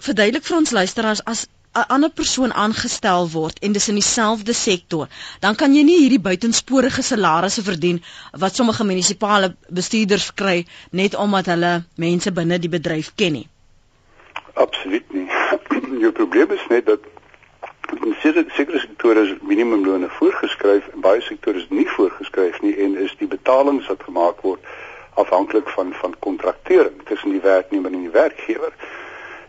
Verduidelik 0.00 0.46
vir 0.48 0.56
ons 0.56 0.74
luisteraars 0.76 1.24
as 1.24 1.46
'n 1.72 1.86
ander 1.94 2.10
persoon 2.10 2.52
aangestel 2.52 3.28
word 3.30 3.58
en 3.62 3.72
dis 3.72 3.88
in 3.88 3.94
dieselfde 3.94 4.52
sektor, 4.52 5.08
dan 5.40 5.54
kan 5.54 5.74
jy 5.74 5.82
nie 5.86 5.98
hierdie 6.00 6.22
buitensporige 6.22 7.02
salarisse 7.02 7.62
verdien 7.62 8.02
wat 8.32 8.54
sommige 8.54 8.84
munisipale 8.84 9.54
bestuurders 9.68 10.34
kry 10.34 10.66
net 10.90 11.14
omdat 11.14 11.46
hulle 11.46 11.72
mense 11.94 12.32
binne 12.32 12.58
die 12.58 12.72
bedryf 12.72 13.12
ken 13.14 13.32
nie. 13.32 13.48
Absoluut 14.54 15.12
nie. 15.14 15.28
Jou 16.04 16.12
probleem 16.12 16.50
is 16.50 16.66
net 16.68 16.86
dat 16.86 17.06
in 18.02 18.14
sekere 18.18 18.78
sektore 18.78 19.20
is 19.20 19.34
minimumlone 19.42 20.08
voorgeskryf 20.18 20.88
en 20.92 21.00
baie 21.00 21.22
sektore 21.22 21.58
is 21.62 21.68
nie 21.68 21.86
voorgeskryf 21.94 22.60
nie 22.66 22.74
en 22.82 22.96
is 22.96 23.14
die 23.18 23.30
betalings 23.30 23.86
wat 23.86 24.02
gemaak 24.02 24.42
word 24.46 24.66
afhanklik 25.14 25.68
van 25.68 25.92
van 25.92 26.14
kontraktering 26.18 27.00
tussen 27.04 27.30
die 27.30 27.40
werknemer 27.40 27.92
en 27.92 28.00
die 28.00 28.10
werkgewer. 28.10 28.72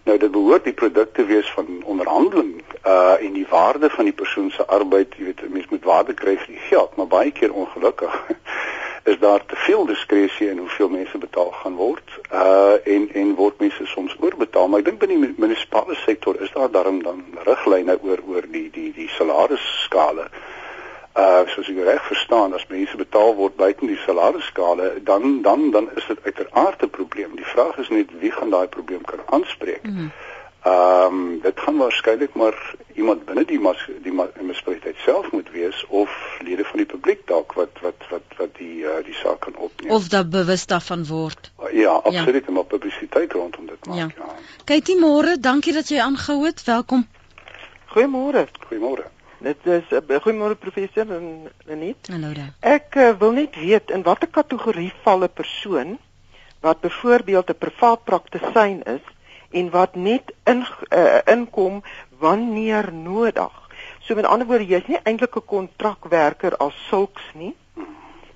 Nou 0.04 0.18
dit 0.18 0.32
behoort 0.32 0.64
die 0.64 0.74
produkte 0.74 1.26
wees 1.26 1.52
van 1.52 1.84
onderhandeling 1.84 2.62
uh 2.86 3.14
en 3.20 3.34
die 3.34 3.48
waarde 3.50 3.90
van 3.90 4.06
die 4.06 4.14
persoon 4.14 4.52
se 4.52 4.66
arbeid, 4.66 5.16
jy 5.18 5.24
weet, 5.24 5.50
mens 5.50 5.68
moet 5.70 5.84
waarde 5.84 6.14
kry 6.14 6.38
vir 6.38 6.48
die 6.48 6.64
geld, 6.70 6.96
maar 6.96 7.08
baie 7.08 7.32
keer 7.32 7.54
ongelukkig 7.54 8.16
is 9.12 9.20
daar 9.20 9.46
te 9.46 9.56
veel 9.56 9.86
diskresie 9.86 10.50
in 10.50 10.58
hoeveel 10.58 10.90
mense 10.90 11.18
betaal 11.18 11.52
gaan 11.52 11.76
word. 11.76 12.18
Uh 12.34 12.78
en 12.96 13.10
en 13.14 13.36
word 13.36 13.60
mense 13.60 13.86
soms 13.86 14.16
oorbetaal, 14.20 14.68
maar 14.68 14.80
ek 14.80 14.90
dink 14.90 15.00
binne 15.00 15.20
die 15.20 15.34
munisipale 15.38 15.96
sektor 16.06 16.42
is 16.42 16.52
daar 16.58 16.72
darm 16.72 17.04
dan 17.04 17.24
riglyne 17.46 17.98
oor 18.02 18.26
oor 18.28 18.50
die 18.50 18.70
die 18.74 18.90
die 18.98 19.10
salarisskale. 19.18 20.30
Uh 20.32 20.61
uh 21.16 21.48
soos 21.54 21.70
ek 21.70 21.80
reg 21.84 22.04
verstaan 22.08 22.54
as 22.54 22.68
mense 22.70 22.98
betaal 22.98 23.36
word 23.36 23.56
buite 23.56 23.88
die 23.88 24.00
salarisskale 24.06 24.94
dan 25.04 25.42
dan 25.42 25.72
dan 25.72 25.90
is 25.96 26.08
dit 26.08 26.20
uiteraard 26.24 26.84
'n 26.84 26.90
probleem. 26.90 27.36
Die 27.36 27.52
vraag 27.54 27.78
is 27.78 27.90
net 27.90 28.10
wie 28.20 28.32
gaan 28.32 28.50
daai 28.50 28.68
probleem 28.68 29.02
kan 29.06 29.20
aanspreek. 29.26 29.84
Ehm 29.84 29.98
mm 29.98 30.12
um, 30.66 31.40
dit 31.42 31.60
gaan 31.60 31.78
waarskynlik 31.78 32.34
maar 32.34 32.74
iemand 32.94 33.26
binne 33.26 33.46
die 33.46 33.60
mas, 33.60 33.90
die 34.04 34.14
munisipaliteit 34.14 34.96
self 35.06 35.32
moet 35.32 35.50
wees 35.52 35.86
of 35.88 36.10
lede 36.40 36.64
van 36.64 36.78
die 36.78 36.86
publiek 36.86 37.28
dalk 37.28 37.54
wat 37.54 37.82
wat 37.82 38.08
wat 38.10 38.36
wat 38.38 38.56
die 38.58 38.84
uh, 38.84 39.00
die 39.06 39.14
saak 39.14 39.40
kan 39.40 39.56
opneem. 39.56 39.92
Of 39.92 40.08
dat 40.08 40.30
bewus 40.30 40.66
daarvan 40.66 41.06
word. 41.08 41.52
Uh, 41.60 41.74
ja, 41.74 41.92
absoluut 41.92 42.46
ja. 42.48 42.54
op 42.54 42.68
publisiteit 42.68 43.34
rondom 43.34 43.66
dit 43.66 43.86
maak. 43.86 43.98
Ja. 43.98 44.10
ja. 44.18 44.36
Kykie 44.66 45.00
môre, 45.00 45.40
dankie 45.40 45.74
dat 45.74 45.90
jy 45.90 46.00
aangehou 46.00 46.46
het. 46.46 46.64
Welkom. 46.64 47.08
Goeiemôre. 47.96 48.48
Goeiemôre. 48.68 49.10
Dit 49.42 49.66
is 49.66 49.84
'n 49.90 50.04
uh, 50.08 50.20
goeiemôre 50.22 50.56
professor 50.56 51.12
en 51.12 51.50
Lenet. 51.66 52.08
Hallo 52.12 52.34
daar. 52.34 52.54
Ek 52.60 52.96
uh, 52.96 53.18
wil 53.18 53.32
net 53.32 53.56
weet 53.56 53.90
in 53.90 54.04
watter 54.04 54.30
kategorie 54.30 54.94
val 55.02 55.24
'n 55.24 55.34
persoon 55.34 55.98
wat 56.60 56.80
byvoorbeeld 56.80 57.50
'n 57.50 57.58
privaat 57.58 58.04
praktisyn 58.04 58.84
is 58.84 59.02
en 59.50 59.70
wat 59.70 59.96
net 59.96 60.34
in 60.44 60.66
uh, 60.94 61.18
inkom 61.26 61.84
wanneer 62.20 62.94
nodig. 62.94 63.54
So 64.00 64.16
met 64.16 64.26
ander 64.26 64.48
woorde, 64.48 64.66
jy's 64.66 64.88
nie 64.88 65.02
eintlik 65.04 65.36
'n 65.36 65.46
kontrakwerker 65.46 66.58
as 66.58 66.88
sulks 66.88 67.26
nie 67.34 67.56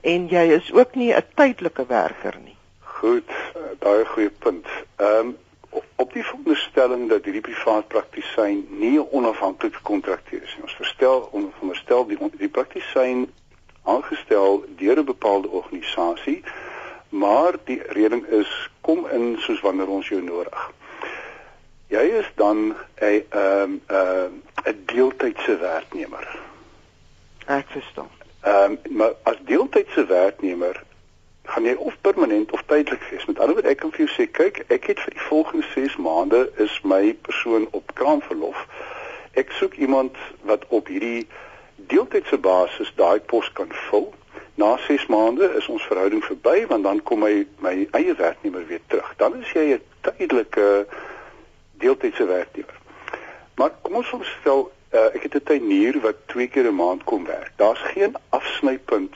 en 0.01 0.27
jy 0.27 0.45
is 0.57 0.73
ook 0.73 0.95
nie 0.95 1.13
'n 1.13 1.23
tydelike 1.35 1.85
werker 1.85 2.35
nie. 2.43 2.57
Goed, 2.79 3.29
daai 3.79 4.05
goeie 4.05 4.29
punt. 4.29 4.65
Ehm 4.95 5.19
um, 5.19 5.37
op 5.95 6.13
die 6.13 6.23
veronderstelling 6.23 7.09
dat 7.09 7.23
hierdie 7.23 7.41
privaat 7.41 7.87
praktisyn 7.87 8.67
nie 8.69 8.99
onafhanklik 9.11 9.75
gekontrakteer 9.75 10.43
is 10.43 10.53
nie. 10.55 10.63
Ons 10.67 10.77
verstel 10.79 11.29
onderstel 11.61 12.07
die 12.07 12.17
die 12.37 12.49
praktisyn 12.49 13.27
aangestel 13.83 14.63
deur 14.77 14.97
'n 14.99 15.05
bepaalde 15.05 15.49
organisasie, 15.49 16.43
maar 17.09 17.53
die 17.63 17.81
redeling 17.81 18.25
is 18.25 18.69
kom 18.81 19.07
in 19.07 19.37
soos 19.39 19.61
wanneer 19.61 19.87
ons 19.87 20.07
jou 20.07 20.21
nodig. 20.21 20.71
Jy 21.87 22.05
is 22.21 22.29
dan 22.35 22.57
'n 23.01 23.23
ehm 23.29 23.71
'n 23.87 24.41
'n 24.65 24.83
deeltydse 24.85 25.57
werknemer. 25.57 26.39
Ek 27.45 27.65
verstaan. 27.67 28.09
Ehm 28.41 28.71
um, 28.71 28.97
maar 28.97 29.13
as 29.23 29.37
deeltydse 29.45 30.05
werknemer 30.05 30.83
gaan 31.45 31.63
jy 31.63 31.73
of 31.73 31.95
permanent 32.01 32.51
of 32.51 32.63
tydelik 32.65 33.03
wees. 33.09 33.25
Met 33.25 33.39
ander 33.39 33.55
woorde, 33.55 33.69
ek 33.69 33.79
kan 33.83 33.91
vir 33.91 34.05
jou 34.05 34.11
sê, 34.15 34.27
kyk, 34.31 34.63
ek 34.73 34.87
het 34.91 34.99
vir 34.99 35.15
die 35.15 35.25
volgende 35.27 35.65
6 35.73 35.95
maande 36.01 36.41
is 36.63 36.81
my 36.83 37.13
persoon 37.27 37.67
op 37.71 37.93
kraamverlof. 37.93 38.65
Ek 39.39 39.51
soek 39.59 39.75
iemand 39.75 40.17
wat 40.49 40.65
op 40.67 40.87
hierdie 40.87 41.27
deeltydse 41.91 42.37
basis 42.37 42.91
daai 42.95 43.19
pos 43.19 43.51
kan 43.53 43.71
vul. 43.89 44.13
Na 44.55 44.77
6 44.87 45.07
maande 45.11 45.49
is 45.59 45.67
ons 45.67 45.83
verhouding 45.89 46.23
verby 46.23 46.65
want 46.71 46.87
dan 46.87 47.01
kom 47.03 47.19
my 47.25 47.45
my 47.59 47.75
eie 47.99 48.15
werknemer 48.15 48.67
weer 48.67 48.81
terug. 48.87 49.13
Dan 49.17 49.41
is 49.41 49.51
jy 49.51 49.75
'n 49.75 49.81
tydelike 50.01 50.87
deeltydse 51.83 52.25
werknemer. 52.25 52.79
Maar 53.55 53.71
kom 53.81 53.95
ons 53.95 54.13
stel 54.39 54.71
uh, 54.95 55.15
ek 55.15 55.23
het 55.23 55.35
'n 55.35 55.43
tuinier 55.43 55.99
wat 55.99 56.15
twee 56.25 56.47
keer 56.47 56.67
'n 56.71 56.75
maand 56.75 57.03
kom 57.03 57.25
werk. 57.25 57.51
Daar's 57.55 57.79
geen 57.79 58.15
afsnypunt 58.29 59.15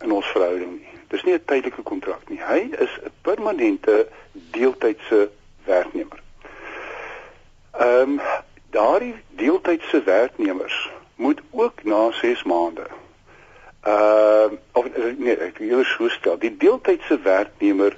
in 0.00 0.12
ons 0.12 0.26
verhouding 0.26 0.72
nie. 0.80 0.95
Dis 1.08 1.22
nie 1.22 1.34
'n 1.34 1.44
tydelike 1.44 1.82
kontrak 1.82 2.28
nie. 2.28 2.40
Hy 2.42 2.68
is 2.78 2.92
'n 3.02 3.10
permanente 3.22 4.08
deeltydse 4.32 5.30
werknemer. 5.64 6.22
Ehm 7.70 8.00
um, 8.00 8.20
daardie 8.70 9.14
deeltydse 9.28 10.02
werknemers 10.02 10.90
moet 11.16 11.40
ook 11.50 11.84
na 11.84 12.10
6 12.10 12.42
maande 12.42 12.86
uh 13.86 14.50
of 14.72 14.86
nee, 15.18 15.36
ek 15.36 15.58
wil 15.58 15.84
so 15.84 16.08
stel, 16.08 16.38
die 16.38 16.56
deeltydse 16.56 17.20
werknemer 17.22 17.96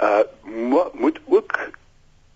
uh 0.00 0.24
mo 0.42 0.88
moet 0.92 1.20
ook 1.28 1.58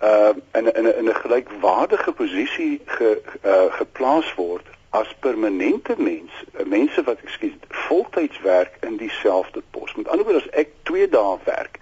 uh 0.02 0.34
in 0.52 0.68
in 0.74 0.96
in 0.96 1.08
'n 1.08 1.14
gelykwaardige 1.14 2.12
posisie 2.12 2.80
ge, 2.84 3.22
uh, 3.44 3.72
geplaas 3.80 4.34
word 4.34 4.66
as 4.92 5.14
permanente 5.20 5.94
mens, 5.96 6.32
mense 6.68 7.02
wat 7.02 7.20
ekskuus 7.24 7.52
voltyds 7.68 8.40
werk 8.40 8.74
in 8.80 8.96
dieselfde 9.00 9.62
pos. 9.70 9.94
Met 9.94 10.08
ander 10.08 10.24
woorde 10.24 10.42
as 10.42 10.56
ek 10.62 10.74
2 10.88 11.06
dae 11.08 11.38
werk 11.44 11.78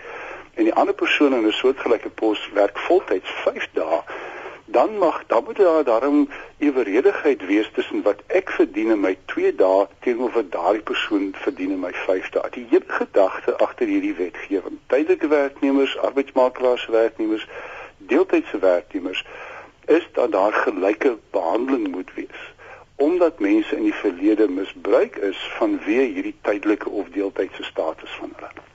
en 0.55 0.69
die 0.69 0.75
ander 0.79 0.95
persoon 0.95 1.35
in 1.35 1.47
'n 1.47 1.53
soortgelyke 1.53 2.13
pos 2.21 2.45
werk 2.55 2.79
voltyds 2.79 3.31
5 3.47 3.67
dae, 3.79 3.99
dan 4.65 4.99
mag 4.99 5.27
dan 5.27 5.43
moet 5.45 5.57
daar 5.57 5.85
daarom 5.85 6.29
eweredigheid 6.59 7.43
wees 7.47 7.71
tussen 7.75 8.03
wat 8.03 8.23
ek 8.27 8.51
verdien 8.51 8.95
in 8.95 9.01
my 9.01 9.17
2 9.35 9.55
dae 9.55 9.89
teenoor 10.07 10.45
daardie 10.51 10.87
persoon 10.93 11.35
verdien 11.35 11.71
in 11.71 11.81
my 11.81 11.93
5 11.93 12.31
dae. 12.31 12.47
Die 12.51 12.67
hele 12.71 12.87
gedagte 12.87 13.57
agter 13.59 13.87
hierdie 13.87 14.15
wetgewing, 14.15 14.79
tydelike 14.87 15.29
werknemers, 15.29 15.99
arbeidsmakelaars 15.99 16.87
werknemers, 16.87 17.49
deeltydse 17.99 18.59
werknemers 18.59 19.27
is 19.87 20.09
dat 20.13 20.33
daar 20.33 20.53
gelyke 20.53 21.19
behandeling 21.31 21.91
moet 21.91 22.15
wees 22.15 22.51
omdat 23.01 23.41
mense 23.41 23.77
in 23.77 23.87
die 23.89 23.97
verlede 24.03 24.49
misbruik 24.49 25.17
is 25.31 25.39
vanweë 25.59 26.07
hierdie 26.15 26.37
tydelike 26.45 26.91
of 27.03 27.09
deeltydse 27.15 27.65
status 27.65 28.19
van 28.21 28.35
hulle. 28.37 28.67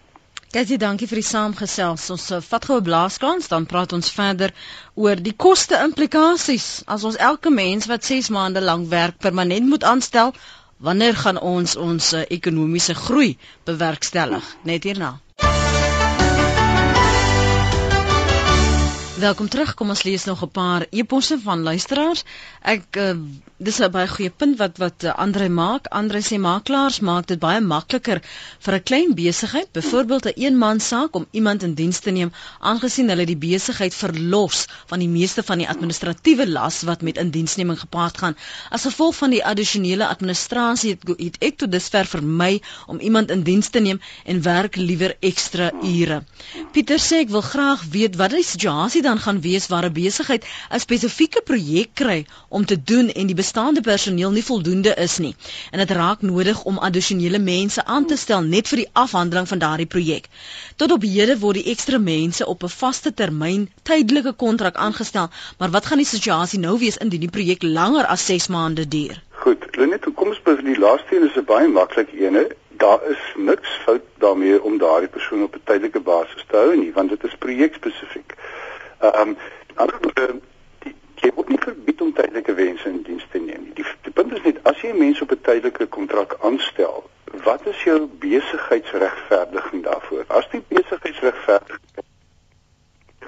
Katie, 0.55 0.77
dankie 0.79 1.07
vir 1.11 1.19
die 1.19 1.27
saamgesels. 1.27 2.05
Ons 2.15 2.25
uh, 2.31 2.37
vat 2.49 2.65
gou 2.69 2.77
'n 2.79 2.85
blaaskans, 2.87 3.49
dan 3.51 3.65
praat 3.67 3.93
ons 3.97 4.11
verder 4.17 4.53
oor 4.95 5.19
die 5.19 5.35
koste 5.45 5.75
implikasies. 5.83 6.67
As 6.87 7.03
ons 7.03 7.19
elke 7.29 7.51
mens 7.51 7.89
wat 7.91 8.07
6 8.07 8.31
maande 8.31 8.63
lank 8.63 8.87
werk 8.93 9.19
permanent 9.19 9.67
moet 9.73 9.83
aanstel, 9.83 10.31
wanneer 10.79 11.19
gaan 11.25 11.41
ons 11.41 11.75
ons 11.75 12.13
uh, 12.13 12.23
ekonomiese 12.39 12.95
groei 12.95 13.35
bewerkstellig? 13.67 14.55
Net 14.63 14.87
hierna. 14.87 15.17
Welkom 19.15 19.47
terug. 19.47 19.73
Kom 19.79 19.89
ons 19.89 20.03
lees 20.03 20.23
nog 20.27 20.41
'n 20.43 20.51
paar 20.51 20.87
e-posse 20.91 21.39
van 21.39 21.61
luisteraars. 21.63 22.23
Ek 22.61 22.83
uh, 22.95 23.13
dis 23.57 23.77
'n 23.79 23.87
baie 23.91 24.07
goeie 24.07 24.29
punt 24.29 24.57
wat 24.59 24.77
wat 24.77 25.03
uh, 25.03 25.13
Andre 25.15 25.47
maak. 25.49 25.85
Andre 25.87 26.19
sê 26.19 26.35
makelaars 26.37 26.99
maak 26.99 27.27
dit 27.27 27.39
baie 27.39 27.61
makliker 27.61 28.19
vir 28.59 28.73
'n 28.75 28.83
klein 28.83 29.13
besigheid, 29.15 29.71
byvoorbeeld 29.71 30.25
'n 30.25 30.27
een 30.35 30.43
eenman 30.43 30.79
saak 30.79 31.15
om 31.15 31.25
iemand 31.31 31.63
in 31.63 31.73
diens 31.73 31.99
te 31.99 32.11
neem, 32.11 32.31
aangesien 32.59 33.09
hulle 33.09 33.25
die 33.25 33.37
besigheid 33.37 33.95
verlos 33.95 34.67
van 34.87 34.99
die 34.99 35.07
meeste 35.07 35.43
van 35.43 35.57
die 35.57 35.69
administratiewe 35.69 36.47
las 36.47 36.81
wat 36.81 37.01
met 37.01 37.17
indiensneming 37.17 37.79
gepaard 37.79 38.17
gaan. 38.17 38.35
As 38.69 38.81
gevolg 38.81 39.15
van 39.15 39.29
die 39.29 39.45
addisionele 39.45 40.07
administrasie 40.07 40.89
het, 40.89 41.07
het 41.17 41.37
ek 41.39 41.57
tot 41.57 41.71
dusver 41.71 42.05
vermy 42.05 42.61
om 42.87 42.99
iemand 42.99 43.31
in 43.31 43.43
diens 43.43 43.69
te 43.69 43.79
neem 43.79 44.01
en 44.25 44.41
werk 44.41 44.75
liewer 44.75 45.15
ekstra 45.19 45.71
ure. 45.81 46.23
Pieter 46.71 46.99
sê 46.99 47.23
ek 47.23 47.29
wil 47.29 47.41
graag 47.41 47.83
weet 47.89 48.15
wat 48.15 48.31
die 48.31 48.43
situasie 48.43 49.01
dan 49.01 49.19
gaan 49.19 49.41
wees 49.41 49.67
waar 49.67 49.85
'n 49.85 49.93
besigheid 49.93 50.43
'n 50.71 50.79
spesifieke 50.79 51.41
projek 51.41 51.89
kry 51.93 52.25
om 52.49 52.65
te 52.65 52.83
doen 52.83 53.09
en 53.09 53.27
die 53.27 53.44
bestaande 53.45 53.81
personeel 53.85 54.31
nie 54.33 54.43
voldoende 54.43 54.91
is 55.01 55.15
nie 55.21 55.33
en 55.71 55.81
dit 55.81 55.91
raak 55.97 56.21
nodig 56.25 56.63
om 56.69 56.79
addisionele 56.87 57.39
mense 57.39 57.83
aan 57.95 58.05
te 58.09 58.15
stel 58.17 58.47
net 58.53 58.71
vir 58.71 58.79
die 58.81 58.87
afhandeling 59.01 59.47
van 59.51 59.61
daardie 59.63 59.89
projek. 59.95 60.29
Tot 60.81 60.93
op 60.95 61.05
hede 61.05 61.35
word 61.43 61.59
die 61.59 61.73
ekstra 61.73 61.99
mense 62.05 62.47
op 62.53 62.63
'n 62.63 62.73
vaste 62.75 63.13
termyn 63.21 63.67
tydelike 63.89 64.33
kontrak 64.45 64.79
aangestel, 64.85 65.29
maar 65.59 65.71
wat 65.75 65.85
gaan 65.85 66.01
die 66.01 66.13
situasie 66.13 66.59
nou 66.59 66.77
wees 66.85 66.97
indien 66.97 67.25
die 67.25 67.35
projek 67.37 67.67
langer 67.77 68.09
as 68.15 68.25
6 68.25 68.47
maande 68.55 68.87
duur? 68.87 69.21
Goed, 69.43 69.67
Lenet, 69.77 70.09
kom 70.15 70.33
ons 70.33 70.41
by 70.47 70.55
die 70.71 70.79
laaste 70.85 71.15
een 71.15 71.29
is 71.29 71.37
'n 71.37 71.45
baie 71.45 71.67
maklike 71.67 72.17
ene. 72.27 72.47
Daar 72.77 72.99
is 73.11 73.21
niks 73.35 73.69
fout 73.85 74.09
daarmee 74.25 74.63
om 74.63 74.77
daardie 74.77 75.13
persoon 75.17 75.43
op 75.43 75.55
'n 75.55 75.61
tydelike 75.69 75.99
basis 75.99 76.45
te 76.49 76.57
hou 76.57 76.75
nie, 76.75 76.91
want 76.93 77.09
dit 77.09 77.23
is 77.23 77.37
projekspesifiek. 77.45 78.33
Ehm 78.99 79.29
um, 79.29 79.37
anderswoorde 79.75 80.41
jy 81.21 81.31
word 81.35 81.49
nie 81.49 81.61
verbied 81.63 82.01
om 82.01 82.13
tydelike 82.13 82.53
wense 82.53 82.89
in 82.89 83.01
diens 83.03 83.25
te 83.31 83.39
neem 83.39 83.63
nie. 83.63 83.73
Die, 83.73 83.85
die 84.07 84.11
punt 84.11 84.33
is 84.33 84.43
net 84.43 84.59
as 84.63 84.81
jy 84.81 84.93
mense 84.93 85.23
op 85.23 85.31
'n 85.31 85.41
tydelike 85.41 85.85
kontrak 85.85 86.37
aanstel, 86.41 87.03
wat 87.43 87.65
is 87.65 87.83
jou 87.83 87.99
besigheidsregverdiging 88.19 89.83
daarvoor? 89.83 90.25
As 90.27 90.47
die 90.51 90.63
besigheidsregverdiging 90.67 92.05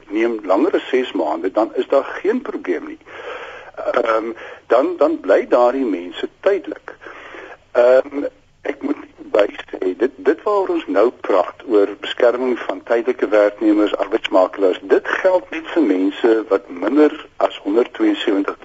neem 0.10 0.40
langer 0.44 0.76
as 0.76 0.90
6 0.90 1.12
maande, 1.12 1.52
dan 1.52 1.76
is 1.76 1.88
daar 1.88 2.04
geen 2.04 2.42
probleem 2.42 2.88
nie. 2.88 3.00
Ehm 3.76 4.16
um, 4.16 4.36
dan 4.68 4.98
dan 4.98 5.20
bly 5.20 5.48
daardie 5.48 5.86
mense 5.86 6.30
tydelik. 6.40 6.96
Ehm 7.72 8.24
um, 8.24 8.28
ek 8.62 8.82
moet 8.82 8.97
dit 9.98 10.12
dit 10.18 10.44
waaroor 10.44 10.74
ons 10.76 10.88
nou 10.88 11.08
praat 11.28 11.64
oor 11.68 11.94
beskerming 12.02 12.60
van 12.60 12.84
tydelike 12.84 13.28
werknemers, 13.28 13.96
arbeidsmakelaars, 13.96 14.80
dit 14.82 15.08
geld 15.22 15.50
net 15.50 15.68
vir 15.74 15.84
mense 15.84 16.34
wat 16.50 16.70
minder 16.70 17.14
as 17.38 17.60
172 17.64 18.58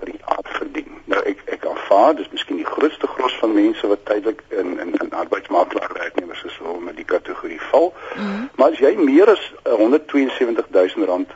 per 0.00 0.12
jaar 0.12 0.44
verdien. 0.58 1.00
Nou 1.04 1.22
ek 1.32 1.42
ek 1.56 1.66
aanvaar 1.70 2.14
dis 2.18 2.30
miskien 2.34 2.60
die 2.60 2.68
grootste 2.68 3.06
gros 3.14 3.36
van 3.42 3.54
mense 3.54 3.92
wat 3.92 4.04
tydelik 4.10 4.42
in 4.48 4.78
in, 4.78 4.94
in 5.04 5.12
arbeidsmakelaar 5.22 5.92
werknemers 5.98 6.44
is 6.48 6.58
om 6.74 6.88
in 6.88 6.98
die 6.98 7.08
kategorie 7.14 7.60
val. 7.70 7.92
Mm 8.14 8.22
-hmm. 8.22 8.48
Maar 8.56 8.70
as 8.70 8.78
jy 8.78 8.94
meer 8.96 9.30
as 9.30 9.52
172 9.64 10.66
000 10.70 11.06
rand 11.06 11.30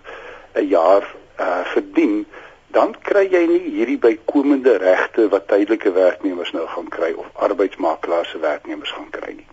'n 0.55 0.67
jaar 0.69 1.15
uh, 1.41 1.65
verdien, 1.65 2.27
dan 2.75 2.95
kry 3.07 3.25
jy 3.31 3.45
nie 3.47 3.63
hierdie 3.77 3.99
bykomende 4.03 4.77
regte 4.83 5.29
wat 5.33 5.47
tydelike 5.49 5.93
werknemers 5.95 6.51
nou 6.57 6.67
gaan 6.67 6.89
kry 6.91 7.13
of 7.17 7.27
arbeidsmakelaars 7.47 8.35
se 8.35 8.41
werknemers 8.43 8.93
gaan 8.97 9.11
kry 9.15 9.35
nie. 9.37 9.47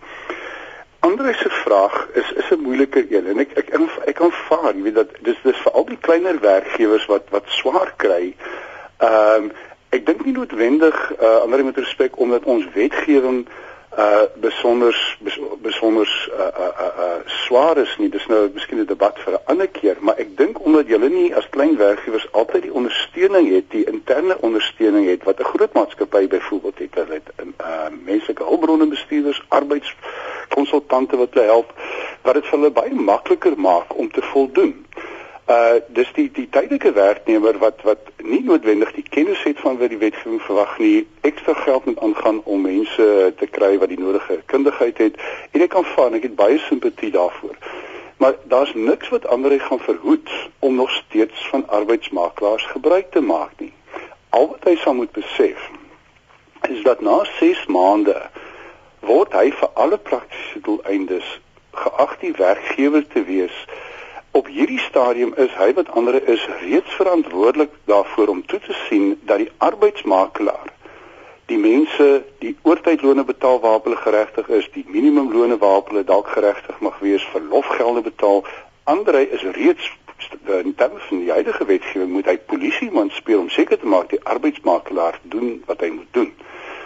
Andre 1.06 1.34
se 1.38 1.50
vraag 1.62 1.96
is 2.18 2.32
is 2.42 2.50
'n 2.50 2.62
moeilike 2.66 3.06
een 3.10 3.26
en 3.26 3.38
ek 3.38 3.56
ek 3.62 3.70
ek 4.06 4.20
aanvaar, 4.20 4.74
jy 4.74 4.82
weet 4.82 4.94
dat 4.94 5.10
dis 5.20 5.38
dis 5.42 5.62
vir 5.64 5.72
al 5.72 5.84
die 5.84 6.02
kleiner 6.06 6.40
werkgewers 6.40 7.06
wat 7.06 7.30
wat 7.30 7.46
swaar 7.46 7.94
kry. 7.96 8.34
Ehm 8.98 9.44
um, 9.44 9.52
ek 9.92 10.06
dink 10.06 10.24
nie 10.24 10.32
noodwendig 10.32 10.96
uh, 11.20 11.42
ander 11.44 11.64
met 11.64 11.76
respek 11.76 12.18
omdat 12.18 12.44
ons 12.44 12.66
wetgewing 12.74 13.46
besonder 14.40 15.18
besonder 15.62 16.30
uh, 16.38 16.40
uh 16.40 16.86
uh 16.98 17.20
swaar 17.26 17.76
is 17.78 17.96
nie. 17.98 18.08
Dis 18.08 18.26
nou 18.26 18.50
miskien 18.54 18.78
'n 18.78 18.86
debat 18.86 19.18
vir 19.24 19.32
'n 19.32 19.44
ander 19.44 19.68
keer 19.68 19.96
maar 20.00 20.16
ek 20.16 20.36
dink 20.36 20.64
omdat 20.64 20.86
julle 20.86 21.08
nie 21.08 21.34
as 21.34 21.48
klein 21.48 21.76
werkgewers 21.76 22.26
altyd 22.32 22.62
die 22.62 22.72
ondersteuning 22.72 23.52
het 23.54 23.70
die 23.70 23.84
interne 23.84 24.36
ondersteuning 24.40 25.06
het 25.06 25.24
wat 25.24 25.40
'n 25.40 25.50
groot 25.52 25.72
maatskappy 25.72 26.28
byvoorbeeld 26.28 26.78
het 26.78 26.94
hulle 26.94 27.14
het 27.14 27.28
uh 27.60 27.88
menslike 28.04 28.42
hulpbronne 28.42 28.86
bestuurders 28.86 29.42
arbeidskonsultante 29.48 31.16
wat 31.16 31.34
hulle 31.34 31.46
help 31.46 31.72
wat 32.22 32.34
dit 32.34 32.46
vir 32.46 32.58
hulle 32.58 32.70
baie 32.70 32.94
makliker 32.94 33.54
maak 33.56 33.96
om 33.96 34.10
te 34.10 34.22
voldoen. 34.22 34.86
uh 34.96 35.11
dis 35.88 36.12
die 36.14 36.30
die 36.30 36.48
tydelike 36.48 36.92
werknemer 36.92 37.58
wat 37.58 37.82
wat 37.82 38.10
nie 38.22 38.42
noodwendig 38.46 38.92
die 38.94 39.06
kennis 39.10 39.42
het 39.42 39.58
van 39.60 39.78
wat 39.78 39.90
die 39.90 39.98
wetgewing 39.98 40.40
verwag 40.42 40.78
nie 40.78 41.06
ekstra 41.20 41.54
geld 41.54 41.84
moet 41.84 42.00
aangaan 42.00 42.42
om 42.44 42.62
mense 42.62 43.32
te 43.36 43.46
kry 43.46 43.78
wat 43.78 43.88
die 43.88 43.98
nodige 43.98 44.40
kundigheid 44.46 44.98
het. 44.98 45.18
En 45.50 45.60
ek 45.60 45.74
kan 45.74 45.84
van 45.84 46.14
ek 46.14 46.22
het 46.22 46.36
baie 46.38 46.58
simpatie 46.58 47.10
daarvoor. 47.10 47.58
Maar 48.22 48.34
daar's 48.46 48.74
niks 48.74 49.08
wat 49.08 49.26
ander 49.26 49.60
gaan 49.60 49.82
verhoed 49.82 50.30
om 50.58 50.74
nog 50.74 50.90
steeds 50.90 51.48
van 51.48 51.68
arbeidsmakelaars 51.68 52.64
gebruik 52.64 53.10
te 53.10 53.20
maak 53.20 53.50
nie. 53.58 53.72
Al 54.30 54.48
wat 54.48 54.64
hy 54.64 54.76
sal 54.76 54.94
moet 54.94 55.12
besef 55.12 55.70
is 56.70 56.82
dat 56.82 57.00
na 57.00 57.24
6 57.40 57.66
maande 57.66 58.14
word 59.00 59.32
hy 59.34 59.50
vir 59.50 59.70
alle 59.74 59.98
praktiese 59.98 60.60
doeleindes 60.62 61.40
geag 61.74 62.14
die 62.20 62.30
werkgewer 62.38 63.06
te 63.06 63.24
wees 63.26 63.56
op 64.32 64.46
hierdie 64.46 64.80
stadium 64.80 65.34
is 65.36 65.52
hy 65.60 65.72
wat 65.76 65.90
ander 65.92 66.16
is 66.28 66.44
reeds 66.60 66.94
verantwoordelik 67.00 67.72
daarvoor 67.84 68.28
om 68.28 68.46
toe 68.46 68.60
te 68.60 68.76
sien 68.88 69.18
dat 69.28 69.44
die 69.44 69.50
arbeidsmakelaar 69.58 70.72
die 71.52 71.58
mense 71.60 72.06
die 72.40 72.54
oortydlone 72.62 73.24
betaal 73.28 73.60
waarop 73.60 73.88
hulle 73.88 74.00
geregtig 74.00 74.48
is, 74.48 74.68
die 74.72 74.84
minimumlone 74.88 75.58
waarop 75.60 75.90
hulle 75.92 76.04
dalk 76.08 76.30
geregtig 76.32 76.78
mag 76.80 76.98
wees, 77.04 77.24
verlofgelde 77.34 78.00
betaal. 78.06 78.44
Ander 78.84 79.20
is 79.20 79.44
reeds 79.58 79.90
in 80.62 80.74
terme 80.78 81.00
van 81.08 81.18
die 81.18 81.32
huidige 81.34 81.64
wetgewing 81.66 82.12
moet 82.14 82.28
hy 82.30 82.36
polisie 82.46 82.90
man 82.94 83.10
speel 83.10 83.42
om 83.42 83.50
seker 83.50 83.78
te 83.78 83.90
maak 83.90 84.12
die 84.12 84.22
arbeidsmakelaar 84.22 85.18
doen 85.34 85.56
wat 85.66 85.82
hy 85.82 85.90
moet 85.90 86.12
doen. 86.14 86.30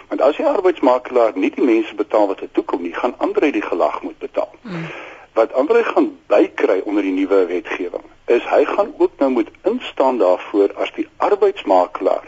Want 0.09 0.23
as 0.25 0.39
die 0.39 0.47
arbeidsmakelaar 0.49 1.37
nie 1.37 1.51
die 1.53 1.65
mense 1.65 1.93
betaal 1.95 2.31
wat 2.31 2.41
hy 2.41 2.49
toekom 2.57 2.81
nie, 2.81 2.95
gaan 2.97 3.13
ander 3.23 3.51
die 3.51 3.61
gelag 3.61 4.01
moet 4.01 4.17
betaal. 4.23 4.51
Hmm 4.65 4.89
wat 5.37 5.53
Andre 5.53 5.83
gaan 5.83 6.09
bykry 6.31 6.79
onder 6.85 7.05
die 7.05 7.13
nuwe 7.13 7.45
wetgewing 7.45 8.07
is 8.25 8.45
hy 8.49 8.63
gaan 8.65 8.93
ook 8.97 9.11
nou 9.21 9.29
moet 9.31 9.51
instaan 9.69 10.17
daarvoor 10.17 10.73
as 10.81 10.91
die 10.95 11.07
arbeidsmakelaar 11.17 12.25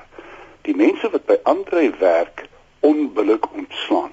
die 0.67 0.75
mense 0.77 1.09
wat 1.09 1.25
by 1.25 1.39
Andre 1.49 1.89
werk 1.99 2.45
onbillik 2.79 3.45
ontslaan. 3.53 4.11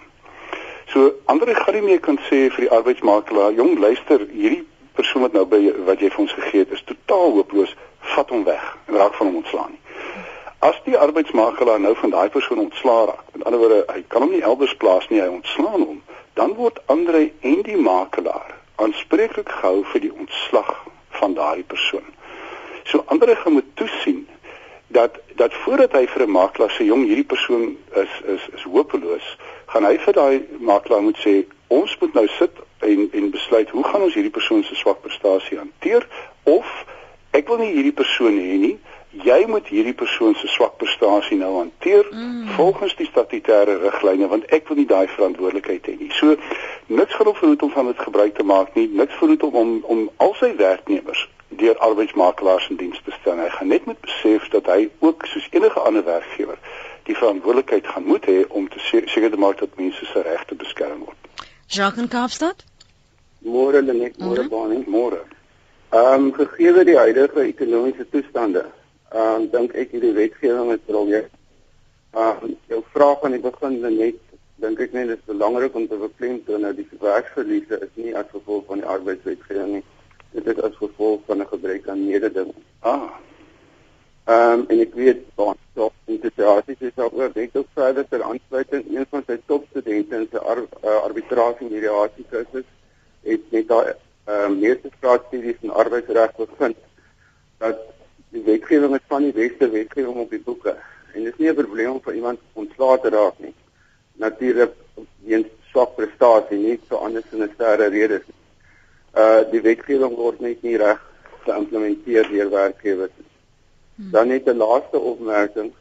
So 0.86 1.12
Andre 1.24 1.54
gaan 1.54 1.74
nie 1.74 1.82
meer 1.82 2.00
kan 2.00 2.18
sê 2.28 2.46
vir 2.54 2.66
die 2.66 2.72
arbeidsmakelaar, 2.72 3.52
jong 3.58 3.78
luister, 3.78 4.24
hierdie 4.32 4.64
persoon 4.96 5.26
wat 5.26 5.36
nou 5.36 5.44
by 5.50 5.60
wat 5.88 6.00
jy 6.00 6.10
vir 6.14 6.24
ons 6.24 6.36
gegee 6.38 6.64
het 6.64 6.72
is 6.72 6.84
totaal 6.88 7.36
hopeloos, 7.36 7.74
vat 8.14 8.30
hom 8.32 8.44
weg 8.48 8.64
en 8.86 8.96
raak 8.96 9.18
van 9.18 9.28
hom 9.28 9.40
ontslaan 9.42 9.74
nie. 9.74 9.82
As 10.64 10.78
die 10.86 10.96
arbeidsmakelaar 10.96 11.82
nou 11.84 11.92
van 12.00 12.14
daai 12.14 12.28
persoon 12.32 12.64
ontslaa 12.64 13.10
raak, 13.12 13.24
met 13.34 13.44
ander 13.44 13.60
woorde, 13.60 13.82
hy 13.92 14.04
kan 14.08 14.24
hom 14.24 14.32
nie 14.32 14.44
elders 14.46 14.76
plaas 14.80 15.08
nie, 15.12 15.20
hy 15.20 15.28
ontslaan 15.28 15.82
hom, 15.82 16.00
dan 16.38 16.56
word 16.56 16.80
Andre 16.92 17.26
en 17.44 17.60
die 17.66 17.76
makelaar 17.76 18.56
aanspreeklik 18.76 19.48
gehou 19.48 19.84
vir 19.92 20.00
die 20.00 20.12
ontslag 20.12 20.72
van 21.18 21.34
daardie 21.34 21.64
persoon. 21.64 22.04
So 22.84 23.02
Andre 23.06 23.36
gaan 23.36 23.52
moet 23.52 23.70
toesien 23.74 24.26
dat 24.86 25.18
dat 25.34 25.54
voordat 25.54 25.92
hy 25.92 26.06
vir 26.06 26.22
'n 26.26 26.30
makelaar 26.30 26.70
sê 26.70 26.84
jong 26.84 27.04
hierdie 27.04 27.30
persoon 27.32 27.76
is 27.94 28.12
is 28.34 28.48
is 28.54 28.62
hopeloos, 28.62 29.36
gaan 29.66 29.84
hy 29.84 29.98
vir 29.98 30.12
daai 30.12 30.44
makelaar 30.58 31.02
moet 31.02 31.18
sê 31.18 31.44
ons 31.68 31.98
moet 32.00 32.14
nou 32.14 32.26
sit 32.38 32.52
en 32.78 33.08
en 33.12 33.30
besluit 33.30 33.70
hoe 33.70 33.84
gaan 33.84 34.02
ons 34.02 34.14
hierdie 34.14 34.36
persoon 34.38 34.64
se 34.64 34.74
swak 34.74 35.00
prestasie 35.00 35.58
hanteer 35.58 36.06
of 36.42 36.84
ek 37.30 37.48
wil 37.48 37.58
nie 37.58 37.72
hierdie 37.74 37.96
persoon 37.96 38.38
hê 38.38 38.58
nie 38.58 38.78
jy 39.24 39.46
moet 39.46 39.68
hierdie 39.68 39.94
persoon 39.94 40.34
se 40.34 40.48
swak 40.48 40.76
prestasie 40.80 41.38
nou 41.38 41.52
hanteer 41.56 42.06
mm. 42.10 42.48
volgens 42.56 42.96
die 42.96 43.06
statutêre 43.08 43.78
riglyne 43.82 44.28
want 44.28 44.44
ek 44.54 44.68
wil 44.68 44.80
nie 44.80 44.88
daai 44.90 45.06
verantwoordelikheid 45.12 45.86
hê 45.86 45.96
nie. 46.00 46.10
So 46.18 46.36
niks 46.86 47.14
gaan 47.14 47.30
hom 47.30 47.38
verhoed 47.38 47.62
om 47.62 47.72
van 47.74 47.90
dit 47.92 48.04
gebruik 48.08 48.34
te 48.36 48.44
maak 48.44 48.74
nie. 48.74 48.88
Niks 48.88 49.16
verhoed 49.20 49.46
hom 49.46 49.56
om 49.62 49.72
om 49.94 50.04
al 50.16 50.34
sy 50.40 50.52
werknemers 50.58 51.28
deur 51.48 51.78
arbeidsmakelaars 51.78 52.68
in 52.70 52.80
diens 52.80 53.00
te 53.04 53.14
stel. 53.20 53.38
Hy 53.38 53.48
gaan 53.54 53.72
net 53.72 53.86
moet 53.86 54.00
besef 54.04 54.48
dat 54.52 54.66
hy 54.72 54.88
ook 54.98 55.26
soos 55.30 55.48
enige 55.50 55.80
ander 55.80 56.04
werkgewer 56.04 56.58
die 57.06 57.14
verantwoordelikheid 57.14 57.86
gaan 57.86 58.06
moet 58.06 58.26
hê 58.26 58.40
om 58.48 58.68
te 58.68 58.82
seker 58.82 59.30
te 59.30 59.38
maak 59.38 59.60
dat 59.62 59.78
mense 59.78 60.04
se 60.04 60.22
regte 60.26 60.58
beskerm 60.58 61.04
word. 61.06 61.46
Jacques 61.66 62.02
in 62.02 62.08
Kaapstad? 62.08 62.64
Môre 63.46 63.82
lê 63.82 63.94
net 63.94 64.18
môre 64.18 64.48
baan, 64.50 64.82
môre. 64.90 65.22
Ehm 65.94 66.32
gegee 66.34 66.84
die 66.84 66.98
huidige 66.98 67.46
ekonomiese 67.46 68.08
toestande, 68.10 68.64
ehm 69.10 69.34
um, 69.34 69.50
dink 69.50 69.74
ek 69.74 69.90
hierdie 69.94 70.14
wetgewing 70.14 70.72
is 70.74 70.86
briljant. 70.86 71.34
Ehm 72.12 72.44
um, 72.44 72.56
jou 72.68 72.82
vraag 72.92 73.22
aan 73.24 73.36
die 73.36 73.44
begin 73.44 73.80
net 73.80 74.22
dink 74.56 74.80
ek 74.80 74.92
net 74.92 75.08
dit 75.08 75.18
is 75.18 75.28
belangrik 75.28 75.74
om 75.74 75.88
te 75.88 75.98
beklemtoon 76.00 76.64
dat 76.64 76.76
die 76.76 76.88
werksverliese 77.00 77.80
is 77.86 77.92
nie 77.94 78.16
as 78.16 78.30
gevolg 78.32 78.64
van 78.66 78.80
die 78.82 78.90
arbeidswetgewing 78.96 79.72
nie 79.76 79.84
dit 80.36 80.48
is 80.52 80.62
as 80.62 80.76
gevolg 80.76 81.20
van 81.26 81.40
'n 81.40 81.46
gebrek 81.46 81.88
aan 81.88 82.06
mededinging. 82.06 82.62
Ah. 82.80 83.10
Ehm 84.24 84.60
um, 84.60 84.64
en 84.68 84.80
ek 84.80 84.94
weet 84.94 85.20
van 85.34 85.56
so 85.74 85.92
integrasies 86.04 86.80
is 86.80 86.96
ook 86.96 87.12
oor 87.14 87.30
net 87.34 87.56
ook 87.56 87.66
verder 87.74 88.08
ter 88.08 88.22
aansluiting 88.22 88.96
een 88.96 89.06
van 89.10 89.22
sy 89.26 89.36
topstudente 89.46 90.16
in 90.16 90.28
sy 90.30 90.36
ar, 90.36 90.58
uh, 90.58 90.96
arbitrasie 91.08 91.70
mediasie 91.70 92.26
kursus 92.30 92.66
het 93.22 93.50
net 93.50 93.68
daai 93.68 93.86
ehm 93.90 94.52
uh, 94.52 94.58
meeste 94.58 94.90
straatstudies 94.96 95.60
in 95.60 95.70
arbeidsreg 95.70 96.36
bevind 96.36 96.76
dat 97.58 97.78
die 98.36 98.44
wetgewing 98.44 98.94
is 98.98 99.10
van 99.12 99.28
die 99.28 99.36
beste 99.36 99.70
wetgewing 99.72 100.22
op 100.24 100.30
die 100.30 100.42
boeke 100.48 100.76
en 101.14 101.24
dit 101.24 101.32
is 101.32 101.38
nie 101.40 101.50
'n 101.50 101.60
probleem 101.60 101.90
om 101.90 102.00
vir 102.06 102.14
iemand 102.14 102.40
ontslae 102.52 103.00
te 103.00 103.10
raak 103.10 103.38
nie. 103.38 103.54
Natuurlik 104.24 104.72
weens 105.24 105.46
swak 105.70 105.96
prestasie 105.96 106.58
nie 106.58 106.78
in 107.32 107.42
'n 107.42 107.52
sterre 107.54 107.88
redes 107.88 108.26
nie 108.26 108.36
uh 109.16 109.42
die 109.50 109.62
wetgewing 109.64 110.16
word 110.16 110.40
net 110.44 110.62
nie 110.62 110.76
reg 110.76 111.00
geïmplementeer 111.46 112.28
deur 112.28 112.50
werkgewers 112.52 113.12
nie. 113.16 113.30
Hmm. 113.96 114.10
Dan 114.10 114.28
net 114.28 114.48
'n 114.48 114.56
laaste 114.56 114.98
opmerking 114.98 115.72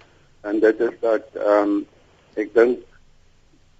en 0.41 0.59
dit 0.59 0.79
is 0.79 0.95
dat 0.99 1.25
ehm 1.33 1.63
um, 1.63 1.87
ek 2.35 2.53
dink 2.53 2.79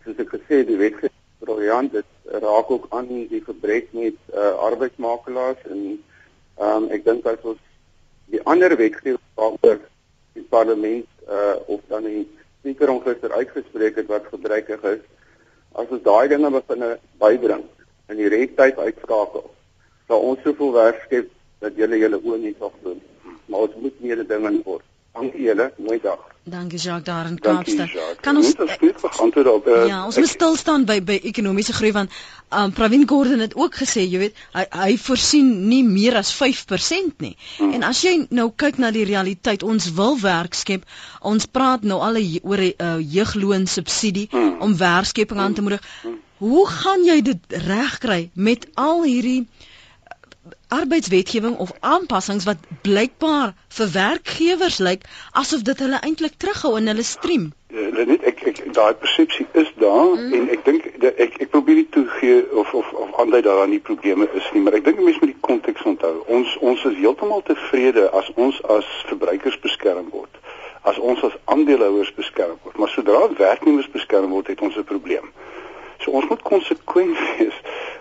soos 0.03 0.19
ek 0.19 0.34
gesê 0.36 0.65
die 0.67 0.82
wetgewing 0.82 1.21
briljant 1.39 1.91
dit 1.91 2.09
raak 2.43 2.71
ook 2.71 2.88
aan 2.89 3.07
die 3.07 3.43
gebrek 3.47 3.93
met 3.93 4.19
uh 4.34 4.53
arbeidsmakelaars 4.67 5.63
en 5.71 6.03
ehm 6.57 6.84
um, 6.84 6.91
ek 6.91 7.05
dink 7.05 7.26
as 7.26 7.39
ons 7.43 7.63
die 8.34 8.41
ander 8.43 8.76
wetgewing 8.78 9.21
waaroor 9.36 9.80
die 10.34 10.45
parlement 10.49 11.05
uh 11.30 11.55
of 11.67 11.82
dan 11.88 12.03
die 12.03 12.26
spreker 12.59 12.89
ongister 12.89 13.32
uitgespreek 13.32 13.95
het 14.01 14.07
wat 14.07 14.32
gebruikig 14.32 14.84
is 14.93 15.03
as 15.76 15.91
ons 15.91 16.03
daai 16.03 16.28
dinge 16.32 16.49
begin 16.49 16.86
bydring 17.21 17.65
in 18.09 18.19
die 18.21 18.30
redtyd 18.30 18.78
uitskakel. 18.78 19.45
Sal 20.07 20.21
ons 20.30 20.41
soveel 20.45 20.73
werk 20.76 21.01
skep 21.05 21.32
dat 21.63 21.78
julle 21.80 21.97
julle 21.99 22.19
oë 22.21 22.41
nie 22.41 22.53
sal 22.59 22.73
doen. 22.84 23.01
Maar 23.49 23.67
ons 23.67 23.80
moet 23.82 24.01
meer 24.01 24.21
dinge 24.28 24.51
word. 24.65 24.86
Dankie 25.16 25.41
julle, 25.47 25.74
mooi 25.78 25.99
dag. 26.03 26.20
Dankie 26.43 26.80
Jacques 26.80 27.03
daar 27.03 27.26
in 27.26 27.39
Kaapstad. 27.39 27.89
Kan 28.22 28.36
ons 28.38 28.55
antwoord 29.18 29.47
op 29.47 29.68
uh, 29.68 29.86
Ja, 29.88 30.05
ons 30.05 30.18
moet 30.18 30.30
stil 30.30 30.55
staan 30.55 30.84
by 30.86 30.99
by 31.03 31.16
ekonomiese 31.24 31.74
groei 31.74 31.91
want 31.95 32.11
um 32.53 32.74
Pravin 32.76 33.07
Gordhan 33.09 33.39
het 33.39 33.55
ook 33.55 33.80
gesê, 33.80 34.03
jy 34.05 34.20
weet, 34.22 34.41
hy 34.53 34.66
hy 34.70 34.97
voorsien 35.01 35.47
nie 35.70 35.82
meer 35.88 36.20
as 36.20 36.34
5% 36.36 37.24
nie. 37.26 37.34
Hmm. 37.57 37.72
En 37.78 37.88
as 37.88 38.03
jy 38.05 38.13
nou 38.30 38.49
kyk 38.63 38.78
na 38.84 38.91
die 38.93 39.07
realiteit, 39.09 39.63
ons 39.63 39.88
wil 39.97 40.20
werk 40.22 40.53
skep. 40.53 40.84
Ons 41.22 41.47
praat 41.47 41.88
nou 41.88 42.01
al 42.03 42.20
oor 42.43 42.61
'n 42.61 42.74
uh, 42.78 42.99
jeugloon 42.99 43.66
subsidie 43.66 44.28
hmm. 44.32 44.59
om 44.61 44.78
werkskeping 44.78 45.39
aan 45.39 45.53
te 45.53 45.66
moedig. 45.66 45.82
Hmm. 46.03 46.20
Hoe 46.43 46.68
gaan 46.68 47.07
jy 47.07 47.22
dit 47.22 47.57
regkry 47.72 48.30
met 48.34 48.68
al 48.76 49.03
hierdie 49.07 49.47
arbeidswetgewing 50.68 51.58
of 51.58 51.72
aanpassings 51.80 52.46
wat 52.50 52.58
blykbaar 52.82 53.54
vir 53.78 53.91
werkgewers 53.91 54.78
lyk 54.78 55.06
asof 55.32 55.62
dit 55.62 55.80
hulle 55.80 56.00
eintlik 56.02 56.38
terughou 56.38 56.76
in 56.78 56.88
hulle 56.91 57.04
stream? 57.04 57.52
Ja, 57.76 58.06
net 58.08 58.24
ek 58.24 58.43
ek 58.52 58.62
daai 58.78 58.93
persepsie 58.93 59.48
is 59.54 59.72
daar 59.82 60.16
mm. 60.16 60.34
en 60.38 60.50
ek 60.56 60.66
dink 60.66 60.86
ek 61.12 61.39
ek 61.43 61.50
probeer 61.56 61.82
dit 61.82 61.91
toegee 61.98 62.43
of 62.64 62.74
of 62.74 62.93
of 62.93 63.20
aandui 63.20 63.41
daaraan 63.41 63.74
nie 63.76 63.84
probleme 63.91 64.30
is 64.34 64.48
nie, 64.54 64.62
maar 64.66 64.78
ek 64.80 64.86
dink 64.88 65.02
mense 65.02 65.22
moet 65.24 65.34
die 65.34 65.48
konteks 65.50 65.88
onthou. 65.93 66.16
Ons 66.28 66.58
ons 66.62 66.86
is 66.91 67.00
heeltemal 67.02 67.43
tevrede 67.50 68.10
as 68.22 68.32
ons 68.36 68.62
as 68.78 68.89
verbruikers 69.12 69.60
beskerm 69.66 70.10
word 70.14 70.41
as 70.86 70.98
ons 71.02 71.24
as 71.26 71.34
aandeelhouers 71.50 72.14
beskerm 72.14 72.58
word. 72.64 72.78
Maar 72.78 72.91
sodra 72.93 73.26
werknemers 73.38 73.89
beskerm 73.89 74.30
word, 74.30 74.48
het 74.54 74.62
ons 74.62 74.78
'n 74.78 74.84
probleem. 74.84 75.32
So 76.02 76.12
ons 76.12 76.28
moet 76.30 76.41
konsekwent 76.41 77.18
wees 77.38 77.58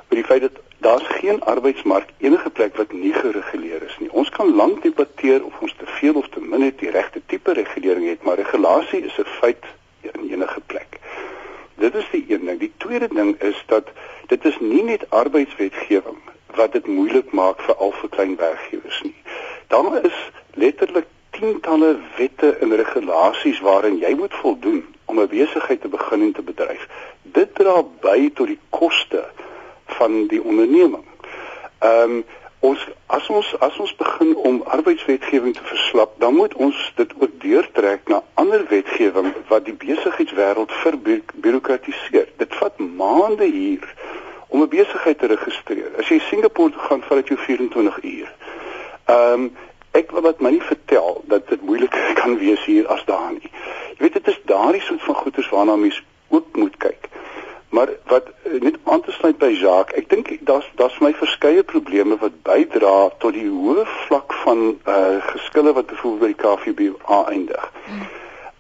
oor 0.09 0.19
die 0.21 0.25
feit 0.25 0.43
dat 0.45 0.61
daar's 0.85 1.07
geen 1.07 1.41
arbeidsmark 1.43 2.09
enige 2.19 2.51
plek 2.51 2.77
wat 2.77 2.93
nie 2.93 3.13
gereguleer 3.13 3.83
is 3.83 3.97
nie. 3.99 4.11
Ons 4.13 4.29
kan 4.29 4.55
lank 4.55 4.83
debatteer 4.83 5.45
of 5.45 5.61
ons 5.61 5.75
te 5.79 5.87
veel 5.87 6.15
of 6.21 6.29
te 6.29 6.41
min 6.41 6.63
het 6.63 6.79
die 6.79 6.91
regte 6.91 7.23
tipe 7.27 7.53
regulering 7.57 8.09
het, 8.09 8.23
maar 8.23 8.37
regulasie 8.37 9.01
is 9.05 9.17
'n 9.19 9.31
feit 9.41 9.65
in 10.01 10.29
enige 10.31 10.61
plek. 10.67 10.99
Dit 11.75 11.95
is 11.95 12.09
die 12.11 12.25
een 12.29 12.45
ding. 12.47 12.59
Die 12.61 12.73
tweede 12.77 13.09
ding 13.09 13.41
is 13.41 13.63
dat 13.67 13.89
dit 14.27 14.45
is 14.45 14.59
nie 14.61 14.83
net 14.83 15.07
arbeidswetgewing 15.11 16.19
wat 16.55 16.73
dit 16.73 16.87
moeilik 16.87 17.33
maak 17.33 17.61
vir 17.61 17.75
al 17.75 17.93
vir 17.93 18.09
klein 18.09 18.37
werkgewers 18.37 19.01
nie. 19.03 19.17
Daar 19.67 20.05
is 20.05 20.19
letterlik 20.55 21.07
tientalle 21.31 21.97
wette 22.17 22.57
en 22.61 22.77
regulasies 22.77 23.61
waarin 23.61 23.99
jy 23.99 24.15
moet 24.15 24.35
voldoen 24.35 24.85
om 25.05 25.21
'n 25.21 25.29
besigheid 25.29 25.81
te 25.81 25.89
begin 25.89 26.23
en 26.23 26.33
te 26.33 26.43
bedryf. 26.43 26.89
Dit 27.23 27.55
dra 27.55 27.83
by 28.01 28.31
tot 28.35 28.47
die 28.47 28.61
koste 28.71 29.25
van 29.87 30.27
die 30.27 30.43
onderneming. 30.43 31.05
Ehm 31.79 32.11
um, 32.11 32.25
ons 32.65 32.81
as 33.07 33.27
ons 33.29 33.49
as 33.61 33.77
ons 33.79 33.97
begin 33.97 34.37
om 34.37 34.63
arbeidswetgewing 34.77 35.53
te 35.55 35.65
verslap, 35.69 36.15
dan 36.19 36.35
moet 36.35 36.55
ons 36.55 36.93
dit 36.97 37.11
ook 37.21 37.35
deurtrek 37.43 38.09
na 38.09 38.23
ander 38.41 38.65
wetgewing 38.71 39.35
wat 39.49 39.65
die 39.65 39.75
besigheidswêreld 39.83 40.73
verbureaukratiseer. 40.73 42.31
Dit 42.41 42.57
vat 42.61 42.79
maande 42.79 43.45
hier 43.45 43.85
om 44.49 44.63
'n 44.63 44.69
besigheid 44.69 45.19
te 45.19 45.27
registreer. 45.27 45.93
As 45.99 46.09
jy 46.09 46.19
Singapore 46.19 46.71
toe 46.71 46.81
gaan, 46.81 47.03
vat 47.03 47.17
dit 47.17 47.29
jou 47.29 47.39
24 47.39 48.03
uur. 48.03 48.35
Ehm 49.05 49.33
um, 49.33 49.57
ek 49.91 50.11
wil 50.11 50.23
wat 50.23 50.41
my 50.41 50.51
nie 50.51 50.63
vertel 50.63 51.23
dat 51.31 51.49
dit 51.49 51.63
moeilik 51.63 51.97
kan 52.21 52.39
wees 52.39 52.65
hier 52.65 52.87
as 52.87 53.05
daar 53.05 53.33
nie. 53.33 53.51
Jy 53.95 53.99
weet 53.99 54.13
dit 54.13 54.29
is 54.33 54.41
daardie 54.45 54.81
soort 54.81 55.03
van 55.03 55.15
goeders 55.15 55.49
waarna 55.49 55.77
mens 55.77 56.03
ook 56.29 56.57
moet 56.57 56.77
kyk. 56.77 57.09
Maar 57.75 57.89
wat 58.07 58.27
net 58.61 58.77
aan 58.85 59.01
te 59.03 59.13
sluit 59.13 59.39
by 59.39 59.49
Jacques, 59.51 59.99
ek 59.99 60.07
dink 60.13 60.29
daar's 60.47 60.67
daar's 60.79 60.99
my 61.03 61.11
verskeie 61.19 61.63
probleme 61.67 62.15
wat 62.21 62.37
bydra 62.47 62.93
tot 63.25 63.35
die 63.35 63.49
hoë 63.51 63.83
vlak 64.05 64.37
van 64.45 64.61
uh 64.95 65.19
geskille 65.33 65.73
wat 65.75 65.89
byvoorbeeld 65.91 66.23
by 66.23 66.31
die 66.31 66.43
KVB 66.45 67.17
eindig. 67.33 67.65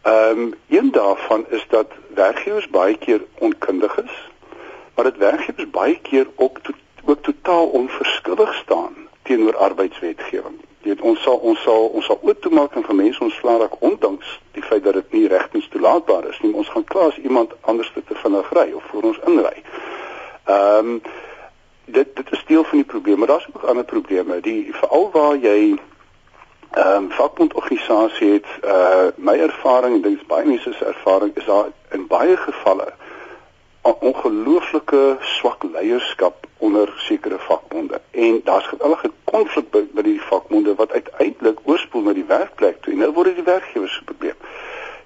Ehm 0.02 0.40
um, 0.40 0.50
een 0.68 0.90
daarvan 0.96 1.46
is 1.58 1.62
dat 1.76 1.94
werkgewers 2.18 2.66
baie 2.74 2.98
keer 3.06 3.22
onkundig 3.38 3.94
is, 4.02 4.18
maar 4.94 5.04
dat 5.10 5.22
werkgewers 5.22 5.70
baie 5.70 5.98
keer 6.10 6.26
ook 6.36 6.58
to, 6.66 6.74
ook 7.04 7.22
totaal 7.22 7.70
onverskillig 7.82 8.54
staan 8.54 9.04
teenoor 9.24 9.56
arbeidswetgewing. 9.56 10.60
Jy 10.84 10.92
weet 10.92 11.00
ons 11.00 11.22
sal 11.24 11.38
ons 11.48 11.60
sal 11.64 11.86
ons 11.96 12.06
sal 12.06 12.18
oop 12.20 12.40
toemaak 12.44 12.74
en 12.76 12.84
vir 12.84 12.96
mense 12.98 13.22
ons 13.24 13.36
vla 13.40 13.56
raak 13.62 13.76
ondanks 13.88 14.34
die 14.56 14.64
feit 14.64 14.84
dat 14.84 14.98
dit 15.00 15.16
nie 15.16 15.28
regtens 15.32 15.68
toelaatbaar 15.72 16.28
is 16.28 16.40
nie. 16.44 16.52
Ons 16.52 16.68
gaan 16.72 16.84
klaar 16.84 17.12
as 17.12 17.20
iemand 17.22 17.54
anders 17.72 17.92
dit 17.94 18.06
te 18.06 18.16
vinnig 18.20 18.50
ry 18.58 18.66
of 18.76 18.90
vir 18.92 19.08
ons 19.12 19.22
inry. 19.30 19.62
Ehm 20.44 20.90
um, 20.92 20.98
dit 21.84 22.14
dit 22.16 22.30
is 22.32 22.44
deel 22.48 22.64
van 22.64 22.80
die 22.80 22.90
probleem, 22.92 23.18
maar 23.18 23.32
daar's 23.32 23.48
ook 23.52 23.64
ander 23.68 23.84
probleme. 23.84 24.40
Die 24.40 24.72
veral 24.72 25.10
waar 25.16 25.36
jy 25.36 25.58
ehm 25.72 26.96
um, 26.96 27.10
vakbondorganisasie 27.16 28.30
het, 28.36 28.52
uh 28.64 29.08
my 29.16 29.38
ervaring 29.48 29.96
en 29.96 30.04
dit 30.04 30.20
is 30.20 30.28
baie 30.28 30.44
mense 30.44 30.72
se 30.72 30.84
ervaring 30.84 31.32
is 31.34 31.48
daar 31.48 31.72
in 31.96 32.06
baie 32.06 32.36
gevalle 32.36 32.92
ongelooflike 33.92 35.16
swak 35.20 35.62
leierskap 35.62 36.46
onder 36.58 36.92
sekere 36.96 37.38
vakbonde 37.38 38.00
en 38.10 38.40
daar's 38.44 38.66
gewellige 38.66 39.10
konflik 39.24 39.70
by, 39.70 39.82
by 39.92 40.02
die 40.02 40.20
vakmonde 40.20 40.74
wat 40.74 40.92
uiteindelik 40.92 41.58
oorspoel 41.64 42.02
na 42.06 42.14
die 42.16 42.24
werkplek 42.28 42.80
toe 42.82 42.92
en 42.92 43.02
nou 43.04 43.12
word 43.12 43.32
dit 43.32 43.42
die 43.42 43.50
werkgewer 43.50 43.88
se 43.88 44.04
probleem. 44.04 44.38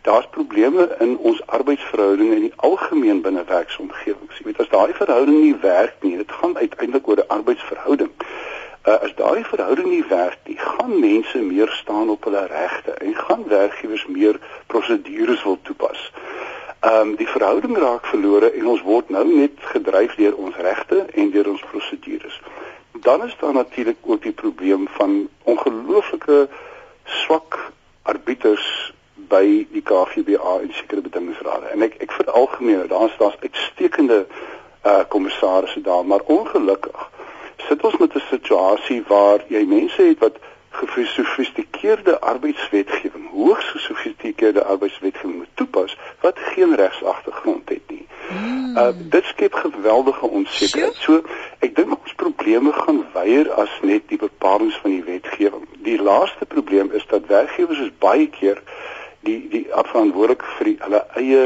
Daar's 0.06 0.28
probleme 0.30 0.88
in 0.98 1.16
ons 1.18 1.40
arbeidsverhoudinge 1.46 2.36
in 2.36 2.46
die 2.46 2.52
algemeen 2.56 3.20
binne 3.24 3.42
werksomgewings. 3.48 4.38
Jy 4.38 4.46
weet 4.46 4.62
as 4.62 4.70
daai 4.72 4.94
verhouding 4.94 5.40
nie 5.40 5.56
werk 5.64 5.98
nie, 6.06 6.16
dit 6.16 6.32
gaan 6.40 6.56
uiteindelik 6.56 7.08
oor 7.08 7.24
'n 7.24 7.28
arbeidsverhouding. 7.38 8.12
Uh, 8.88 8.94
as 9.04 9.14
daai 9.18 9.44
verhouding 9.44 9.88
nie 9.88 10.04
werk 10.08 10.38
nie, 10.46 10.56
gaan 10.56 11.00
mense 11.00 11.38
meer 11.38 11.68
staan 11.68 12.08
op 12.08 12.24
hulle 12.24 12.46
regte 12.46 12.94
en 13.04 13.14
gaan 13.14 13.44
werkgewers 13.48 14.06
meer 14.06 14.38
prosedures 14.66 15.42
wil 15.42 15.58
toepas. 15.62 16.12
Ehm 16.80 17.00
um, 17.00 17.16
die 17.16 17.26
verhouding 17.26 17.78
raak 17.78 18.04
verlore 18.06 18.52
en 18.52 18.66
ons 18.66 18.82
word 18.82 19.08
nou 19.10 19.24
net 19.26 19.56
gedryf 19.72 20.14
deur 20.14 20.36
ons 20.36 20.56
regte 20.56 21.06
en 21.14 21.30
deur 21.30 21.48
ons 21.50 21.64
prosedures. 21.70 22.40
Dan 22.92 23.24
is 23.24 23.34
daar 23.40 23.52
natuurlik 23.52 23.96
ook 24.02 24.22
die 24.22 24.32
probleem 24.32 24.86
van 24.98 25.28
ongelooflike 25.42 26.48
swak 27.04 27.58
arbiters 28.02 28.92
by 29.14 29.66
die 29.72 29.82
KGBA 29.82 30.54
en 30.60 30.72
sekere 30.72 31.02
bedingingsrade. 31.02 31.66
En 31.74 31.82
ek 31.82 31.98
ek 32.06 32.14
vir 32.14 32.30
algemeen, 32.30 32.86
daar's 32.88 33.16
daar's 33.18 33.40
uitstekende 33.42 34.26
uh 34.86 35.02
kommissarisse 35.08 35.80
daar, 35.80 36.06
maar 36.06 36.22
ongelukkig 36.24 37.10
sit 37.68 37.84
ons 37.84 37.96
met 37.96 38.14
'n 38.14 38.22
situasie 38.30 39.02
waar 39.08 39.42
jy 39.48 39.64
mense 39.66 40.02
het 40.02 40.18
wat 40.18 40.38
gesofistikeerde 40.70 42.20
arbeidswetgewing, 42.20 43.30
hoogs 43.30 43.64
gesofistikeerde 43.64 44.64
arbeidswetgewing 44.64 45.36
moet 45.36 45.54
toepas 45.54 45.96
wat 46.20 46.38
geen 46.38 46.74
regsagtergrond 46.74 47.68
het 47.68 47.82
nie. 47.88 48.06
Hmm. 48.28 48.76
Uh 48.76 48.88
dit 48.96 49.24
skep 49.24 49.54
geweldige 49.54 50.26
onsekerheid. 50.26 50.94
So 50.94 51.22
ek 51.58 51.74
dink 51.76 51.96
ons 51.98 52.14
probleme 52.14 52.72
gaan 52.72 53.04
weier 53.12 53.52
as 53.52 53.72
net 53.82 54.08
die 54.08 54.20
bepalinge 54.20 54.76
van 54.82 54.90
die 54.90 55.04
wetgewing. 55.04 55.66
Die 55.82 56.02
laaste 56.02 56.46
probleem 56.46 56.92
is 56.92 57.06
dat 57.06 57.26
werkgewers 57.26 57.78
is 57.78 57.94
baie 57.98 58.28
keer 58.28 58.62
die 59.20 59.40
die 59.48 59.66
verantwoordelik 59.70 60.44
vir 60.58 60.72
die, 60.72 60.78
hulle 60.84 61.02
eie 61.14 61.42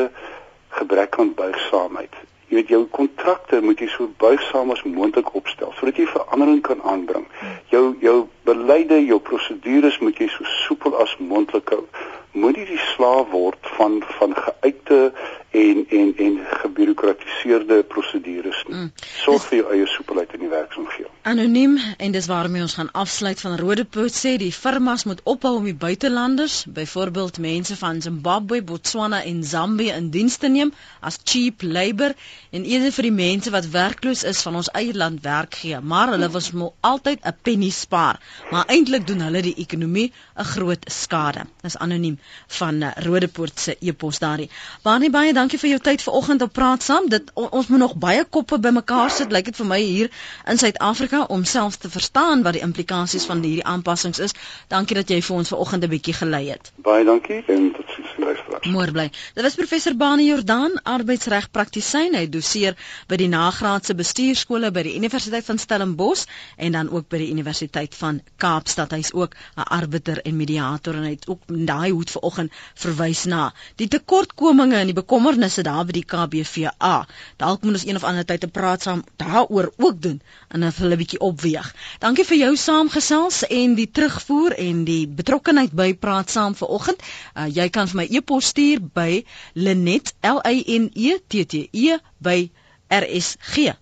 gebrek 0.80 1.18
aan 1.18 1.34
buigsaamheid 1.34 2.22
jy 2.52 2.58
weet 2.58 2.68
jou 2.68 2.82
kontrakte 2.92 3.62
moet 3.64 3.80
jy 3.80 3.86
so 3.88 4.10
buigsaam 4.20 4.70
as 4.74 4.82
moontlik 4.84 5.30
opstel 5.38 5.70
sodat 5.78 5.96
jy 5.96 6.04
verandering 6.10 6.60
kan 6.60 6.82
aanbring. 6.84 7.24
Jou 7.72 7.94
jou 8.04 8.16
beleide, 8.44 8.98
jou 9.06 9.16
prosedures 9.24 9.96
moet 10.04 10.20
jy 10.20 10.28
so 10.28 10.44
soepel 10.66 10.98
as 11.00 11.14
moontlik 11.16 11.72
hou. 11.72 11.86
Moet 12.32 12.56
jy 12.56 12.64
die 12.64 12.82
slaaf 12.94 13.28
word 13.30 13.72
van 13.76 14.00
van 14.18 14.34
geuite 14.34 15.12
en 15.52 15.86
en 15.88 16.12
en 16.16 16.38
gebureaukratiseerde 16.60 17.82
prosedures 17.82 18.62
nie. 18.68 18.76
Mm. 18.76 18.92
Sorg 19.20 19.44
vir 19.50 19.58
jou 19.58 19.72
eie 19.74 19.88
soepelheid 19.90 20.32
in 20.36 20.44
die 20.46 20.48
werksomgewing. 20.48 21.10
Anoniem 21.28 21.74
en 21.76 22.14
dis 22.14 22.28
waarmee 22.30 22.64
ons 22.64 22.76
gaan 22.78 22.88
afsluit 22.96 23.40
van 23.40 23.58
Rodepoort 23.60 24.16
sê 24.16 24.32
die 24.40 24.52
firmas 24.52 25.04
moet 25.04 25.20
ophou 25.28 25.52
om 25.58 25.68
die 25.68 25.76
buitelanders, 25.76 26.62
byvoorbeeld 26.78 27.38
mense 27.44 27.76
van 27.76 28.00
Zimbabwe, 28.02 28.62
Botswana 28.62 29.20
en 29.28 29.42
Zambië 29.44 29.92
in 29.98 30.08
diens 30.14 30.38
te 30.40 30.48
neem 30.48 30.72
as 31.00 31.20
cheap 31.24 31.62
labour 31.62 32.16
en 32.50 32.64
eerder 32.64 32.96
vir 32.96 33.10
die 33.10 33.16
mense 33.18 33.52
wat 33.52 33.68
werkloos 33.76 34.24
is 34.32 34.40
van 34.46 34.56
ons 34.62 34.72
eie 34.72 34.96
land 34.96 35.20
werk 35.26 35.60
gee. 35.60 35.80
Maar 35.80 36.14
hulle 36.16 36.30
was 36.32 36.52
mo 36.56 36.72
altyd 36.80 37.20
'n 37.28 37.36
penny 37.42 37.70
spaar, 37.70 38.20
maar 38.50 38.64
eintlik 38.72 39.06
doen 39.06 39.20
hulle 39.20 39.42
die 39.42 39.58
ekonomie 39.66 40.12
'n 40.36 40.50
groot 40.54 40.84
skade. 40.88 41.44
Dis 41.60 41.76
anoniem 41.76 42.18
van 42.46 42.82
Rodepoort 42.96 43.60
se 43.60 43.76
e-pos 43.80 44.18
daarin. 44.18 44.50
Baie 44.82 45.10
baie 45.10 45.32
dankie 45.32 45.58
vir 45.58 45.70
jou 45.70 45.80
tyd 45.80 46.02
vanoggend 46.02 46.42
op 46.42 46.52
praat 46.52 46.82
saam. 46.82 47.08
Dit 47.08 47.30
on, 47.34 47.48
ons 47.50 47.66
moet 47.66 47.78
nog 47.78 47.94
baie 47.94 48.24
koppe 48.24 48.58
bymekaar 48.58 49.10
sit, 49.10 49.32
lyk 49.32 49.50
dit 49.50 49.56
vir 49.56 49.66
my 49.66 49.80
hier 49.80 50.10
in 50.46 50.58
Suid-Afrika 50.58 51.24
om 51.28 51.44
self 51.44 51.76
te 51.76 51.90
verstaan 51.90 52.42
wat 52.42 52.58
die 52.58 52.62
implikasies 52.62 53.26
van 53.30 53.42
hierdie 53.42 53.64
aanpassings 53.64 54.18
is. 54.18 54.36
Dankie 54.68 54.96
dat 54.98 55.10
jy 55.10 55.20
vir 55.22 55.36
ons 55.36 55.52
vanoggend 55.54 55.84
'n 55.84 55.92
bietjie 55.94 56.14
gelei 56.14 56.48
het. 56.50 56.72
Baie 56.76 57.04
dankie 57.04 57.42
en 57.46 57.72
tot 57.76 57.88
sins 57.96 58.14
luisteraars. 58.18 58.66
Môre 58.66 58.92
bly. 58.92 59.10
Dit 59.34 59.44
was 59.44 59.54
professor 59.54 59.94
Bani 59.94 60.28
Jordan, 60.28 60.78
arbeidsregpraktisyn. 60.82 62.14
Hy 62.14 62.26
doseer 62.28 62.76
by 63.08 63.16
die 63.16 63.28
nagraadse 63.28 63.94
bestuurskole 63.98 64.70
by 64.70 64.82
die 64.82 64.94
Universiteit 64.96 65.44
van 65.44 65.58
Stellenbosch 65.58 66.26
en 66.56 66.72
dan 66.72 66.90
ook 66.90 67.08
by 67.08 67.18
die 67.24 67.30
Universiteit 67.30 67.94
van 67.98 68.20
Kaapstad. 68.36 68.92
Hy's 68.96 69.12
ook 69.12 69.34
'n 69.56 69.68
arbiter 69.78 70.22
en 70.22 70.36
mediator 70.36 70.94
en 70.94 71.08
hy 71.08 71.14
het 71.16 71.28
ook 71.28 71.40
daai 71.48 71.90
hoed 71.90 72.10
vanoggend 72.14 72.52
verwys 72.84 73.24
na 73.24 73.48
die 73.80 73.88
tekortkominge 73.88 74.76
en 74.76 74.92
die 74.92 74.98
bekommer 74.98 75.22
bekommernisse 75.22 75.62
daar 75.62 75.84
by 75.86 75.92
die 75.94 76.04
KBVA. 76.04 77.06
Dalk 77.38 77.62
moet 77.62 77.74
ons 77.78 77.84
een 77.86 77.96
of 77.96 78.04
ander 78.04 78.24
tyd 78.26 78.44
'n 78.44 78.50
praat 78.50 78.82
saam 78.82 79.04
daaroor 79.16 79.72
ook 79.76 80.02
doen 80.02 80.20
en 80.48 80.60
dan 80.60 80.72
hulle 80.76 80.96
bietjie 80.96 81.20
opweeg. 81.20 81.74
Dankie 82.00 82.24
vir 82.24 82.36
jou 82.36 82.56
saamgesels 82.56 83.46
en 83.46 83.74
die 83.74 83.90
terugvoer 83.90 84.52
en 84.58 84.84
die 84.84 85.06
betrokkeheid 85.06 85.72
by 85.72 85.94
praat 85.94 86.30
saam 86.30 86.54
vanoggend. 86.54 87.02
Uh, 87.36 87.46
jy 87.48 87.68
kan 87.68 87.88
vir 87.88 87.96
my 87.96 88.06
e-pos 88.10 88.46
stuur 88.46 88.80
by 88.94 89.24
Linet 89.54 90.14
L 90.22 90.40
I 90.44 90.64
N 90.66 90.90
E 90.94 91.18
T 91.28 91.44
T 91.44 91.68
E 91.72 91.98
by 92.18 92.50
rsg.co.za. 92.88 93.80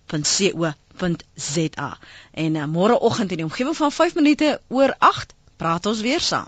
En 2.31 2.55
uh, 2.55 2.65
môreoggend 2.65 3.31
in 3.31 3.37
die 3.37 3.45
omgewing 3.45 3.77
van 3.77 3.91
5 3.91 4.15
minute 4.15 4.61
oor 4.69 4.95
8 4.99 5.33
praat 5.57 5.85
ons 5.85 6.01
weer 6.01 6.19
saam. 6.19 6.47